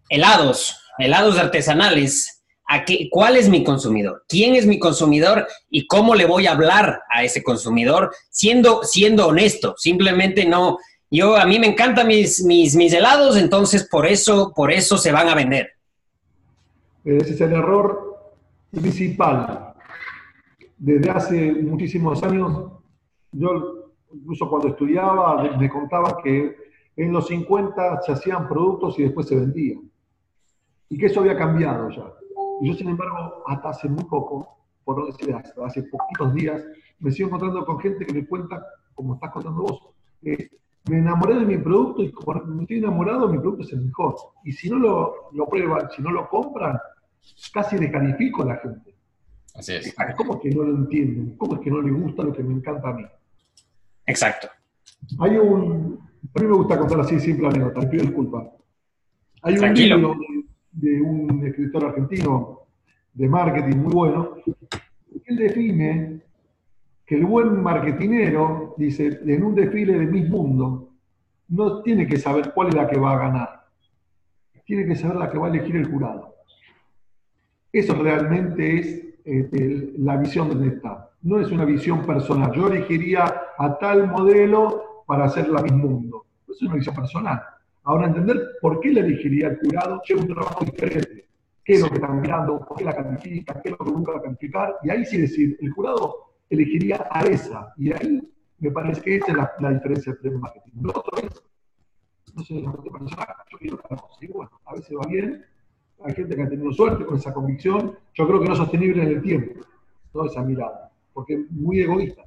helados 0.09 0.81
helados 0.99 1.37
artesanales 1.37 2.38
cuál 3.11 3.37
es 3.37 3.49
mi 3.49 3.65
consumidor, 3.65 4.25
quién 4.29 4.55
es 4.55 4.67
mi 4.67 4.79
consumidor 4.79 5.47
y 5.71 5.87
cómo 5.87 6.15
le 6.15 6.27
voy 6.27 6.47
a 6.47 6.53
hablar 6.53 7.03
a 7.11 7.25
ese 7.25 7.43
consumidor 7.43 8.13
siendo, 8.31 8.83
siendo 8.83 9.29
honesto. 9.29 9.75
Simplemente 9.79 10.45
no, 10.45 10.79
yo 11.11 11.37
a 11.37 11.47
mí 11.47 11.59
me 11.59 11.69
encantan 11.69 12.07
mis, 12.07 12.45
mis, 12.45 12.77
mis 12.77 12.93
helados, 12.93 13.37
entonces 13.37 13.89
por 13.89 14.07
eso, 14.07 14.53
por 14.55 14.71
eso 14.71 14.99
se 14.99 15.13
van 15.13 15.29
a 15.29 15.35
vender. 15.35 15.71
Ese 17.05 17.33
es 17.33 17.41
el 17.41 17.53
error 17.53 18.35
principal. 18.71 19.75
Desde 20.77 21.11
hace 21.11 21.53
muchísimos 21.55 22.23
años 22.23 22.71
Yo, 23.33 23.93
incluso 24.13 24.49
cuando 24.49 24.69
estudiaba, 24.69 25.57
me 25.57 25.69
contaba 25.69 26.19
que 26.23 26.55
en 26.97 27.13
los 27.13 27.29
50 27.29 28.03
se 28.03 28.13
hacían 28.13 28.49
productos 28.49 28.99
y 28.99 29.05
después 29.05 29.27
se 29.27 29.37
vendían. 29.37 29.91
Y 30.91 30.99
que 30.99 31.07
eso 31.07 31.21
había 31.21 31.37
cambiado 31.37 31.89
ya. 31.91 32.13
Y 32.61 32.69
yo, 32.69 32.75
sin 32.75 32.89
embargo, 32.89 33.43
hasta 33.47 33.71
hace 33.71 33.89
muy 33.89 34.05
poco, 34.05 34.57
por 34.85 34.99
no 34.99 35.07
decir 35.07 35.35
hasta 35.35 35.65
hace 35.65 35.83
poquitos 35.85 36.35
días, 36.35 36.65
me 36.99 37.11
sigo 37.11 37.29
encontrando 37.29 37.65
con 37.65 37.79
gente 37.81 38.05
que 38.05 38.13
me 38.13 38.27
cuenta, 38.27 38.65
como 38.95 39.15
estás 39.15 39.31
contando 39.31 39.63
vos, 39.63 39.83
me 40.23 40.99
enamoré 40.99 41.35
de 41.35 41.45
mi 41.45 41.59
producto 41.59 42.03
y 42.03 42.11
como 42.11 42.41
me 42.45 42.63
estoy 42.63 42.79
enamorado, 42.79 43.29
mi 43.29 43.39
producto 43.39 43.63
es 43.63 43.73
el 43.73 43.83
mejor. 43.83 44.17
Y 44.45 44.53
si 44.53 44.71
no 44.71 44.79
lo, 44.79 45.15
lo 45.33 45.47
prueban, 45.47 45.91
si 45.91 46.03
no 46.03 46.11
lo 46.11 46.29
compran, 46.29 46.79
casi 47.53 47.77
descalifico 47.77 48.43
a 48.43 48.47
la 48.47 48.57
gente. 48.57 48.95
Así 49.55 49.75
es. 49.75 49.95
¿Cómo 50.17 50.35
es 50.35 50.41
que 50.41 50.51
no 50.51 50.63
lo 50.63 50.77
entienden? 50.77 51.37
¿Cómo 51.37 51.55
es 51.57 51.61
que 51.61 51.71
no 51.71 51.83
les 51.83 51.93
gusta 51.93 52.23
lo 52.23 52.33
que 52.33 52.43
me 52.43 52.55
encanta 52.55 52.89
a 52.89 52.93
mí? 52.93 53.05
Exacto. 54.07 54.49
Hay 55.21 55.37
un. 55.37 55.99
A 56.35 56.41
mí 56.41 56.47
me 56.47 56.55
gusta 56.55 56.79
contar 56.79 57.01
así 57.01 57.19
simple 57.21 57.49
anécdota, 57.49 57.89
pido 57.89 58.05
disculpas. 58.05 58.47
Hay 59.43 59.59
un 59.59 59.75
libro 59.75 60.17
de, 60.81 61.01
un 61.01 61.47
escritor 61.47 61.87
argentino 61.87 62.61
de 63.13 63.29
marketing 63.29 63.77
muy 63.79 63.93
bueno, 63.93 64.37
él 65.27 65.37
define 65.37 66.23
que 67.05 67.17
el 67.17 67.27
buen 67.27 67.63
marketinero, 67.63 68.75
dice, 68.77 69.21
en 69.27 69.43
un 69.43 69.55
desfile 69.55 69.99
de 69.99 70.07
Miss 70.07 70.29
Mundo, 70.29 70.91
no 71.49 71.83
tiene 71.83 72.07
que 72.07 72.19
saber 72.19 72.53
cuál 72.53 72.69
es 72.69 72.75
la 72.75 72.87
que 72.87 72.99
va 72.99 73.15
a 73.15 73.19
ganar, 73.19 73.67
tiene 74.65 74.87
que 74.87 74.95
saber 74.95 75.17
la 75.17 75.31
que 75.31 75.39
va 75.39 75.47
a 75.47 75.51
elegir 75.51 75.77
el 75.77 75.91
jurado. 75.91 76.35
Eso 77.73 77.95
realmente 77.95 78.79
es 78.79 79.05
este, 79.25 79.93
la 79.99 80.17
visión 80.17 80.49
donde 80.49 80.69
está. 80.69 81.11
No 81.23 81.41
es 81.41 81.51
una 81.51 81.65
visión 81.65 82.05
personal. 82.07 82.53
Yo 82.53 82.69
elegiría 82.69 83.25
a 83.59 83.79
tal 83.79 84.07
modelo 84.09 85.05
para 85.07 85.25
hacer 85.25 85.49
la 85.49 85.63
Miss 85.63 85.73
Mundo. 85.73 86.27
Es 86.49 86.63
una 86.63 86.75
visión 86.75 86.95
personal. 86.95 87.43
Ahora, 87.89 88.07
entender 88.09 88.51
por 88.61 88.81
qué 88.81 88.93
la 88.93 89.01
elegiría 89.01 89.49
el 89.49 89.59
jurado 89.61 90.03
lleva 90.07 90.21
un 90.21 90.29
trabajo 90.29 90.63
diferente. 90.63 91.27
¿Qué 91.65 91.73
es 91.73 91.81
lo 91.81 91.89
que 91.89 91.95
están 91.95 92.21
mirando? 92.21 92.59
¿Por 92.67 92.77
qué 92.77 92.85
la 92.85 92.95
califica? 92.95 93.63
¿Qué 93.63 93.71
es 93.71 93.77
lo 93.79 93.83
que 93.83 93.91
nunca 93.91 94.13
va 94.13 94.19
a 94.19 94.23
calificar? 94.25 94.77
Y 94.83 94.91
ahí 94.91 95.07
sí 95.07 95.17
decir, 95.17 95.57
el 95.59 95.71
jurado 95.71 96.35
elegiría 96.51 97.09
a 97.11 97.23
esa. 97.23 97.73
Y 97.79 97.91
ahí 97.95 98.21
me 98.59 98.71
parece 98.73 99.01
que 99.01 99.17
esa 99.17 99.33
es 99.33 99.39
la, 99.59 99.71
diferencia 99.71 100.13
entre 100.13 100.29
el 100.29 100.39
marketing. 100.39 100.73
Lo 100.83 100.91
otro 100.91 101.17
es, 101.17 101.43
no 102.35 102.45
sé, 102.45 102.61
la 102.61 102.73
personal, 102.73 103.27
yo 103.51 103.59
quiero 103.59 103.79
que 103.79 103.97
Y 104.21 104.27
bueno, 104.27 104.51
a 104.67 104.75
veces 104.75 104.95
va 104.95 105.09
bien, 105.09 105.47
hay 106.05 106.15
gente 106.15 106.37
que 106.37 106.43
ha 106.43 106.49
tenido 106.51 106.71
suerte 106.73 107.07
con 107.07 107.17
esa 107.17 107.33
convicción. 107.33 107.97
Yo 108.13 108.27
creo 108.27 108.39
que 108.39 108.49
no 108.49 108.53
es 108.53 108.59
sostenible 108.59 109.03
en 109.03 109.09
el 109.09 109.23
tiempo, 109.23 109.65
toda 110.13 110.27
esa 110.27 110.43
mirada, 110.43 110.93
porque 111.15 111.37
es 111.37 111.51
muy 111.53 111.81
egoísta. 111.81 112.23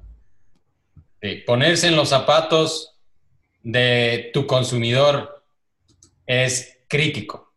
ponerse 1.46 1.86
en 1.86 1.94
los 1.94 2.08
zapatos 2.08 2.98
de 3.62 4.32
tu 4.34 4.44
consumidor 4.48 5.31
es 6.26 6.78
crítico. 6.88 7.54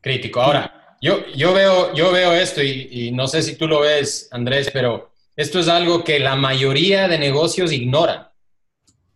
Crítico. 0.00 0.40
Ahora, 0.40 0.96
yo, 1.00 1.26
yo, 1.34 1.52
veo, 1.52 1.94
yo 1.94 2.12
veo 2.12 2.32
esto 2.32 2.62
y, 2.62 2.88
y 2.90 3.12
no 3.12 3.26
sé 3.26 3.42
si 3.42 3.56
tú 3.56 3.68
lo 3.68 3.80
ves, 3.80 4.28
Andrés, 4.30 4.70
pero 4.72 5.12
esto 5.36 5.60
es 5.60 5.68
algo 5.68 6.04
que 6.04 6.18
la 6.18 6.36
mayoría 6.36 7.08
de 7.08 7.18
negocios 7.18 7.72
ignoran. 7.72 8.28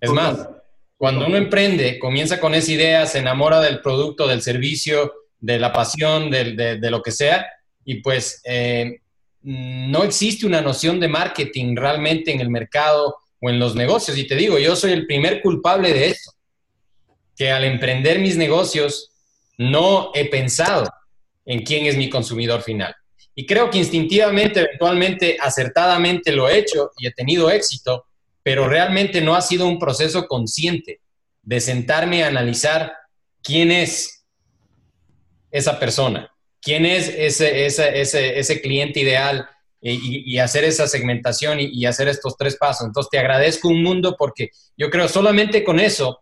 Es 0.00 0.10
más, 0.10 0.48
cuando 0.96 1.26
uno 1.26 1.36
emprende, 1.36 1.98
comienza 1.98 2.40
con 2.40 2.54
esa 2.54 2.72
idea, 2.72 3.06
se 3.06 3.18
enamora 3.18 3.60
del 3.60 3.80
producto, 3.80 4.26
del 4.26 4.42
servicio, 4.42 5.12
de 5.38 5.58
la 5.58 5.72
pasión, 5.72 6.30
de, 6.30 6.78
lo 6.90 7.02
que 7.02 7.12
sea, 7.12 7.46
y 7.84 7.96
pues 7.96 8.40
eh, 8.44 9.00
no 9.42 10.02
existe 10.04 10.46
una 10.46 10.62
noción 10.62 10.98
de 10.98 11.08
marketing 11.08 11.76
realmente 11.76 12.32
en 12.32 12.40
el 12.40 12.48
mercado 12.48 13.16
o 13.40 13.50
en 13.50 13.58
los 13.58 13.74
negocios. 13.74 14.16
Y 14.16 14.26
te 14.26 14.36
digo, 14.36 14.58
yo 14.58 14.74
soy 14.74 14.92
el 14.92 15.06
primer 15.06 15.42
culpable 15.42 15.92
de 15.92 16.06
esto, 16.08 16.32
que 17.36 17.50
al 17.50 17.64
emprender 17.64 18.18
mis 18.18 18.36
negocios 18.36 19.10
no 19.58 20.10
he 20.14 20.28
pensado 20.28 20.90
en 21.44 21.62
quién 21.62 21.86
es 21.86 21.96
mi 21.96 22.10
consumidor 22.10 22.62
final. 22.62 22.94
Y 23.34 23.46
creo 23.46 23.70
que 23.70 23.78
instintivamente, 23.78 24.60
eventualmente, 24.60 25.36
acertadamente 25.40 26.32
lo 26.32 26.48
he 26.48 26.58
hecho 26.58 26.90
y 26.98 27.06
he 27.06 27.12
tenido 27.12 27.50
éxito, 27.50 28.06
pero 28.42 28.66
realmente 28.66 29.20
no 29.20 29.34
ha 29.34 29.42
sido 29.42 29.66
un 29.66 29.78
proceso 29.78 30.26
consciente 30.26 31.00
de 31.42 31.60
sentarme 31.60 32.24
a 32.24 32.28
analizar 32.28 32.94
quién 33.42 33.70
es 33.70 34.24
esa 35.50 35.78
persona, 35.78 36.32
quién 36.60 36.86
es 36.86 37.08
ese, 37.08 37.66
ese, 37.66 38.38
ese, 38.38 38.60
cliente 38.60 39.00
ideal 39.00 39.48
y, 39.80 40.38
hacer 40.38 40.64
esa 40.64 40.88
segmentación 40.88 41.58
y, 41.60 41.84
hacer 41.86 42.08
estos 42.08 42.36
tres 42.36 42.56
pasos. 42.56 42.86
Entonces, 42.86 43.10
te 43.10 43.18
agradezco 43.18 43.68
un 43.68 43.82
mundo 43.82 44.16
porque 44.18 44.50
yo 44.76 44.90
creo 44.90 45.08
solamente 45.08 45.62
con 45.62 45.78
eso 45.78 46.20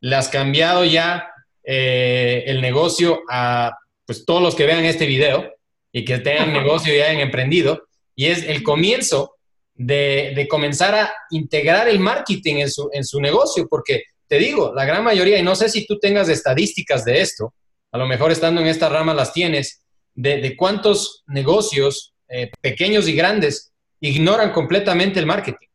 le 0.00 0.16
has 0.16 0.28
cambiado 0.28 0.84
ya 0.84 1.30
eh, 1.62 2.44
el 2.46 2.60
negocio 2.60 3.22
a 3.30 3.72
pues, 4.06 4.24
todos 4.24 4.42
los 4.42 4.54
que 4.54 4.66
vean 4.66 4.84
este 4.84 5.06
video 5.06 5.52
y 5.92 6.04
que 6.04 6.18
tengan 6.18 6.52
negocio 6.52 6.94
y 6.94 7.00
hayan 7.00 7.20
emprendido. 7.20 7.84
Y 8.14 8.26
es 8.26 8.44
el 8.44 8.62
comienzo 8.62 9.36
de, 9.74 10.32
de, 10.34 10.48
comenzar 10.48 10.94
a 10.94 11.12
integrar 11.30 11.88
el 11.88 12.00
marketing 12.00 12.56
en 12.56 12.70
su, 12.70 12.90
en 12.92 13.04
su 13.04 13.20
negocio, 13.20 13.66
porque 13.68 14.02
te 14.26 14.38
digo, 14.38 14.74
la 14.74 14.84
gran 14.84 15.02
mayoría, 15.02 15.38
y 15.38 15.42
no 15.42 15.56
sé 15.56 15.68
si 15.68 15.86
tú 15.86 15.98
tengas 15.98 16.28
estadísticas 16.28 17.04
de 17.04 17.20
esto, 17.20 17.54
a 17.92 17.98
lo 17.98 18.06
mejor 18.06 18.30
estando 18.30 18.60
en 18.60 18.66
esta 18.66 18.88
rama 18.88 19.14
las 19.14 19.32
tienes, 19.32 19.82
de, 20.14 20.40
de 20.40 20.56
cuántos 20.56 21.24
negocios 21.26 22.14
eh, 22.28 22.50
pequeños 22.60 23.08
y 23.08 23.14
grandes 23.14 23.72
ignoran 24.00 24.52
completamente 24.52 25.18
el 25.18 25.26
marketing. 25.26 25.66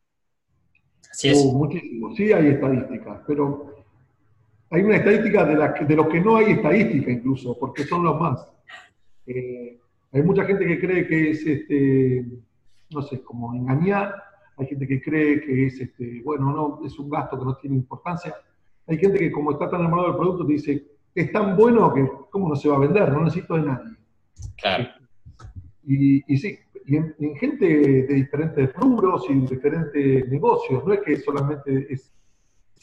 Así 1.09 1.29
es. 1.29 1.37
Oh, 1.41 1.69
sí 2.15 2.31
hay 2.31 2.47
estadísticas, 2.47 3.21
pero 3.27 3.74
hay 4.75 4.83
una 4.83 4.97
estadística 4.97 5.45
de, 5.45 5.55
la, 5.55 5.71
de 5.71 5.95
los 5.95 6.07
que 6.07 6.19
no 6.19 6.35
hay 6.35 6.51
estadística 6.51 7.09
incluso, 7.09 7.57
porque 7.57 7.85
son 7.85 8.03
los 8.03 8.19
más. 8.19 8.45
Eh, 9.25 9.79
hay 10.11 10.21
mucha 10.21 10.43
gente 10.43 10.65
que 10.65 10.79
cree 10.79 11.07
que 11.07 11.31
es, 11.31 11.45
este, 11.45 12.25
no 12.89 13.01
sé, 13.01 13.23
como 13.23 13.55
engañar, 13.55 14.13
hay 14.57 14.67
gente 14.67 14.85
que 14.85 15.01
cree 15.01 15.39
que 15.41 15.67
es, 15.67 15.79
este, 15.79 16.21
bueno, 16.23 16.51
no, 16.51 16.85
es 16.85 16.99
un 16.99 17.09
gasto 17.09 17.39
que 17.39 17.45
no 17.45 17.55
tiene 17.55 17.77
importancia. 17.77 18.35
Hay 18.87 18.97
gente 18.97 19.17
que 19.17 19.31
como 19.31 19.51
está 19.51 19.69
tan 19.69 19.79
enamorado 19.79 20.09
del 20.09 20.17
producto 20.17 20.45
te 20.45 20.53
dice, 20.53 20.85
es 21.15 21.31
tan 21.31 21.55
bueno 21.55 21.93
que 21.93 22.05
cómo 22.29 22.49
no 22.49 22.55
se 22.55 22.67
va 22.67 22.75
a 22.75 22.79
vender, 22.79 23.11
no 23.13 23.23
necesito 23.23 23.55
de 23.55 23.61
nadie. 23.61 23.95
Claro. 24.57 24.89
Y, 25.85 26.33
y 26.33 26.37
sí, 26.37 26.59
y 26.85 26.97
en, 26.97 27.15
gente 27.39 27.65
de 27.65 28.13
diferentes 28.13 28.73
rubros 28.73 29.25
y 29.29 29.39
de 29.39 29.47
diferentes 29.47 30.29
negocios, 30.29 30.85
no 30.85 30.93
es 30.93 30.99
que 30.99 31.15
solamente 31.17 31.87
es, 31.89 32.11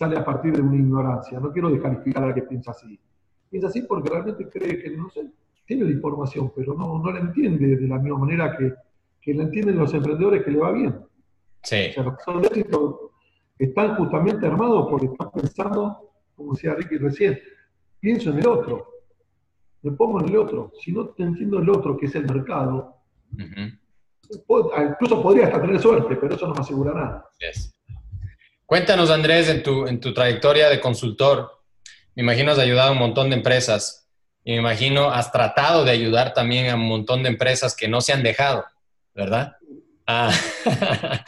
sale 0.03 0.19
a 0.19 0.25
partir 0.25 0.53
de 0.53 0.63
una 0.63 0.75
ignorancia, 0.75 1.39
no 1.39 1.53
quiero 1.53 1.71
descalificar 1.71 2.25
a 2.25 2.27
la 2.29 2.35
que 2.35 2.43
piensa 2.43 2.73
así. 2.73 2.99
Piensa 3.49 3.69
así 3.69 3.83
porque 3.83 4.11
realmente 4.11 4.49
cree 4.49 4.83
que, 4.83 4.91
no 4.91 5.09
sé, 5.11 5.31
tiene 5.65 5.85
la 5.85 5.93
información, 5.93 6.53
pero 6.57 6.75
no, 6.75 6.99
no 6.99 7.13
la 7.13 7.21
entiende 7.21 7.77
de 7.77 7.87
la 7.87 7.99
misma 7.99 8.19
manera 8.19 8.57
que, 8.57 8.75
que 9.21 9.33
la 9.33 9.45
entienden 9.45 9.79
los 9.79 9.95
emprendedores 9.95 10.45
que 10.45 10.51
le 10.51 10.59
va 10.59 10.73
bien. 10.73 11.01
Sí. 11.63 11.87
O 11.91 11.93
sea, 11.93 12.03
los 12.03 12.17
que 12.17 12.25
son 12.25 12.43
de 12.43 12.49
éxito 12.49 13.13
están 13.57 13.95
justamente 13.95 14.45
armados 14.45 14.89
porque 14.91 15.07
están 15.07 15.31
pensando, 15.31 16.11
como 16.35 16.55
decía 16.55 16.75
Ricky 16.75 16.97
recién, 16.99 17.39
pienso 18.01 18.31
en 18.31 18.41
el 18.41 18.47
otro, 18.49 18.89
me 19.83 19.93
pongo 19.93 20.21
en 20.21 20.31
el 20.31 20.37
otro. 20.37 20.73
Si 20.81 20.91
no 20.91 21.11
te 21.11 21.23
entiendo 21.23 21.61
el 21.61 21.71
otro, 21.71 21.97
que 21.97 22.07
es 22.07 22.15
el 22.17 22.27
mercado, 22.27 22.97
incluso 23.39 25.23
podría 25.23 25.47
hasta 25.47 25.61
tener 25.61 25.79
suerte, 25.79 26.17
pero 26.17 26.35
eso 26.35 26.49
no 26.49 26.55
me 26.55 26.61
asegura 26.61 26.93
nada. 26.93 27.31
Cuéntanos, 28.73 29.11
Andrés, 29.11 29.51
en 29.51 29.63
tu, 29.63 29.87
en 29.87 30.01
tu 30.01 30.15
trayectoria 30.15 30.71
de 30.71 30.81
consultor, 30.81 31.61
me 32.15 32.23
imagino 32.23 32.53
has 32.53 32.59
ayudado 32.59 32.89
a 32.89 32.93
un 32.93 32.99
montón 33.01 33.29
de 33.29 33.37
empresas. 33.37 34.09
Y 34.45 34.53
me 34.53 34.61
imagino 34.61 35.11
has 35.11 35.31
tratado 35.31 35.85
de 35.85 35.91
ayudar 35.91 36.33
también 36.33 36.71
a 36.71 36.77
un 36.77 36.89
montón 36.89 37.23
de 37.23 37.29
empresas 37.29 37.77
que 37.77 37.87
no 37.87 38.01
se 38.01 38.15
han 38.15 38.23
dejado, 38.23 38.65
¿verdad? 39.15 39.57
Ah, 40.07 40.33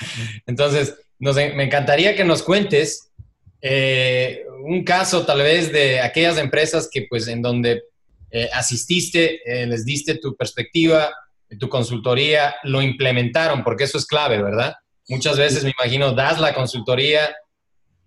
entonces, 0.47 0.95
me 1.19 1.65
encantaría 1.65 2.17
que 2.17 2.25
nos 2.25 2.43
cuentes 2.43 3.13
eh, 3.61 4.47
un 4.65 4.83
caso 4.83 5.27
tal 5.27 5.43
vez 5.43 5.71
de 5.71 6.01
aquellas 6.01 6.39
empresas 6.39 6.89
que 6.91 7.07
pues 7.11 7.29
en 7.29 7.43
donde 7.43 7.83
eh, 8.31 8.49
asististe, 8.55 9.43
eh, 9.45 9.67
les 9.67 9.85
diste 9.85 10.15
tu 10.15 10.35
perspectiva, 10.35 11.15
tu 11.61 11.69
consultoría, 11.69 12.55
lo 12.63 12.81
implementaron, 12.81 13.63
porque 13.63 13.85
eso 13.85 13.99
es 13.99 14.07
clave, 14.07 14.43
¿verdad? 14.43 14.77
Muchas 15.09 15.37
veces 15.37 15.65
me 15.65 15.75
imagino, 15.79 16.13
das 16.13 16.41
la 16.41 16.55
consultoría, 16.55 17.35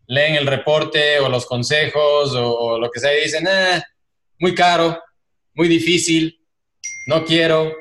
leen 0.07 0.35
el 0.35 0.47
reporte 0.47 1.19
o 1.19 1.29
los 1.29 1.45
consejos 1.45 2.33
o, 2.35 2.79
lo 2.79 2.89
que 2.89 2.99
sea 2.99 3.17
y 3.17 3.23
dicen, 3.23 3.47
ah, 3.47 3.83
muy 4.39 4.55
caro, 4.55 5.01
muy 5.53 5.67
difícil, 5.67 6.39
no 7.07 7.25
quiero, 7.25 7.73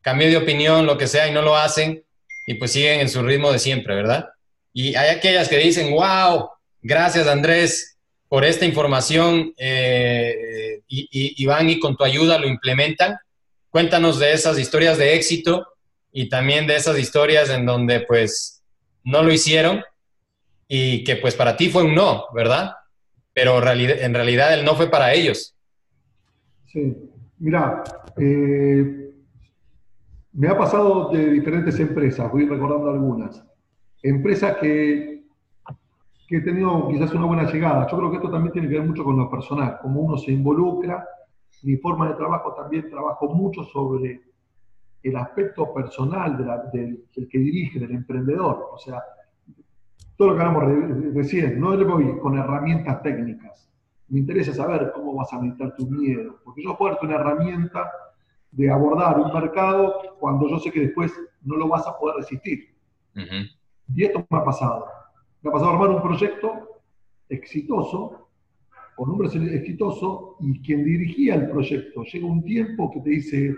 cambié 0.00 0.28
de 0.28 0.36
opinión, 0.36 0.86
lo 0.86 0.96
que 0.96 1.06
sea, 1.06 1.28
y 1.28 1.32
no 1.32 1.42
lo 1.42 1.56
hacen, 1.56 2.04
y 2.46 2.54
pues 2.54 2.72
siguen 2.72 3.00
en 3.00 3.08
su 3.08 3.22
ritmo 3.22 3.52
de 3.52 3.58
siempre, 3.58 3.94
¿verdad? 3.94 4.28
Y 4.72 4.94
hay 4.94 5.10
aquellas 5.10 5.48
que 5.48 5.58
dicen, 5.58 5.90
wow, 5.92 6.50
gracias 6.82 7.26
Andrés 7.26 7.96
por 8.28 8.44
esta 8.44 8.64
información, 8.64 9.54
eh, 9.56 10.80
y, 10.88 11.46
van 11.46 11.70
y 11.70 11.78
con 11.78 11.96
tu 11.96 12.04
ayuda 12.04 12.38
lo 12.38 12.46
implementan. 12.46 13.16
Cuéntanos 13.70 14.18
de 14.18 14.32
esas 14.32 14.58
historias 14.58 14.98
de 14.98 15.14
éxito 15.14 15.66
y 16.12 16.28
también 16.28 16.66
de 16.66 16.76
esas 16.76 16.98
historias 16.98 17.50
en 17.50 17.66
donde 17.66 18.00
pues 18.00 18.53
no 19.04 19.22
lo 19.22 19.32
hicieron 19.32 19.82
y 20.66 21.04
que 21.04 21.16
pues 21.16 21.36
para 21.36 21.56
ti 21.56 21.68
fue 21.68 21.84
un 21.84 21.94
no, 21.94 22.24
¿verdad? 22.34 22.72
Pero 23.32 23.58
en 23.58 24.14
realidad 24.14 24.54
el 24.54 24.64
no 24.64 24.74
fue 24.74 24.90
para 24.90 25.12
ellos. 25.12 25.54
Sí, 26.66 26.96
mira, 27.38 27.84
eh, 28.16 29.10
me 30.32 30.48
ha 30.48 30.58
pasado 30.58 31.10
de 31.10 31.30
diferentes 31.30 31.78
empresas, 31.78 32.30
voy 32.32 32.46
recordando 32.46 32.90
algunas. 32.90 33.44
Empresas 34.02 34.56
que, 34.56 35.24
que 36.26 36.36
he 36.36 36.40
tenido 36.40 36.88
quizás 36.88 37.12
una 37.12 37.26
buena 37.26 37.50
llegada. 37.50 37.86
Yo 37.88 37.96
creo 37.98 38.10
que 38.10 38.16
esto 38.16 38.30
también 38.30 38.52
tiene 38.52 38.68
que 38.68 38.78
ver 38.78 38.86
mucho 38.86 39.04
con 39.04 39.16
lo 39.16 39.30
personal, 39.30 39.78
como 39.80 40.00
uno 40.00 40.16
se 40.16 40.32
involucra. 40.32 41.06
Mi 41.62 41.76
forma 41.76 42.08
de 42.08 42.14
trabajo 42.14 42.52
también 42.54 42.90
trabajo 42.90 43.28
mucho 43.28 43.62
sobre 43.64 44.20
el 45.04 45.16
aspecto 45.16 45.72
personal 45.72 46.36
del, 46.72 47.04
que 47.12 47.38
dirige, 47.38 47.78
del 47.78 47.92
emprendedor. 47.92 48.70
O 48.72 48.78
sea, 48.78 49.02
todo 50.16 50.28
lo 50.28 50.36
que 50.36 50.42
hablamos 50.42 51.14
recién, 51.14 51.60
no 51.60 51.76
le 51.76 51.84
voy 51.84 52.18
con 52.20 52.38
herramientas 52.38 53.02
técnicas. 53.02 53.70
Me 54.08 54.20
interesa 54.20 54.54
saber 54.54 54.92
cómo 54.94 55.14
vas 55.14 55.30
a 55.32 55.40
meditar 55.40 55.76
tu 55.76 55.86
miedo, 55.86 56.40
porque 56.42 56.62
yo 56.62 56.76
puedo 56.76 56.92
darte 56.92 57.06
una 57.06 57.16
herramienta 57.16 57.90
de 58.50 58.70
abordar 58.70 59.18
un 59.18 59.32
mercado 59.32 60.16
cuando 60.18 60.48
yo 60.48 60.58
sé 60.58 60.70
que 60.70 60.80
después 60.80 61.12
no 61.42 61.56
lo 61.56 61.68
vas 61.68 61.86
a 61.86 61.98
poder 61.98 62.16
resistir. 62.16 62.74
Y 63.94 64.04
esto 64.04 64.24
me 64.30 64.38
ha 64.38 64.44
pasado. 64.44 64.86
Me 65.42 65.50
ha 65.50 65.52
pasado 65.52 65.72
armar 65.72 65.90
un 65.90 66.02
proyecto 66.02 66.80
exitoso, 67.28 68.28
con 68.96 69.08
nombres 69.08 69.34
exitoso, 69.34 70.36
y 70.40 70.62
quien 70.62 70.82
dirigía 70.84 71.34
el 71.34 71.50
proyecto 71.50 72.04
llega 72.04 72.26
un 72.26 72.42
tiempo 72.42 72.90
que 72.90 73.00
te 73.00 73.10
dice, 73.10 73.54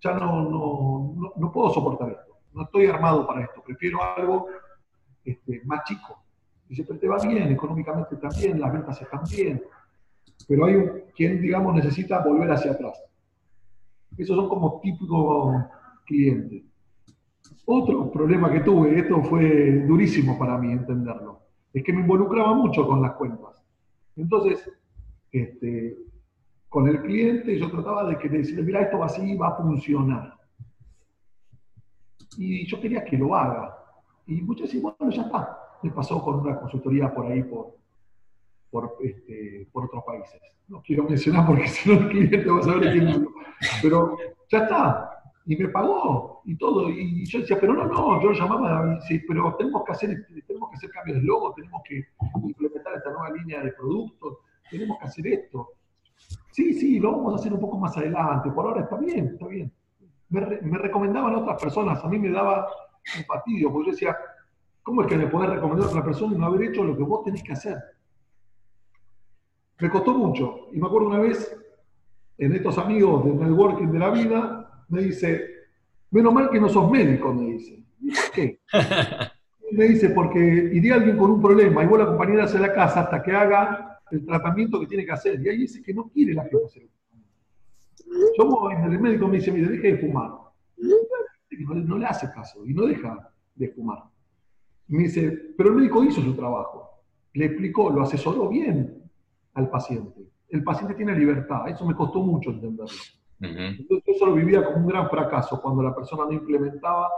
ya 0.00 0.14
no, 0.14 0.42
no, 0.42 1.32
no, 1.36 1.52
puedo 1.52 1.70
soportar 1.70 2.10
esto, 2.10 2.36
no 2.52 2.62
estoy 2.62 2.86
armado 2.86 3.26
para 3.26 3.42
esto, 3.42 3.62
prefiero 3.64 3.98
algo 4.02 4.46
este, 5.24 5.62
más 5.64 5.84
chico. 5.84 6.22
Dice, 6.68 6.84
pero 6.84 7.00
te 7.00 7.08
va 7.08 7.18
bien, 7.18 7.50
económicamente 7.50 8.16
también, 8.16 8.60
las 8.60 8.72
ventas 8.72 9.00
están 9.02 9.22
bien, 9.28 9.62
pero 10.46 10.66
hay 10.66 10.76
quien, 11.16 11.40
digamos, 11.40 11.74
necesita 11.74 12.24
volver 12.24 12.50
hacia 12.52 12.72
atrás. 12.72 13.02
Esos 14.16 14.36
son 14.36 14.48
como 14.48 14.80
típicos 14.80 15.64
clientes. 16.06 16.62
Otro 17.66 18.10
problema 18.10 18.50
que 18.52 18.60
tuve, 18.60 18.98
esto 18.98 19.22
fue 19.22 19.84
durísimo 19.86 20.38
para 20.38 20.58
mí 20.58 20.72
entenderlo, 20.72 21.40
es 21.72 21.84
que 21.84 21.92
me 21.92 22.00
involucraba 22.00 22.54
mucho 22.54 22.86
con 22.86 23.02
las 23.02 23.12
cuentas. 23.12 23.62
Entonces, 24.16 24.70
este, 25.32 25.96
con 26.70 26.88
el 26.88 27.02
cliente 27.02 27.58
yo 27.58 27.68
trataba 27.68 28.04
de 28.04 28.16
que 28.16 28.28
decirle, 28.28 28.62
mira, 28.62 28.80
esto 28.82 28.98
va 28.98 29.06
así, 29.06 29.36
va 29.36 29.48
a 29.48 29.56
funcionar. 29.56 30.38
Y 32.38 32.64
yo 32.66 32.80
quería 32.80 33.04
que 33.04 33.18
lo 33.18 33.34
haga. 33.34 33.76
Y 34.28 34.40
muchos 34.40 34.66
decían, 34.66 34.84
bueno, 34.84 35.12
ya 35.12 35.22
está. 35.22 35.58
Me 35.82 35.90
pasó 35.90 36.22
con 36.22 36.38
una 36.38 36.58
consultoría 36.60 37.12
por 37.12 37.26
ahí, 37.26 37.42
por, 37.42 37.74
por, 38.70 38.96
este, 39.02 39.68
por 39.72 39.86
otros 39.86 40.04
países. 40.04 40.40
No 40.68 40.80
quiero 40.80 41.02
mencionar 41.02 41.44
porque 41.44 41.66
si 41.68 41.90
no 41.90 41.98
el 42.02 42.08
cliente 42.08 42.48
va 42.48 42.60
a 42.60 42.62
saber 42.62 42.92
quién 42.92 43.08
es. 43.08 43.20
Pero 43.82 44.16
ya 44.48 44.58
está. 44.58 45.10
Y 45.46 45.56
me 45.56 45.68
pagó 45.70 46.42
y 46.44 46.56
todo. 46.56 46.88
Y 46.88 47.26
yo 47.26 47.40
decía, 47.40 47.58
pero 47.58 47.74
no, 47.74 47.86
no, 47.86 48.22
yo 48.22 48.30
llamaba 48.30 48.92
y 48.92 48.94
decía, 48.94 49.22
pero 49.26 49.56
tenemos 49.56 49.82
que 49.84 49.90
hacer, 49.90 50.26
tenemos 50.46 50.70
que 50.70 50.76
hacer 50.76 50.90
cambios 50.90 51.18
de 51.18 51.24
logo, 51.24 51.52
tenemos 51.54 51.82
que 51.84 52.06
implementar 52.44 52.94
esta 52.94 53.10
nueva 53.10 53.30
línea 53.32 53.60
de 53.60 53.72
productos, 53.72 54.38
tenemos 54.70 54.96
que 55.00 55.04
hacer 55.04 55.26
esto. 55.26 55.68
Sí, 56.50 56.74
sí, 56.74 56.98
lo 56.98 57.12
vamos 57.12 57.34
a 57.34 57.36
hacer 57.36 57.52
un 57.52 57.60
poco 57.60 57.78
más 57.78 57.96
adelante. 57.96 58.50
Por 58.50 58.66
ahora 58.66 58.82
está 58.82 58.96
bien, 58.96 59.26
está 59.28 59.46
bien. 59.46 59.72
Me, 60.28 60.40
me 60.62 60.78
recomendaban 60.78 61.34
otras 61.34 61.60
personas, 61.60 62.04
a 62.04 62.08
mí 62.08 62.18
me 62.18 62.30
daba 62.30 62.66
un 63.16 63.24
fastidio, 63.24 63.72
porque 63.72 63.86
yo 63.86 63.92
decía, 63.92 64.16
¿cómo 64.82 65.02
es 65.02 65.08
que 65.08 65.16
me 65.16 65.26
podés 65.26 65.50
recomendar 65.50 65.86
a 65.86 65.90
otra 65.90 66.04
persona 66.04 66.34
y 66.34 66.38
no 66.38 66.46
haber 66.46 66.70
hecho 66.70 66.84
lo 66.84 66.96
que 66.96 67.02
vos 67.02 67.24
tenés 67.24 67.42
que 67.42 67.52
hacer? 67.52 67.76
Me 69.80 69.90
costó 69.90 70.14
mucho. 70.14 70.68
Y 70.72 70.78
me 70.78 70.86
acuerdo 70.86 71.08
una 71.08 71.20
vez, 71.20 71.56
en 72.38 72.54
estos 72.54 72.78
amigos 72.78 73.24
de 73.24 73.34
networking 73.34 73.88
de 73.88 73.98
la 73.98 74.10
vida, 74.10 74.84
me 74.88 75.02
dice, 75.02 75.44
menos 76.10 76.32
mal 76.32 76.50
que 76.50 76.60
no 76.60 76.68
sos 76.68 76.90
médico, 76.90 77.32
me 77.32 77.52
dice. 77.52 77.82
¿Por 78.00 78.30
qué? 78.32 78.60
me 79.72 79.84
dice, 79.84 80.10
porque 80.10 80.38
iría 80.38 80.96
alguien 80.96 81.16
con 81.16 81.30
un 81.30 81.40
problema 81.40 81.82
y 81.82 81.86
vos 81.86 81.98
la 81.98 82.04
acompañarás 82.04 82.54
a 82.54 82.60
la 82.60 82.72
casa 82.72 83.00
hasta 83.00 83.22
que 83.22 83.32
haga 83.32 83.89
el 84.10 84.24
tratamiento 84.24 84.80
que 84.80 84.86
tiene 84.86 85.04
que 85.04 85.12
hacer. 85.12 85.40
Y 85.40 85.48
ahí 85.48 85.58
dice 85.58 85.82
que 85.82 85.94
no 85.94 86.08
quiere 86.08 86.34
la 86.34 86.42
gente 86.42 86.64
hacer 86.64 86.88
Yo 88.36 88.70
el 88.70 89.00
médico 89.00 89.28
me 89.28 89.36
dice, 89.36 89.52
mire, 89.52 89.68
deje 89.68 89.92
de 89.94 89.98
fumar. 89.98 90.32
No, 91.86 91.98
le 91.98 92.06
hace 92.06 92.30
caso 92.32 92.66
y 92.66 92.72
no 92.72 92.86
deja 92.86 93.30
de 93.54 93.68
fumar. 93.68 94.04
Me 94.88 95.04
dice, 95.04 95.54
pero 95.56 95.70
el 95.70 95.76
médico 95.76 96.02
hizo 96.02 96.20
su 96.20 96.34
trabajo. 96.34 97.02
Le 97.34 97.46
explicó, 97.46 97.90
lo 97.90 98.02
asesoró 98.02 98.48
bien 98.48 99.02
al 99.54 99.70
paciente. 99.70 100.28
El 100.48 100.64
paciente 100.64 100.94
tiene 100.94 101.14
libertad, 101.14 101.68
eso 101.68 101.86
me 101.86 101.94
costó 101.94 102.20
mucho 102.22 102.50
entenderlo. 102.50 102.92
Entonces 103.40 104.04
yo 104.06 104.12
eso 104.12 104.26
lo 104.26 104.34
vivía 104.34 104.64
como 104.64 104.78
un 104.78 104.86
gran 104.86 105.08
fracaso 105.08 105.60
cuando 105.62 105.82
la 105.82 105.94
persona 105.94 106.24
no 106.24 106.32
implementaba 106.32 107.08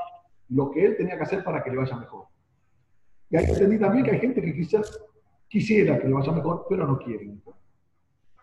lo 0.51 0.71
que 0.71 0.85
él 0.85 0.97
tenía 0.97 1.17
que 1.17 1.23
hacer 1.23 1.43
para 1.43 1.63
que 1.63 1.71
le 1.71 1.79
vaya 1.79 1.97
mejor. 1.97 2.27
Y 3.31 3.37
ahí 3.37 3.47
entendí 3.49 3.79
también 3.79 4.05
que 4.05 4.11
hay 4.11 4.21
gente 4.21 4.43
que 4.43 4.55
quizás 4.55 5.01
quisiera 5.53 6.01
que 6.01 6.09
le 6.09 6.15
vaya 6.15 6.33
mejor, 6.33 6.65
pero 6.69 6.87
no 6.87 6.99
quiere. 6.99 7.31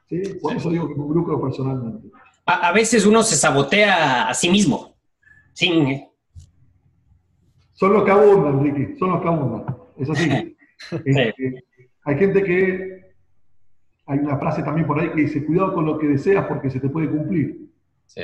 ¿Sí? 0.08 0.22
Por 0.40 0.56
eso 0.56 0.70
digo 0.70 0.88
que 0.88 0.94
me 0.94 1.02
involucro 1.02 1.42
personalmente. 1.42 2.08
A, 2.46 2.72
veces 2.72 3.06
uno 3.06 3.24
se 3.24 3.36
sabotea 3.36 4.30
a 4.30 4.34
sí 4.36 4.50
mismo. 4.50 4.96
Sin... 5.54 5.88
¿eh? 5.88 6.10
Son 7.74 7.94
los 7.94 8.04
que 8.04 8.12
abundan, 8.12 8.64
Ricky, 8.64 8.98
son 8.98 9.10
los 9.10 9.22
que 9.22 9.28
abundan. 9.28 9.76
Es 9.98 10.10
así. 10.10 10.56
Este, 11.04 11.66
hay 12.06 12.18
gente 12.18 12.42
que 12.42 13.14
hay 14.06 14.20
una 14.20 14.38
frase 14.38 14.64
también 14.64 14.88
por 14.88 14.98
ahí 14.98 15.10
que 15.10 15.24
dice, 15.24 15.46
cuidado 15.46 15.74
con 15.74 15.86
lo 15.86 16.00
que 16.00 16.08
deseas 16.08 16.46
porque 16.48 16.70
se 16.70 16.80
te 16.80 16.88
puede 16.88 17.10
cumplir. 17.10 17.70
Sí. 18.06 18.22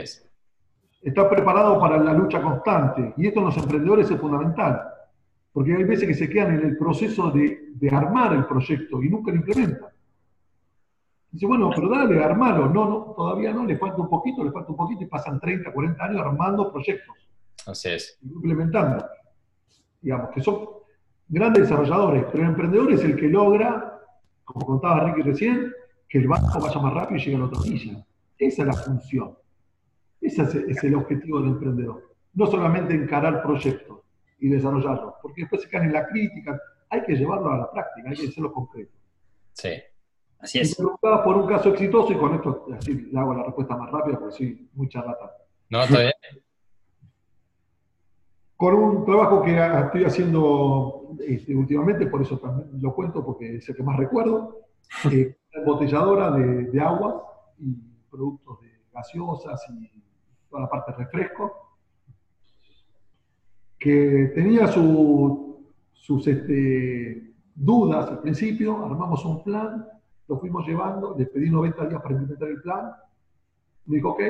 Estás 1.02 1.26
preparado 1.28 1.78
para 1.78 1.98
la 1.98 2.14
lucha 2.14 2.42
constante. 2.42 3.14
Y 3.18 3.28
esto 3.28 3.42
en 3.42 3.48
los 3.48 3.58
emprendedores 3.58 4.10
es 4.10 4.18
fundamental. 4.18 4.82
Porque 5.56 5.74
hay 5.74 5.86
veces 5.86 6.06
que 6.06 6.14
se 6.14 6.30
quedan 6.30 6.60
en 6.60 6.66
el 6.66 6.78
proceso 6.78 7.32
de, 7.32 7.72
armar 7.90 8.34
el 8.34 8.46
proyecto 8.46 9.02
y 9.02 9.10
nunca 9.10 9.32
lo 9.32 9.38
implementan. 9.38 9.90
Dice, 11.32 11.46
bueno, 11.46 11.70
pero 11.74 11.88
dale, 11.88 12.22
armalo. 12.22 12.68
No, 12.68 12.90
no, 12.90 13.14
todavía 13.16 13.54
no, 13.54 13.64
le 13.64 13.78
falta 13.78 14.02
un 14.02 14.10
poquito, 14.10 14.44
le 14.44 14.52
falta 14.52 14.72
un 14.72 14.76
poquito 14.76 15.04
y 15.04 15.06
pasan 15.06 15.40
30, 15.40 15.72
40 15.72 16.04
años 16.04 16.20
armando 16.20 16.70
proyectos. 16.70 17.16
Así 17.68 17.88
es. 17.88 18.20
Implementando. 18.22 19.06
Digamos, 20.02 20.32
que 20.32 20.42
son 20.42 20.68
grandes 21.30 21.64
desarrolladores, 21.64 22.26
pero 22.34 22.44
el 22.44 22.50
emprendedor 22.50 22.92
es 22.92 23.06
el 23.06 23.16
que 23.16 23.30
logra 23.30 23.96
como 24.44 24.66
contaba 24.66 25.06
Ricky 25.06 25.22
recién, 25.22 25.72
que 26.10 26.18
el 26.18 26.28
barco 26.28 26.60
vaya 26.60 26.82
más 26.82 26.94
rápido 26.94 27.18
y 27.18 27.24
llegue 27.24 27.36
a 27.38 27.40
la 27.40 27.46
otra 27.46 27.62
orilla. 27.62 28.06
Esa 28.38 28.62
es 28.62 28.68
la 28.68 28.74
función. 28.74 29.38
Ese 30.20 30.66
es 30.68 30.84
el 30.84 30.96
objetivo 30.96 31.40
del 31.40 31.52
emprendedor. 31.52 32.12
No 32.34 32.46
solamente 32.46 32.94
encarar 32.94 33.42
proyectos 33.42 34.05
y 34.40 34.50
desarrollarlos, 34.50 35.16
porque 35.22 35.42
después 35.42 35.62
se 35.62 35.70
caen 35.70 35.86
en 35.86 35.94
la 35.94 36.08
crítica. 36.08 36.60
Hay 36.90 37.04
que 37.04 37.16
llevarlo 37.16 37.52
a 37.52 37.58
la 37.58 37.72
práctica, 37.72 38.10
hay 38.10 38.16
que 38.16 38.28
hacerlo 38.28 38.52
concreto. 38.54 38.94
Sí, 39.54 39.72
así 40.40 40.60
es. 40.60 40.76
Preguntaba 40.76 41.24
por 41.24 41.38
un 41.38 41.48
caso 41.48 41.70
exitoso 41.70 42.14
y 42.14 42.18
con 42.18 42.36
esto 42.36 42.68
así 42.78 42.94
le 42.94 43.20
hago 43.20 43.34
la 43.34 43.44
respuesta 43.44 43.76
más 43.76 43.92
rápida 43.92 44.20
porque 44.20 44.36
soy 44.36 44.70
muy 44.74 44.90
charlatán. 44.90 45.30
No, 45.70 45.84
está 45.84 46.00
bien. 46.00 46.14
Con 48.58 48.74
un 48.74 49.04
trabajo 49.04 49.44
que 49.44 49.58
estoy 49.58 50.06
haciendo 50.06 51.10
este, 51.28 51.54
últimamente, 51.54 52.08
por 52.08 52.22
eso 52.22 52.40
también 52.40 52.82
lo 52.82 52.96
cuento 52.96 53.26
porque 53.26 53.58
es 53.58 53.68
el 53.68 53.76
que 53.76 53.84
más 53.84 53.98
recuerdo, 53.98 54.68
eh, 55.12 55.36
embotelladora 55.52 56.32
de, 56.32 56.72
de, 56.72 56.80
agua 56.80 57.52
y 57.60 57.76
productos 58.10 58.62
de 58.62 58.70
gaseosas 58.94 59.62
y 59.72 60.02
toda 60.50 60.62
la 60.62 60.70
parte 60.70 60.94
de 60.94 60.98
refresco, 61.00 61.65
que 63.86 64.32
tenía 64.34 64.66
sus 64.66 66.28
este, 66.28 67.36
dudas 67.54 68.10
al 68.10 68.20
principio, 68.20 68.84
armamos 68.84 69.24
un 69.24 69.44
plan, 69.44 69.88
lo 70.28 70.40
fuimos 70.40 70.66
llevando, 70.66 71.16
le 71.16 71.28
pedí 71.28 71.52
90 71.52 71.86
días 71.86 72.02
para 72.02 72.16
implementar 72.16 72.50
el 72.50 72.62
plan, 72.64 72.92
me 73.86 73.98
dijo, 73.98 74.10
ok, 74.10 74.22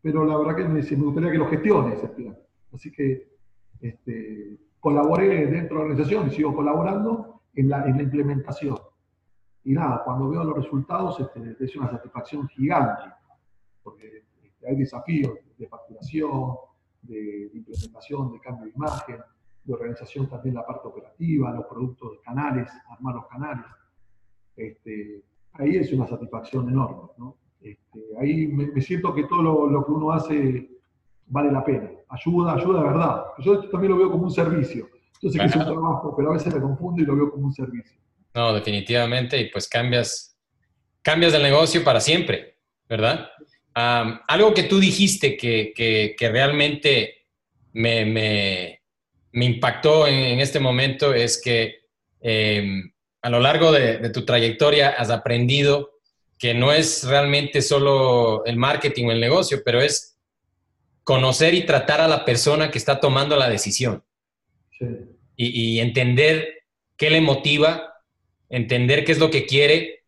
pero 0.00 0.24
la 0.24 0.38
verdad 0.38 0.54
que 0.54 0.68
me, 0.68 0.82
me 0.82 1.04
gustaría 1.04 1.32
que 1.32 1.38
lo 1.38 1.48
gestione 1.48 1.94
ese 1.94 2.10
plan. 2.10 2.38
Así 2.72 2.92
que 2.92 3.32
este, 3.80 4.56
colaboré 4.78 5.48
dentro 5.48 5.78
de 5.78 5.82
la 5.82 5.90
organización 5.90 6.28
y 6.28 6.30
sigo 6.30 6.54
colaborando 6.54 7.40
en 7.56 7.70
la, 7.70 7.84
en 7.86 7.96
la 7.96 8.04
implementación. 8.04 8.78
Y 9.64 9.72
nada, 9.72 10.04
cuando 10.04 10.28
veo 10.28 10.44
los 10.44 10.54
resultados 10.54 11.18
este, 11.18 11.56
es 11.58 11.74
una 11.74 11.90
satisfacción 11.90 12.46
gigante, 12.46 13.02
porque 13.82 14.22
este, 14.44 14.68
hay 14.68 14.76
desafíos 14.76 15.32
de 15.58 15.66
facturación, 15.66 16.54
de, 17.02 17.50
implementación, 17.52 18.32
de 18.32 18.40
cambio 18.40 18.66
de 18.66 18.72
imagen, 18.72 19.18
de 19.64 19.74
organización 19.74 20.28
también 20.28 20.54
la 20.54 20.66
parte 20.66 20.88
operativa, 20.88 21.52
los 21.52 21.66
productos 21.66 22.12
de 22.12 22.20
canales, 22.20 22.68
armar 22.88 23.14
los 23.14 23.26
canales. 23.26 23.66
Este, 24.56 25.22
ahí 25.52 25.76
es 25.76 25.92
una 25.92 26.06
satisfacción 26.06 26.68
enorme. 26.68 27.10
¿no? 27.18 27.36
Este, 27.60 28.00
ahí 28.20 28.48
me, 28.48 28.80
siento 28.80 29.14
que 29.14 29.24
todo 29.24 29.42
lo, 29.42 29.70
lo, 29.70 29.84
que 29.84 29.92
uno 29.92 30.12
hace 30.12 30.70
vale 31.26 31.52
la 31.52 31.64
pena. 31.64 31.90
Ayuda, 32.08 32.54
ayuda 32.54 32.80
de 32.80 32.88
verdad. 32.88 33.24
Yo 33.38 33.54
esto 33.54 33.70
también 33.70 33.92
lo 33.92 33.98
veo 33.98 34.10
como 34.10 34.24
un 34.24 34.30
servicio. 34.30 34.88
Yo 35.22 35.30
sé 35.30 35.38
que 35.38 35.44
es 35.44 35.56
un 35.56 35.64
trabajo, 35.64 36.14
pero 36.16 36.30
a 36.30 36.32
veces 36.34 36.54
me 36.54 36.60
confundo 36.60 37.02
y 37.02 37.04
lo 37.04 37.14
veo 37.14 37.30
como 37.30 37.46
un 37.46 37.52
servicio. 37.52 37.98
No, 38.34 38.54
definitivamente, 38.54 39.38
y 39.40 39.50
pues 39.50 39.68
cambias, 39.68 40.36
cambias 41.02 41.34
el 41.34 41.42
negocio 41.42 41.84
para 41.84 42.00
siempre, 42.00 42.56
¿verdad? 42.88 43.28
Algo 44.26 44.54
que 44.54 44.64
tú 44.64 44.80
dijiste 44.80 45.36
que, 45.36 45.72
que, 45.74 46.28
realmente 46.28 47.26
me, 47.72 48.04
me, 48.04 48.80
me, 49.32 49.44
impactó 49.44 50.06
en, 50.06 50.40
este 50.40 50.60
momento 50.60 51.14
es 51.14 51.40
que 51.40 51.80
em, 52.20 52.92
a 53.22 53.30
lo 53.30 53.40
largo 53.40 53.72
de, 53.72 53.98
de, 53.98 54.10
tu 54.10 54.24
trayectoria 54.24 54.90
has 54.90 55.10
aprendido 55.10 55.90
que 56.38 56.54
no 56.54 56.72
es 56.72 57.04
realmente 57.04 57.60
solo 57.60 58.44
el 58.46 58.56
marketing 58.56 59.06
o 59.06 59.12
el 59.12 59.20
negocio, 59.20 59.60
pero 59.64 59.80
es 59.80 60.18
conocer 61.04 61.54
y 61.54 61.66
tratar 61.66 62.00
a 62.00 62.08
la 62.08 62.24
persona 62.24 62.70
que 62.70 62.78
está 62.78 63.00
tomando 63.00 63.36
la 63.36 63.48
decisión. 63.48 64.02
Y, 65.36 65.74
y, 65.76 65.80
entender 65.80 66.64
qué 66.96 67.10
le 67.10 67.20
motiva, 67.20 67.94
entender 68.48 69.04
qué 69.04 69.12
es 69.12 69.18
lo 69.18 69.30
que 69.30 69.44
quiere, 69.44 69.99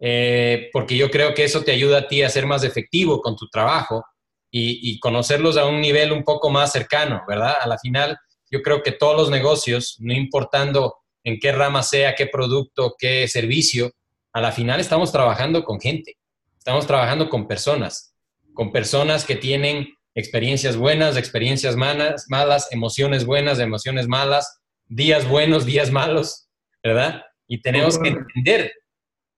eh, 0.00 0.68
porque 0.72 0.96
yo 0.96 1.10
creo 1.10 1.34
que 1.34 1.44
eso 1.44 1.62
te 1.62 1.72
ayuda 1.72 1.98
a 1.98 2.08
ti 2.08 2.22
a 2.22 2.28
ser 2.28 2.46
más 2.46 2.64
efectivo 2.64 3.20
con 3.20 3.36
tu 3.36 3.48
trabajo 3.48 4.04
y, 4.50 4.90
y, 4.90 5.00
conocerlos 5.00 5.56
a 5.56 5.66
un 5.66 5.80
nivel 5.80 6.12
un 6.12 6.22
poco 6.22 6.50
más 6.50 6.72
cercano, 6.72 7.22
¿verdad? 7.26 7.56
A 7.60 7.66
la 7.66 7.78
final, 7.78 8.16
yo 8.50 8.62
creo 8.62 8.82
que 8.82 8.92
todos 8.92 9.16
los 9.16 9.30
negocios, 9.30 9.96
no 10.00 10.14
importando 10.14 10.96
en 11.24 11.38
qué 11.40 11.52
rama 11.52 11.82
sea, 11.82 12.14
qué 12.14 12.26
producto, 12.26 12.94
qué 12.98 13.26
servicio, 13.26 13.90
a 14.32 14.40
la 14.40 14.52
final 14.52 14.80
estamos 14.80 15.12
trabajando 15.12 15.64
con 15.64 15.80
gente, 15.80 16.18
estamos 16.58 16.86
trabajando 16.86 17.28
con 17.28 17.48
personas, 17.48 18.14
con 18.54 18.70
personas 18.70 19.24
que 19.24 19.34
tienen 19.34 19.88
experiencias 20.14 20.76
buenas, 20.76 21.16
experiencias 21.16 21.74
malas, 21.74 22.26
malas, 22.28 22.68
emociones 22.70 23.24
buenas, 23.24 23.58
emociones 23.58 24.08
malas, 24.08 24.60
días 24.86 25.28
buenos, 25.28 25.66
días 25.66 25.90
malos, 25.90 26.48
¿verdad? 26.82 27.22
Y 27.48 27.62
tenemos 27.62 27.98
que 27.98 28.08
entender 28.08 28.72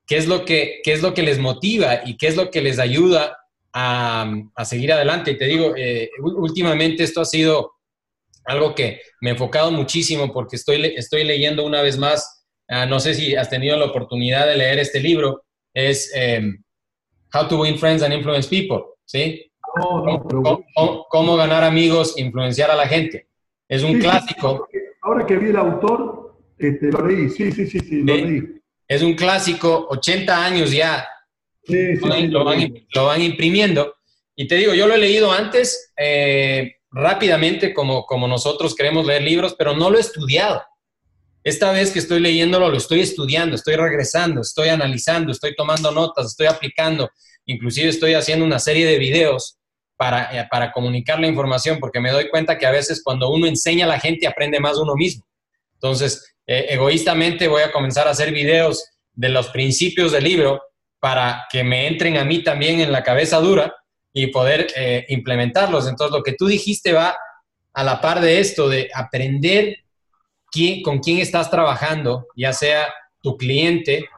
qué 0.09 0.17
es 0.17 0.27
lo 0.27 0.45
que, 0.45 0.81
qué 0.83 0.93
es 0.93 1.03
lo 1.03 1.15
que 1.15 1.23
les 1.23 1.39
motiva 1.39 2.01
y 2.05 2.17
qué 2.17 2.27
es 2.27 2.37
lo 2.37 2.51
que 2.51 2.61
les 2.61 2.81
ayuda 2.81 3.39
a, 3.73 4.33
seguir 4.65 4.93
adelante. 4.93 5.31
Y 5.31 5.39
te 5.39 5.45
digo, 5.45 5.75
eh, 5.77 6.11
últimamente 6.21 7.05
esto 7.05 7.21
ha 7.21 7.25
sido 7.25 7.75
algo 8.45 8.75
que 8.75 9.01
me 9.21 9.31
he 9.31 9.33
enfocado 9.35 9.71
muchísimo 9.71 10.33
porque 10.33 10.57
estoy, 10.57 10.85
estoy 10.97 11.23
leyendo 11.23 11.65
una 11.65 11.83
vez 11.83 11.97
más 11.97 12.39
Ah, 12.69 12.85
no 12.85 13.01
sé 13.01 13.15
si 13.15 13.35
has 13.35 13.49
tenido 13.49 13.79
la 13.79 13.87
oportunidad 13.87 14.47
de 14.47 14.57
leer 14.57 14.79
este 14.79 15.01
libro, 15.01 15.43
es 15.73 16.13
em, 16.15 16.63
How 17.33 17.49
to 17.49 17.61
Win 17.61 17.79
Friends 17.79 18.03
and 18.03 18.13
Influence 18.13 18.49
People, 18.49 18.85
¿sí? 19.07 19.51
¿Cómo, 21.11 21.37
ganar 21.37 21.65
amigos, 21.65 22.19
influenciar 22.19 22.71
a 22.71 22.77
la 22.77 22.87
gente. 22.87 23.29
Es 23.69 23.83
un 23.83 23.99
clásico. 23.99 24.69
ahora 25.03 25.25
que 25.25 25.37
vi 25.37 25.49
el 25.49 25.57
autor, 25.57 26.37
este, 26.59 26.91
lo 26.93 27.07
leí, 27.07 27.31
sí, 27.31 27.53
sí, 27.53 27.67
sí, 27.67 27.81
sí, 27.81 28.03
lo 28.03 28.15
leí. 28.15 28.58
Es 28.89 29.03
un 29.03 29.15
clásico, 29.15 29.87
80 29.91 30.45
años 30.45 30.73
ya. 30.73 31.07
Sí, 31.63 31.97
sí, 31.97 32.27
lo, 32.29 32.45
van, 32.45 32.87
lo, 32.95 33.05
van, 33.05 33.21
imprimiendo. 33.21 33.95
Y 34.35 34.49
te 34.49 34.55
digo, 34.55 34.73
yo 34.73 34.87
lo 34.87 34.95
he 34.95 34.99
leído 34.99 35.31
antes 35.31 35.93
eh, 35.99 36.77
rápidamente, 36.91 37.75
como, 37.75 38.07
como 38.07 38.27
nosotros 38.27 38.75
queremos 38.75 39.05
leer 39.05 39.23
libros, 39.23 39.55
pero 39.59 39.77
no 39.77 39.91
lo 39.91 39.99
he 39.99 40.01
estudiado. 40.01 40.63
Esta 41.45 41.71
vez 41.73 41.93
que 41.93 41.99
estoy 41.99 42.21
leyéndolo, 42.21 42.71
lo 42.71 42.79
estoy 42.79 43.01
estudiando, 43.01 43.57
estoy 43.57 43.77
regresando, 43.77 44.41
estoy 44.41 44.71
analizando, 44.71 45.33
estoy 45.33 45.55
tomando 45.55 45.91
notas, 45.91 46.27
estoy 46.27 46.47
aplicando, 46.47 47.11
inclusive 47.45 47.89
estoy 47.89 48.15
haciendo 48.15 48.47
una 48.47 48.59
serie 48.59 48.87
de 48.87 48.99
videos 48.99 49.59
para, 49.97 50.41
eh, 50.41 50.49
para 50.51 50.73
comunicar 50.73 51.21
la 51.21 51.27
información, 51.27 51.79
porque 51.79 52.01
me 52.01 52.11
doy 52.11 52.31
cuenta 52.31 52.57
que 52.57 52.67
a 52.67 52.71
veces 52.71 53.03
cuando 53.05 53.29
uno 53.31 53.47
enseña 53.47 53.85
a 53.85 53.89
la 53.89 54.01
gente 54.01 54.27
aprende 54.27 54.61
más 54.61 54.79
uno 54.79 54.95
mismo. 54.95 55.28
Entonces, 55.79 56.37
eh, 56.47 56.67
egoístamente 56.71 57.49
voy 57.49 57.63
a 57.63 57.73
comenzar 57.73 58.09
a 58.09 58.11
hacer 58.11 58.33
videos 58.33 58.85
de 59.15 59.29
los 59.29 59.49
principios 59.49 60.13
del 60.13 60.25
libro 60.25 60.63
para 61.01 61.47
que 61.51 61.63
me 61.63 61.87
entren 61.87 62.17
a 62.17 62.25
mí 62.25 62.43
también 62.43 62.81
en 62.81 62.93
la 62.93 63.03
cabeza 63.03 63.39
dura 63.39 63.75
y 64.13 64.29
poder 64.29 64.69
eh, 64.75 65.07
implementarlos. 65.09 65.87
Entonces, 65.87 66.17
lo 66.17 66.23
que 66.23 66.33
tú 66.33 66.47
dijiste 66.47 66.93
va 66.93 67.17
a 67.73 67.85
la 67.85 68.01
par 68.01 68.21
de 68.21 68.41
esto, 68.41 68.69
de 68.69 68.89
aprender 68.93 69.77
con 70.83 70.99
quién 70.99 71.19
estás 71.19 71.51
trabajando, 71.51 72.27
ya 72.37 72.53
sea 72.53 72.93
tu 73.23 73.37
cliente, 73.37 74.09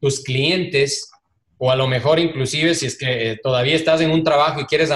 tus 0.00 0.22
clientes, 0.22 1.10
o 1.58 1.70
a 1.70 1.76
lo 1.76 1.86
mejor 1.86 2.18
inclusive 2.18 2.74
si 2.74 2.86
es 2.86 2.96
que 2.96 3.32
eh, 3.32 3.40
todavía 3.42 3.74
estás 3.74 4.00
en 4.00 4.10
un 4.10 4.24
trabajo 4.24 4.60
y 4.60 4.64
quieres 4.64 4.90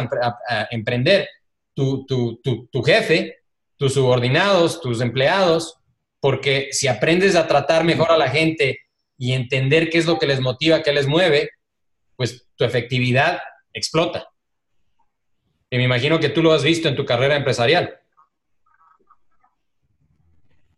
emprender, 0.70 1.28
tu, 1.74 2.06
tu, 2.06 2.82
jefe, 2.82 3.38
tus 3.76 3.94
subordinados, 3.94 4.80
tus 4.80 5.00
empleados, 5.00 5.76
porque 6.24 6.68
si 6.70 6.88
aprendes 6.88 7.36
a 7.36 7.46
tratar 7.46 7.84
mejor 7.84 8.10
a 8.10 8.16
la 8.16 8.30
gente 8.30 8.78
y 9.18 9.34
entender 9.34 9.90
qué 9.90 9.98
es 9.98 10.06
lo 10.06 10.18
que 10.18 10.26
les 10.26 10.40
motiva, 10.40 10.82
qué 10.82 10.90
les 10.90 11.06
mueve, 11.06 11.50
pues 12.16 12.48
tu 12.56 12.64
efectividad 12.64 13.40
explota. 13.74 14.26
Y 15.68 15.76
me 15.76 15.84
imagino 15.84 16.18
que 16.18 16.30
tú 16.30 16.42
lo 16.42 16.54
has 16.54 16.64
visto 16.64 16.88
en 16.88 16.96
tu 16.96 17.04
carrera 17.04 17.36
empresarial. 17.36 18.00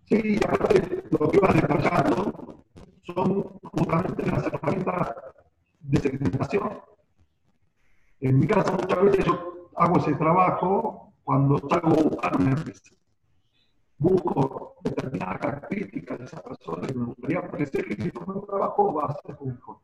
Sí, 0.07 0.37
aparte 0.45 1.05
lo 1.13 1.31
que 1.31 1.39
vas 1.39 1.55
desarrollando 1.55 2.65
son 3.05 3.43
justamente 3.63 4.27
las 4.27 4.47
herramientas 4.47 5.15
de 5.79 6.01
segmentación. 6.01 6.81
En 8.19 8.41
mi 8.41 8.49
caso, 8.49 8.73
muchas 8.73 9.01
veces 9.01 9.25
yo 9.25 9.71
hago 9.77 9.99
ese 10.01 10.15
trabajo 10.15 11.15
cuando 11.23 11.61
salgo 11.69 11.93
a 11.93 12.03
buscar 12.03 12.37
una 12.37 12.51
empresa. 12.51 12.97
Busco 13.99 14.77
determinadas 14.83 15.39
características 15.39 16.19
de 16.19 16.25
esa 16.27 16.43
persona 16.43 16.87
y 16.91 16.95
me 16.97 17.07
gustaría 17.07 17.51
parecer 17.51 17.85
que 17.87 17.97
si 17.97 18.11
toma 18.11 18.35
un 18.35 18.47
trabajo 18.47 18.93
va 18.93 19.07
a 19.07 19.15
ser 19.23 19.37
mejor. 19.41 19.79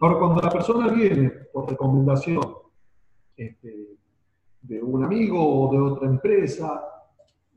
Ahora, 0.00 0.18
cuando 0.18 0.40
la 0.42 0.50
persona 0.50 0.88
viene 0.88 1.30
por 1.52 1.68
recomendación 1.68 2.42
este, 3.36 3.98
de 4.62 4.82
un 4.82 5.04
amigo 5.04 5.38
o 5.38 5.72
de 5.72 5.78
otra 5.78 6.08
empresa, 6.08 6.82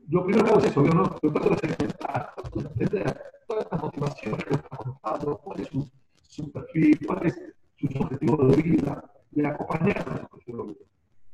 lo 0.08 0.24
primero 0.24 0.46
hago 0.46 0.58
es 0.58 0.66
eso, 0.66 0.84
yo 0.84 0.92
no 0.92 1.02
lo 1.02 1.32
trato 1.32 1.50
de 1.50 1.56
segmentar, 1.56 2.32
entender 2.54 3.20
todas 3.48 3.64
estas 3.64 3.82
motivaciones 3.82 4.44
que 4.44 4.54
está 4.54 4.76
contando, 4.76 5.38
cuál 5.38 5.60
es 5.60 5.68
su, 5.68 5.90
su, 6.22 6.52
perfil, 6.52 6.98
cuál 7.06 7.26
es 7.26 7.40
su 7.76 8.02
objetivo 8.02 8.36
de 8.46 8.62
vida, 8.62 9.04
y 9.32 9.44
acompañar 9.44 9.98
a 9.98 10.18
su 10.18 10.24
objetivo 10.26 10.58
de 10.58 10.72
vida. 10.74 10.86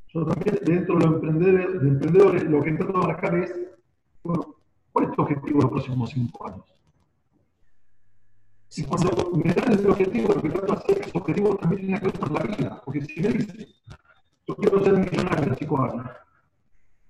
Yo 0.08 0.26
también, 0.26 0.58
dentro 0.64 0.98
de 0.98 1.04
los 1.04 1.14
emprendedores, 1.14 1.82
de 1.82 1.88
emprendedores 1.88 2.44
lo 2.44 2.62
que 2.62 2.70
intento 2.70 2.96
abarcar 2.96 3.34
es, 3.38 3.54
bueno, 4.22 4.54
¿cuál 4.92 5.06
es 5.06 5.12
tu 5.12 5.22
objetivo 5.22 5.48
en 5.48 5.62
los 5.62 5.70
próximos 5.70 6.10
cinco 6.10 6.46
años? 6.48 6.74
Y 8.74 8.84
cuando 8.84 9.30
me 9.32 9.52
dan 9.52 9.72
el 9.72 9.90
objetivo, 9.90 10.34
lo 10.34 10.42
que 10.42 10.48
trato 10.48 10.66
de 10.66 10.78
hacer 10.78 10.90
es 10.92 10.98
que 10.98 11.08
ese 11.08 11.18
objetivo 11.18 11.56
también 11.56 11.80
tiene 11.82 12.00
que 12.00 12.06
ver 12.06 12.18
con 12.18 12.32
la 12.32 12.42
vida, 12.42 12.82
porque 12.84 13.00
si 13.02 13.20
me 13.20 13.28
dice, 13.28 13.68
yo 14.46 14.56
quiero 14.56 14.82
ser 14.82 14.92
millonario 14.94 15.52
en 15.52 15.56
cinco 15.56 15.82
años, 15.82 16.06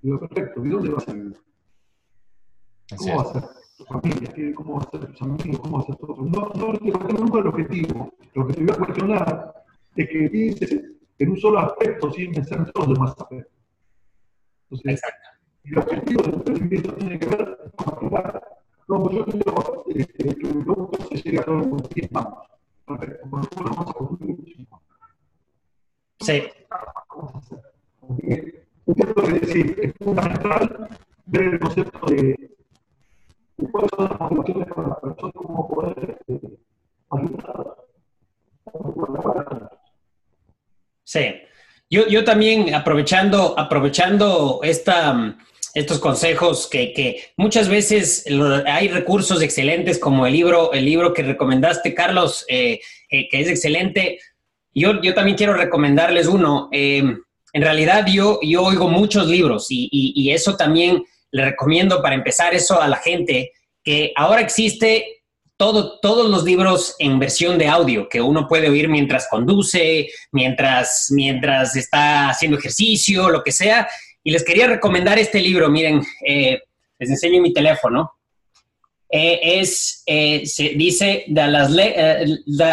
digo, 0.01 0.19
perfecto, 0.19 0.67
¿y 0.67 0.69
dónde 0.71 0.91
vas 0.91 1.09
a 1.09 1.13
vivir? 1.13 1.41
¿Cómo 2.97 3.17
va 3.17 3.23
a 3.23 3.33
ser 3.33 3.43
tu 3.77 3.85
familia? 3.85 4.55
¿Cómo 4.55 4.75
va 4.75 4.83
a 4.83 4.91
ser 4.91 5.07
tus 5.07 5.23
amigos? 5.23 5.61
¿Cómo 5.61 5.77
va 5.77 5.83
a 5.83 5.87
ser 5.87 5.97
todo? 5.97 6.17
No, 6.17 6.49
no 6.55 6.79
te 6.79 6.93
cuestiono 6.93 7.19
nunca 7.21 7.39
el 7.39 7.47
objetivo. 7.47 8.13
Lo 8.35 8.47
que 8.47 8.55
te 8.55 8.65
voy 8.65 8.71
a 8.71 8.79
cuestionar 8.79 9.55
es 9.97 10.09
que 10.09 10.29
dices 10.29 10.85
en 11.19 11.31
un 11.31 11.37
solo 11.39 11.61
aspecto 11.61 12.11
sin 12.13 12.33
pensar 12.33 12.59
en 12.59 12.73
todos 12.73 12.89
los 12.89 12.99
demás 12.99 13.15
aspectos. 13.17 13.53
Entonces, 14.65 14.93
Exacto. 14.93 15.32
El 15.65 15.79
objetivo 15.79 16.23
del 16.23 16.35
emprendimiento 16.35 16.95
tiene 16.95 17.19
que 17.19 17.27
ver 17.27 17.59
con 17.77 17.95
aprobar. 17.95 18.43
No, 18.89 19.03
pues 19.03 19.17
yo 19.17 19.25
quiero 19.25 19.85
este, 19.95 20.35
que 20.35 20.47
mi 20.49 20.65
producto 20.65 21.09
se 21.09 21.17
llegue 21.23 21.39
a 21.39 21.45
todo 21.45 21.59
el 21.59 21.67
mundo. 21.67 21.89
Y 21.95 22.09
vamos. 22.09 22.49
A 22.87 23.93
construir 23.95 24.37
muchísimo. 24.37 24.83
Sí. 26.21 26.43
Hacer. 26.71 27.59
Porque, 28.01 28.67
quiero 28.95 29.23
decir, 29.23 29.79
es 29.83 29.93
fundamental 29.99 30.89
ver 31.27 31.43
el 31.43 31.61
concepto 31.61 32.07
de 32.07 32.57
cuáles 33.71 33.91
son 33.97 34.09
las 34.09 34.31
motivaciones 34.31 34.75
para 34.75 34.89
las 34.89 34.99
personas, 34.99 35.33
cómo 35.35 35.69
poder 35.69 36.19
este, 36.29 36.59
ayudar. 37.11 37.77
Sí. 41.05 41.35
Yo, 41.91 42.07
yo 42.09 42.25
también, 42.25 42.75
aprovechando, 42.75 43.59
aprovechando 43.59 44.61
esta, 44.63 45.37
estos 45.75 45.99
consejos 45.99 46.69
que, 46.71 46.93
que, 46.93 47.33
muchas 47.37 47.69
veces 47.69 48.25
hay 48.67 48.89
recursos 48.89 49.43
excelentes 49.43 49.99
como 49.99 50.27
el 50.27 50.33
libro, 50.33 50.73
el 50.73 50.85
libro 50.85 51.13
que 51.13 51.23
recomendaste, 51.23 51.95
Carlos, 51.95 52.45
eh, 52.49 52.81
eh, 53.11 53.29
que 53.31 53.41
es 53.41 53.49
excelente. 53.49 54.19
Yo, 54.75 55.01
yo 55.01 55.15
también 55.15 55.37
quiero 55.37 55.55
recomendarles 55.55 56.27
uno. 56.27 56.69
Eh, 56.73 57.03
en 57.55 57.63
realidad 57.63 58.07
yo, 58.07 58.39
yo 58.43 58.65
oigo 58.65 58.89
muchos 58.89 59.27
libros 59.27 59.71
y, 59.71 59.89
y, 59.91 60.13
y, 60.15 60.33
eso 60.33 60.57
también 60.57 61.05
le 61.31 61.45
recomiendo 61.45 62.03
para 62.03 62.15
empezar 62.15 62.55
eso 62.55 62.81
a 62.81 62.89
la 62.89 62.97
gente, 62.97 63.53
que 63.83 64.13
ahora 64.17 64.41
existe 64.41 65.23
todo, 65.57 66.01
todos 66.01 66.31
los 66.31 66.45
libros 66.45 66.97
en 66.99 67.19
versión 67.19 67.57
de 67.59 67.69
audio 67.69 68.09
que 68.09 68.21
uno 68.21 68.49
puede 68.49 68.69
oír 68.69 68.89
mientras 68.89 69.29
conduce, 69.29 70.09
mientras, 70.33 71.09
mientras 71.11 71.77
está 71.77 72.31
haciendo 72.31 72.59
ejercicio, 72.59 73.31
lo 73.31 73.43
que 73.43 73.53
sea. 73.53 73.89
Y 74.25 74.31
les 74.31 74.45
quería 74.45 74.67
recomendar 74.67 75.19
este 75.19 75.41
libro. 75.41 75.69
Miren, 75.69 76.03
eh, 76.27 76.61
les 76.99 77.11
enseño 77.11 77.41
mi 77.43 77.53
teléfono. 77.53 78.13
es, 79.11 80.03
se 80.07 80.69
dice, 80.77 81.25
de 81.27 81.47
las, 81.49 81.71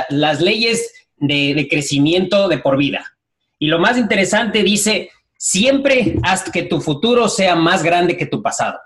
las 0.09 0.41
leyes 0.41 0.93
de, 1.19 1.67
crecimiento 1.69 2.47
de 2.47 2.57
por 2.57 2.77
vida. 2.77 3.05
Y 3.57 3.67
lo 3.67 3.79
más 3.79 3.97
interesante 3.97 4.63
dice, 4.63 5.09
siempre 5.37 6.15
haz 6.23 6.49
que 6.49 6.63
tu 6.63 6.81
futuro 6.81 7.27
sea 7.27 7.55
más 7.55 7.83
grande 7.83 8.17
que 8.17 8.25
tu 8.25 8.41
pasado. 8.41 8.79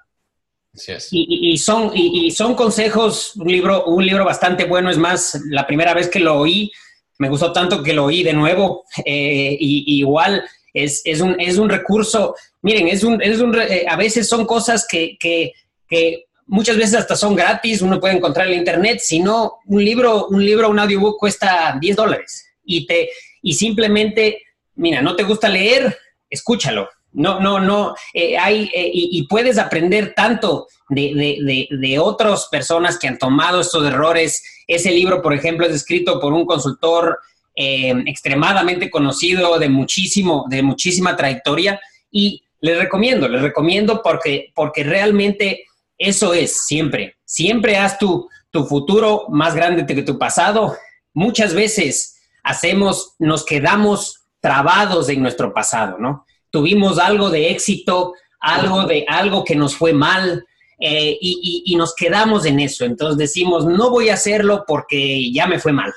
Y, 1.12 1.56
son, 1.60 1.92
y, 1.94 2.32
son 2.32 2.56
consejos, 2.56 3.36
un 3.36 3.48
libro, 3.48 3.86
un 3.86 4.04
libro 4.04 4.26
bastante 4.26 4.66
bueno, 4.66 4.90
es 4.90 4.98
más, 4.98 5.40
la 5.50 5.68
primera 5.68 5.94
vez 5.94 6.08
que 6.08 6.20
lo 6.20 6.40
oí, 6.40 6.72
me 7.20 7.30
gustó 7.30 7.54
tanto 7.54 7.84
que 7.84 7.94
lo 7.94 8.06
oí 8.06 8.24
de 8.24 8.34
nuevo, 8.34 8.84
eh, 9.06 9.56
y, 9.60 10.00
igual 10.00 10.44
es, 10.74 11.02
es, 11.06 11.22
un, 11.22 11.40
es 11.40 11.58
un 11.58 11.70
recurso, 11.70 12.36
miren, 12.62 12.88
es 12.88 13.04
un, 13.04 13.22
es 13.22 13.40
un, 13.40 13.56
eh, 13.60 13.86
a 13.88 13.96
veces 13.96 14.28
son 14.28 14.46
cosas 14.46 14.86
que, 14.90 15.18
que, 15.20 15.54
que 15.88 16.26
muchas 16.48 16.78
veces 16.78 16.96
hasta 16.96 17.16
son 17.16 17.36
gratis, 17.36 17.82
uno 17.82 18.00
puede 18.00 18.16
encontrar 18.16 18.48
en 18.48 18.60
internet, 18.60 19.00
si 19.00 19.20
no, 19.20 19.60
un 19.66 19.84
libro, 19.84 20.28
un 20.28 20.44
libro, 20.44 20.70
un 20.70 20.80
audiobook 20.80 21.20
cuesta 21.20 21.78
10 21.80 21.96
dólares 21.96 22.46
y, 22.64 22.86
te, 22.86 23.10
y 23.42 23.54
simplemente, 23.54 24.42
mira, 24.76 25.02
no 25.02 25.16
te 25.16 25.24
gusta 25.24 25.50
leer, 25.50 25.98
escúchalo. 26.30 26.90
No, 27.16 27.40
no, 27.40 27.60
no, 27.60 27.94
eh, 28.12 28.40
hay, 28.40 28.72
eh, 28.74 28.90
y, 28.92 29.28
puedes 29.28 29.60
aprender 29.60 30.16
tanto 30.16 30.68
de, 30.90 31.68
de, 31.70 32.00
otras 32.00 32.48
personas 32.50 32.98
que 32.98 33.08
han 33.08 33.20
tomado 33.20 33.62
estos 33.62 33.86
errores. 33.86 34.44
Ese 34.68 34.90
libro, 34.90 35.22
por 35.22 35.36
ejemplo, 35.36 35.68
es 35.68 35.76
escrito 35.76 36.20
por 36.20 36.34
un 36.34 36.48
consultor 36.48 37.20
eh, 37.56 37.94
extremadamente 38.06 38.90
conocido, 38.90 39.60
de, 39.60 39.70
muchísimo, 39.70 40.46
de 40.50 40.62
muchísima 40.64 41.16
trayectoria, 41.16 41.80
y 42.12 42.44
les 42.62 42.78
recomiendo, 42.78 43.28
les 43.28 43.42
recomiendo 43.42 44.02
porque, 44.04 44.52
porque 44.56 44.84
realmente 44.84 45.66
eso 45.98 46.34
es 46.34 46.66
siempre. 46.66 47.16
Siempre 47.26 47.78
haz 47.78 47.98
tu, 47.98 48.30
tu 48.52 48.66
futuro 48.66 49.26
más 49.30 49.56
grande 49.56 49.86
que 49.86 50.04
tu 50.04 50.18
pasado. 50.18 50.76
Muchas 51.14 51.54
veces 51.54 52.18
hacemos, 52.44 53.16
nos 53.20 53.46
quedamos 53.46 54.24
trabados 54.40 55.10
en 55.10 55.22
nuestro 55.22 55.54
pasado, 55.54 55.98
¿no? 55.98 56.26
Tuvimos 56.50 57.00
algo 57.00 57.30
de 57.30 57.50
éxito, 57.50 58.14
algo 58.40 58.84
de 58.84 59.06
algo 59.08 59.44
que 59.44 59.56
nos 59.56 59.76
fue 59.76 59.94
mal 59.94 60.46
eh, 60.80 61.18
y, 61.22 61.74
nos 61.78 61.96
quedamos 61.96 62.46
en 62.46 62.60
eso. 62.60 62.84
Entonces 62.84 63.18
decimos, 63.18 63.66
no 63.66 63.90
voy 63.90 64.10
a 64.10 64.16
hacerlo 64.16 64.66
porque 64.68 65.32
ya 65.32 65.48
me 65.48 65.60
fue 65.60 65.72
mal. 65.72 65.94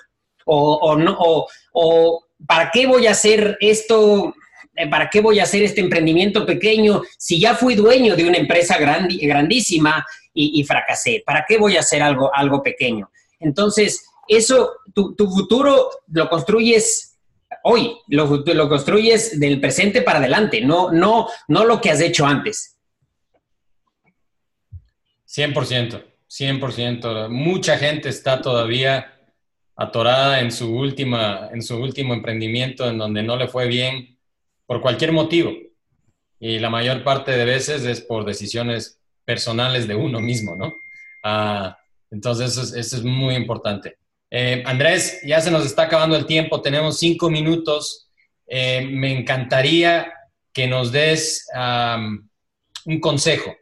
O, 0.48 0.96
no, 0.96 1.16
o 1.72 2.24
¿para 2.46 2.70
qué 2.70 2.86
voy 2.86 3.06
a 3.06 3.12
hacer 3.12 3.56
esto? 3.60 4.34
Eh, 4.76 4.88
¿para 4.88 5.08
qué 5.08 5.20
voy 5.20 5.40
a 5.40 5.44
hacer 5.44 5.62
este 5.62 5.80
emprendimiento 5.80 6.44
pequeño 6.44 7.02
si 7.16 7.40
ya 7.40 7.54
fui 7.54 7.74
dueño 7.74 8.14
de 8.14 8.26
una 8.26 8.36
empresa 8.36 8.76
grandísima 8.78 10.04
y, 10.34 10.62
fracasé? 10.64 11.22
¿Para 11.24 11.44
qué 11.48 11.56
voy 11.56 11.76
a 11.76 11.80
hacer 11.80 12.02
algo, 12.02 12.30
algo 12.34 12.62
pequeño? 12.62 13.10
Entonces, 13.40 14.06
eso, 14.28 14.72
tu, 14.94 15.14
futuro 15.16 15.88
lo 16.08 16.28
construyes 16.28 17.16
hoy, 17.62 17.96
lo, 18.08 18.26
lo, 18.44 18.68
construyes 18.68 19.40
del 19.40 19.60
presente 19.60 20.02
para 20.02 20.18
adelante, 20.18 20.60
no, 20.60 20.92
no, 20.92 21.28
no 21.48 21.64
lo 21.64 21.80
que 21.80 21.90
has 21.90 22.00
hecho 22.00 22.26
antes. 22.26 22.76
100%, 25.26 26.04
100%. 26.28 27.28
Mucha 27.30 27.78
gente 27.78 28.08
está 28.10 28.40
todavía 28.42 29.15
atorada 29.76 30.40
en 30.40 30.50
su, 30.50 30.74
última, 30.74 31.50
en 31.52 31.62
su 31.62 31.76
último 31.76 32.14
emprendimiento 32.14 32.88
en 32.88 32.98
donde 32.98 33.22
no 33.22 33.36
le 33.36 33.46
fue 33.46 33.68
bien 33.68 34.18
por 34.66 34.80
cualquier 34.80 35.12
motivo. 35.12 35.52
Y 36.40 36.58
la 36.58 36.70
mayor 36.70 37.04
parte 37.04 37.32
de 37.32 37.44
veces 37.44 37.84
es 37.84 38.00
por 38.00 38.24
decisiones 38.24 39.00
personales 39.24 39.86
de 39.86 39.94
uno 39.94 40.20
mismo, 40.20 40.56
¿no? 40.56 40.72
Ah, 41.22 41.78
entonces, 42.10 42.56
eso 42.74 42.96
es, 42.96 43.02
muy 43.02 43.34
importante. 43.34 43.98
Eh, 44.30 44.62
Andrés, 44.66 45.20
ya 45.24 45.40
se 45.40 45.50
nos 45.50 45.66
está 45.66 45.82
acabando 45.82 46.16
el 46.16 46.26
tiempo, 46.26 46.60
tenemos 46.62 46.98
cinco 46.98 47.30
minutos. 47.30 48.08
Eh, 48.46 48.86
me 48.90 49.18
encantaría 49.18 50.12
que 50.52 50.66
nos 50.66 50.92
des 50.92 51.46
un 52.86 53.00
consejo, 53.00 53.54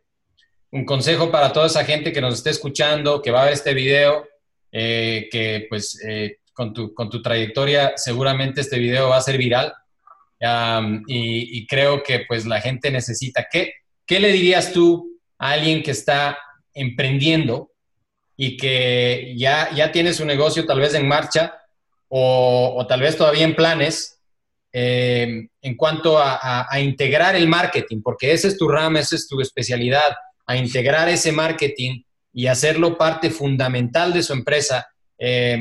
un 0.71 0.85
consejo 0.85 1.31
para 1.31 1.53
toda 1.53 1.67
esa 1.67 1.85
gente 1.85 2.13
que 2.13 2.21
nos 2.21 2.35
esté 2.35 2.51
escuchando, 2.51 3.23
que 3.23 3.31
va 3.31 3.43
a 3.43 3.45
ver 3.47 3.55
este 3.55 3.75
video, 3.75 4.27
eh, 4.75 5.29
que 5.31 5.67
pues 5.69 5.99
con 6.53 6.75
tu, 6.75 6.93
con 6.93 7.09
tu 7.09 7.23
trayectoria 7.23 7.93
seguramente 7.97 8.61
este 8.61 8.79
video 8.79 9.09
va 9.09 9.17
a 9.17 9.23
ser 9.23 9.39
viral 9.39 9.73
y, 11.07 11.67
creo 11.67 12.03
que 12.03 12.25
pues 12.27 12.47
la 12.47 12.61
gente 12.61 12.91
necesita. 12.91 13.47
¿Qué, 13.51 13.73
¿Qué 14.07 14.21
le 14.21 14.33
dirías 14.33 14.73
tú 14.73 15.19
a 15.39 15.53
alguien 15.53 15.83
que 15.83 15.93
está 15.93 16.39
emprendiendo 16.73 17.71
y 18.37 18.57
que 18.57 19.35
ya, 19.37 19.71
ya 19.75 19.93
tiene 19.93 20.13
su 20.13 20.25
negocio 20.25 20.67
tal 20.67 20.81
vez 20.81 20.95
en 20.95 21.07
marcha 21.07 21.55
o, 22.09 22.85
tal 22.89 23.01
vez 23.01 23.17
todavía 23.17 23.45
en 23.45 23.57
planes 23.57 24.21
eh, 24.73 25.49
en 25.63 25.77
cuanto 25.77 26.19
a, 26.19 26.69
integrar 26.81 27.37
el 27.37 27.49
marketing? 27.49 28.03
Porque 28.03 28.33
ese 28.33 28.49
es 28.49 28.59
tu 28.59 28.69
rama, 28.69 29.01
esa 29.01 29.17
es 29.17 29.29
tu 29.29 29.41
especialidad, 29.41 30.15
a 30.47 30.57
integrar 30.57 31.09
ese 31.09 31.33
marketing 31.33 32.03
y 32.35 32.47
hacerlo 32.49 32.99
parte 32.99 33.31
fundamental 33.31 34.13
de 34.13 34.23
su 34.23 34.35
empresa. 34.35 34.87
Eh, 35.17 35.59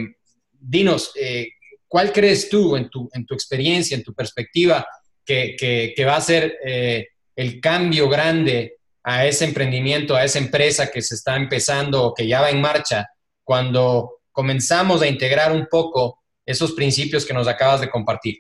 dinos, 0.51 1.13
eh, 1.15 1.47
¿Cuál 1.93 2.11
crees 2.11 2.49
tú 2.49 2.76
en 2.76 2.89
tu, 2.89 3.07
en 3.13 3.24
tu 3.24 3.36
experiencia, 3.36 3.95
en 3.95 4.01
tu 4.01 4.15
perspectiva, 4.15 4.84
que, 5.24 5.55
que, 5.55 6.05
va 6.05 6.15
a 6.15 6.21
ser 6.21 6.57
eh, 6.65 7.09
el 7.36 7.61
cambio 7.61 8.09
grande 8.09 8.78
a 9.03 9.28
ese 9.28 9.45
emprendimiento, 9.45 10.15
a 10.15 10.24
esa 10.24 10.39
empresa 10.39 10.89
que 10.89 11.03
se 11.03 11.13
está 11.13 11.36
empezando 11.36 12.03
o 12.03 12.13
que 12.15 12.28
ya 12.28 12.41
va 12.41 12.49
en 12.49 12.61
marcha, 12.61 13.07
cuando 13.43 14.21
comenzamos 14.32 15.03
a 15.03 15.07
integrar 15.07 15.51
un 15.51 15.67
poco 15.69 16.24
esos 16.43 16.71
principios 16.71 17.28
que 17.28 17.34
nos 17.36 17.47
acabas 17.47 17.82
de 17.82 17.91
compartir? 17.91 18.38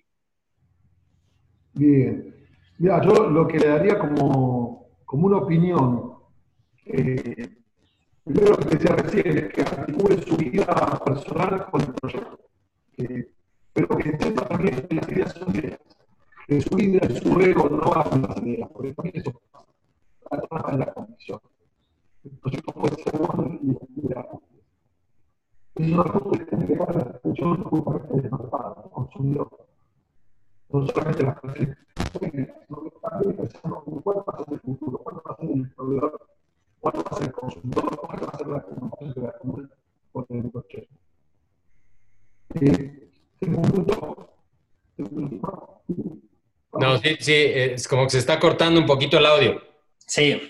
Bien. 1.73 2.33
Yo 2.79 2.97
lo 2.97 3.47
que 3.47 3.59
le 3.59 3.67
daría 3.67 3.99
como, 3.99 4.87
como 5.05 5.27
una 5.27 5.37
opinión, 5.37 6.15
primero 8.23 8.57
que 8.57 8.77
decía 8.77 8.95
recién, 8.95 9.37
es 9.37 9.53
que 9.53 9.61
articule 9.61 10.21
su 10.21 10.37
vida 10.37 11.01
personal 11.05 11.65
con 11.69 11.81
el 11.81 11.93
proyecto 11.93 12.43
pero 13.73 13.87
que 13.97 14.09
entienda 14.09 14.47
también 14.47 14.87
que 14.87 14.95
las 14.95 15.09
ideas 15.09 15.33
son 15.33 15.55
ideas. 15.55 15.79
Que 16.47 16.61
su 16.61 16.75
vida 16.75 16.99
y 17.09 17.15
su 17.15 17.39
ego 17.39 17.69
no 17.69 17.79
con 17.81 18.21
las 18.21 18.37
ideas, 18.37 18.69
porque 18.71 18.93
también 18.93 19.17
eso 19.17 19.41
pasa. 19.51 20.71
En 20.71 20.79
la 20.79 20.93
condición. 20.93 21.39
El 22.23 22.31
proyecto 22.37 22.71
puede 22.73 22.95
ser 23.03 23.17
bueno 23.17 23.59
y 23.61 24.07
la 24.09 24.27
Es 25.75 25.91
una 25.91 26.03
cosa 26.03 26.39
que 26.39 26.45
tiene 26.45 26.65
que 26.67 26.75
ver 26.75 26.95
la 26.95 27.19
no 27.23 27.69
culpa 27.69 27.99
del 28.13 28.31
mercado, 28.31 28.81
el 28.85 28.91
consumidor. 28.91 29.67
No 30.69 30.87
solamente 30.87 31.23
las 31.23 31.39
personas, 31.39 31.77
sino 31.97 32.19
que 32.31 32.89
también 33.01 33.35
pensando 33.35 33.83
en 33.87 34.01
cuál 34.01 34.17
va 34.17 34.33
a 34.33 34.43
ser 34.43 34.53
el 34.53 34.59
futuro, 34.61 34.97
cuál 34.99 35.15
va 35.17 35.33
a 35.33 35.35
ser 35.35 35.51
el 35.51 35.69
proveedor, 35.71 36.32
cuál 36.83 36.97
va 36.97 37.03
a 37.09 37.15
ser 37.15 37.27
el 37.27 37.31
consumidor, 37.31 37.95
cuál 37.95 38.23
va 38.23 38.27
a 38.27 38.37
ser 38.37 38.47
la 38.47 38.61
comunicación 38.61 39.13
de 39.13 39.21
la 39.21 39.31
comunidad 39.37 39.77
con 40.11 40.25
el 40.29 40.51
proyecto. 40.51 40.95
Eh, 42.55 43.09
no, 46.73 46.97
sí, 46.97 47.15
sí, 47.19 47.33
es 47.33 47.87
como 47.87 48.03
que 48.03 48.09
se 48.09 48.17
está 48.17 48.37
cortando 48.37 48.81
un 48.81 48.85
poquito 48.85 49.17
el 49.17 49.25
audio. 49.25 49.61
Sí. 50.05 50.41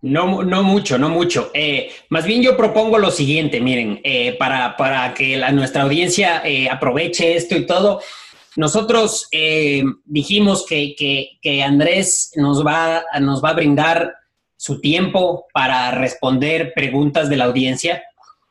No, 0.00 0.44
no 0.44 0.62
mucho, 0.62 0.98
no 0.98 1.08
mucho. 1.08 1.50
Eh, 1.52 1.90
más 2.10 2.24
bien 2.24 2.42
yo 2.42 2.56
propongo 2.56 2.98
lo 2.98 3.10
siguiente, 3.10 3.60
miren, 3.60 4.00
eh, 4.04 4.36
para, 4.38 4.76
para, 4.76 5.12
que 5.14 5.36
la, 5.36 5.50
nuestra 5.50 5.82
audiencia 5.82 6.42
eh, 6.44 6.68
aproveche 6.70 7.34
esto 7.34 7.56
y 7.56 7.66
todo. 7.66 8.00
Nosotros 8.58 9.28
dijimos 10.04 10.66
que, 10.66 10.96
que, 11.40 11.62
Andrés 11.62 12.32
nos 12.34 12.66
va, 12.66 13.04
nos 13.20 13.42
va 13.42 13.50
a 13.50 13.54
brindar 13.54 14.12
su 14.56 14.80
tiempo 14.80 15.46
para 15.54 15.92
responder 15.92 16.72
preguntas 16.74 17.30
de 17.30 17.36
la 17.36 17.44
audiencia. 17.44 18.02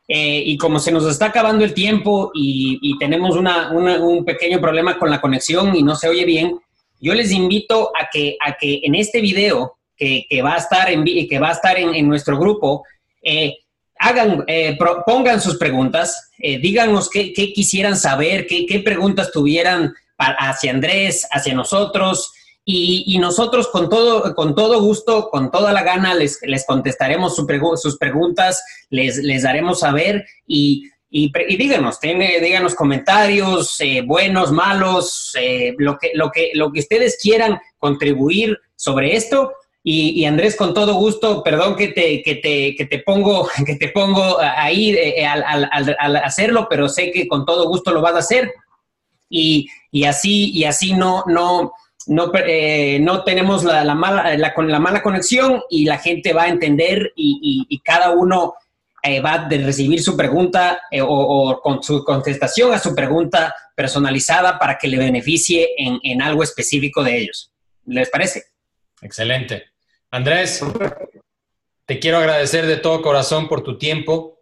Eh, 0.08 0.42
y 0.46 0.56
como 0.56 0.78
se 0.78 0.90
nos 0.92 1.04
está 1.04 1.26
acabando 1.26 1.62
el 1.62 1.74
tiempo 1.74 2.30
y, 2.34 2.96
tenemos 2.98 3.36
un 3.36 4.24
pequeño 4.24 4.62
problema 4.62 4.98
con 4.98 5.10
la 5.10 5.20
conexión 5.20 5.76
y 5.76 5.82
no 5.82 5.94
se 5.94 6.08
oye 6.08 6.24
bien, 6.24 6.58
yo 7.02 7.12
les 7.12 7.30
invito 7.30 7.90
a 7.94 8.08
que, 8.10 8.38
a 8.40 8.56
que 8.56 8.80
en 8.84 8.94
este 8.94 9.20
video 9.20 9.76
que, 9.94 10.40
va 10.42 10.54
a 10.54 10.56
estar 10.56 10.90
en, 10.90 11.04
que 11.04 11.38
va 11.38 11.50
a 11.50 11.52
estar 11.52 11.78
en, 11.78 12.08
nuestro 12.08 12.38
grupo, 12.38 12.82
eh, 13.22 13.58
hagan, 13.98 14.44
eh, 14.46 14.76
pongan 15.06 15.40
sus 15.40 15.56
preguntas, 15.56 16.30
díganos 16.38 17.10
qué, 17.10 17.32
quisieran 17.32 17.96
saber, 17.96 18.46
qué, 18.46 18.80
preguntas 18.84 19.32
tuvieran 19.32 19.92
hacia 20.16 20.70
Andrés, 20.70 21.26
hacia 21.30 21.54
nosotros, 21.54 22.32
y, 22.64 23.18
nosotros 23.18 23.68
con 23.68 23.88
todo, 23.88 24.34
con 24.34 24.54
todo 24.54 24.80
gusto, 24.82 25.30
con 25.30 25.50
toda 25.50 25.72
la 25.72 25.82
gana, 25.82 26.14
les, 26.14 26.38
les 26.42 26.66
contestaremos 26.66 27.34
sus 27.34 27.96
preguntas, 27.98 28.62
les, 28.90 29.16
les 29.16 29.42
daremos 29.42 29.80
saber 29.80 30.26
y, 30.46 30.84
y, 31.10 31.32
díganos, 31.56 31.98
díganos 32.00 32.74
comentarios, 32.74 33.80
eh, 33.80 34.02
buenos, 34.02 34.52
malos, 34.52 35.34
eh, 35.40 35.74
lo, 35.78 35.96
que, 35.98 36.10
lo, 36.14 36.30
que, 36.30 36.50
lo 36.54 36.70
que 36.70 36.80
ustedes 36.80 37.18
quieran 37.20 37.58
contribuir 37.78 38.58
sobre 38.76 39.16
esto 39.16 39.54
Y, 39.90 40.26
Andrés, 40.26 40.54
con 40.54 40.74
todo 40.74 40.96
gusto, 40.96 41.42
perdón 41.42 41.74
que 41.74 41.88
te, 41.88 42.20
que 42.20 42.34
te, 42.34 42.74
que 42.74 42.84
te 42.84 42.98
pongo, 42.98 43.48
que 43.66 43.76
te 43.76 43.88
pongo 43.88 44.36
ahí 44.38 44.90
eh, 44.90 45.24
al, 45.24 45.42
al, 45.42 45.96
al, 45.98 46.16
hacerlo, 46.16 46.66
pero 46.68 46.90
sé 46.90 47.10
que 47.10 47.26
con 47.26 47.46
todo 47.46 47.66
gusto 47.66 47.90
lo 47.90 48.02
vas 48.02 48.14
a 48.14 48.18
hacer. 48.18 48.52
Y, 49.30 49.66
y 49.90 50.04
así, 50.04 50.50
y 50.50 50.64
así 50.64 50.92
no, 50.92 51.24
no, 51.26 51.72
no, 52.06 52.30
eh, 52.34 52.98
no 53.00 53.24
tenemos 53.24 53.64
la, 53.64 53.82
la, 53.82 53.94
mala, 53.94 54.36
la, 54.36 54.52
la, 54.54 54.78
mala 54.78 55.02
conexión 55.02 55.62
y 55.70 55.86
la 55.86 55.96
gente 55.96 56.34
va 56.34 56.42
a 56.42 56.48
entender 56.48 57.14
y, 57.16 57.66
y, 57.66 57.78
cada 57.80 58.10
uno 58.10 58.56
eh, 59.02 59.22
va 59.22 59.32
a 59.32 59.48
recibir 59.48 60.02
su 60.02 60.18
pregunta 60.18 60.82
o, 61.00 61.06
o, 61.06 61.62
con 61.62 61.82
su 61.82 62.04
contestación 62.04 62.74
a 62.74 62.78
su 62.78 62.94
pregunta 62.94 63.54
personalizada 63.74 64.58
para 64.58 64.76
que 64.76 64.88
le 64.88 64.98
beneficie 64.98 65.70
en, 65.78 65.98
en 66.02 66.20
algo 66.20 66.42
específico 66.42 67.02
de 67.02 67.16
ellos. 67.16 67.50
¿Les 67.86 68.10
parece? 68.10 68.44
Excelente. 69.00 69.77
Andrés, 70.10 70.64
te 71.84 71.98
quiero 71.98 72.16
agradecer 72.16 72.64
de 72.66 72.78
todo 72.78 73.02
corazón 73.02 73.46
por 73.46 73.62
tu 73.62 73.76
tiempo, 73.76 74.38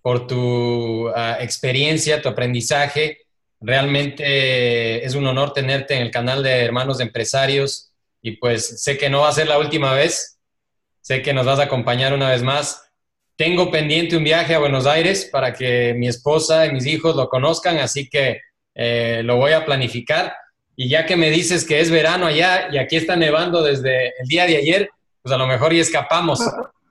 por 0.00 0.26
tu 0.26 1.08
ah, 1.14 1.36
experiencia, 1.40 2.22
tu 2.22 2.30
aprendizaje. 2.30 3.18
Realmente 3.60 5.04
es 5.04 5.14
un 5.14 5.26
honor 5.26 5.52
tenerte 5.52 5.94
en 5.94 6.02
el 6.02 6.10
canal 6.10 6.42
de 6.42 6.64
Hermanos 6.64 6.98
de 6.98 7.04
Empresarios 7.04 7.92
y 8.22 8.38
pues 8.38 8.82
sé 8.82 8.96
que 8.96 9.10
no 9.10 9.20
va 9.20 9.28
a 9.28 9.32
ser 9.32 9.46
la 9.46 9.58
última 9.58 9.92
vez. 9.92 10.38
Sé 11.02 11.20
que 11.20 11.34
nos 11.34 11.44
vas 11.44 11.58
a 11.58 11.64
acompañar 11.64 12.14
una 12.14 12.30
vez 12.30 12.42
más. 12.42 12.90
Tengo 13.36 13.70
pendiente 13.70 14.16
un 14.16 14.24
viaje 14.24 14.54
a 14.54 14.58
Buenos 14.58 14.86
Aires 14.86 15.28
para 15.30 15.52
que 15.52 15.92
mi 15.92 16.08
esposa 16.08 16.64
y 16.64 16.72
mis 16.72 16.86
hijos 16.86 17.14
lo 17.14 17.28
conozcan, 17.28 17.76
así 17.76 18.08
que 18.08 18.40
eh, 18.74 19.20
lo 19.22 19.36
voy 19.36 19.52
a 19.52 19.66
planificar 19.66 20.34
y 20.76 20.88
ya 20.88 21.06
que 21.06 21.16
me 21.16 21.30
dices 21.30 21.64
que 21.64 21.80
es 21.80 21.90
verano 21.90 22.26
allá 22.26 22.68
y 22.70 22.78
aquí 22.78 22.96
está 22.96 23.16
nevando 23.16 23.62
desde 23.62 24.08
el 24.20 24.26
día 24.26 24.46
de 24.46 24.56
ayer, 24.56 24.90
pues 25.22 25.34
a 25.34 25.38
lo 25.38 25.46
mejor 25.46 25.72
y 25.72 25.80
escapamos. 25.80 26.40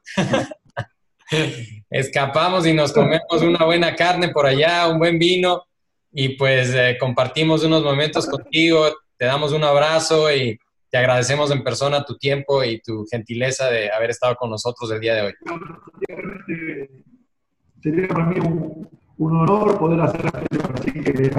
escapamos 1.89 2.65
y 2.65 2.73
nos 2.73 2.93
comemos 2.93 3.41
una 3.41 3.65
buena 3.65 3.95
carne 3.95 4.29
por 4.29 4.45
allá, 4.45 4.87
un 4.87 4.99
buen 4.99 5.19
vino 5.19 5.63
y 6.11 6.29
pues 6.29 6.73
eh, 6.73 6.97
compartimos 6.99 7.63
unos 7.63 7.83
momentos 7.83 8.27
contigo, 8.27 8.87
te 9.17 9.25
damos 9.25 9.51
un 9.51 9.63
abrazo 9.63 10.33
y 10.33 10.57
te 10.89 10.97
agradecemos 10.97 11.49
en 11.51 11.63
persona 11.63 12.05
tu 12.05 12.17
tiempo 12.17 12.63
y 12.63 12.79
tu 12.79 13.05
gentileza 13.09 13.69
de 13.69 13.91
haber 13.91 14.11
estado 14.11 14.35
con 14.35 14.51
nosotros 14.51 14.91
el 14.91 14.99
día 14.99 15.15
de 15.15 15.21
hoy. 15.23 15.33
Sería 17.81 18.07
para 18.07 18.25
mí 18.25 18.39
un, 18.39 18.89
honor 19.17 19.77
poder 19.79 20.01
hacer 20.01 20.25
así 20.73 20.91
que 20.91 21.31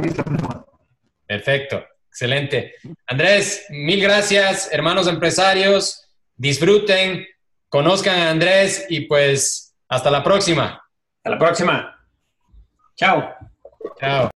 Perfecto. 1.26 1.84
Excelente. 2.14 2.76
Andrés, 3.08 3.66
mil 3.70 4.00
gracias, 4.00 4.68
hermanos 4.70 5.08
empresarios. 5.08 6.08
Disfruten, 6.36 7.26
conozcan 7.68 8.20
a 8.20 8.30
Andrés 8.30 8.86
y 8.88 9.00
pues 9.00 9.74
hasta 9.88 10.12
la 10.12 10.22
próxima. 10.22 10.80
Hasta 11.16 11.30
la 11.30 11.38
próxima. 11.38 12.06
Chao. 12.94 13.34
Chao. 13.98 14.33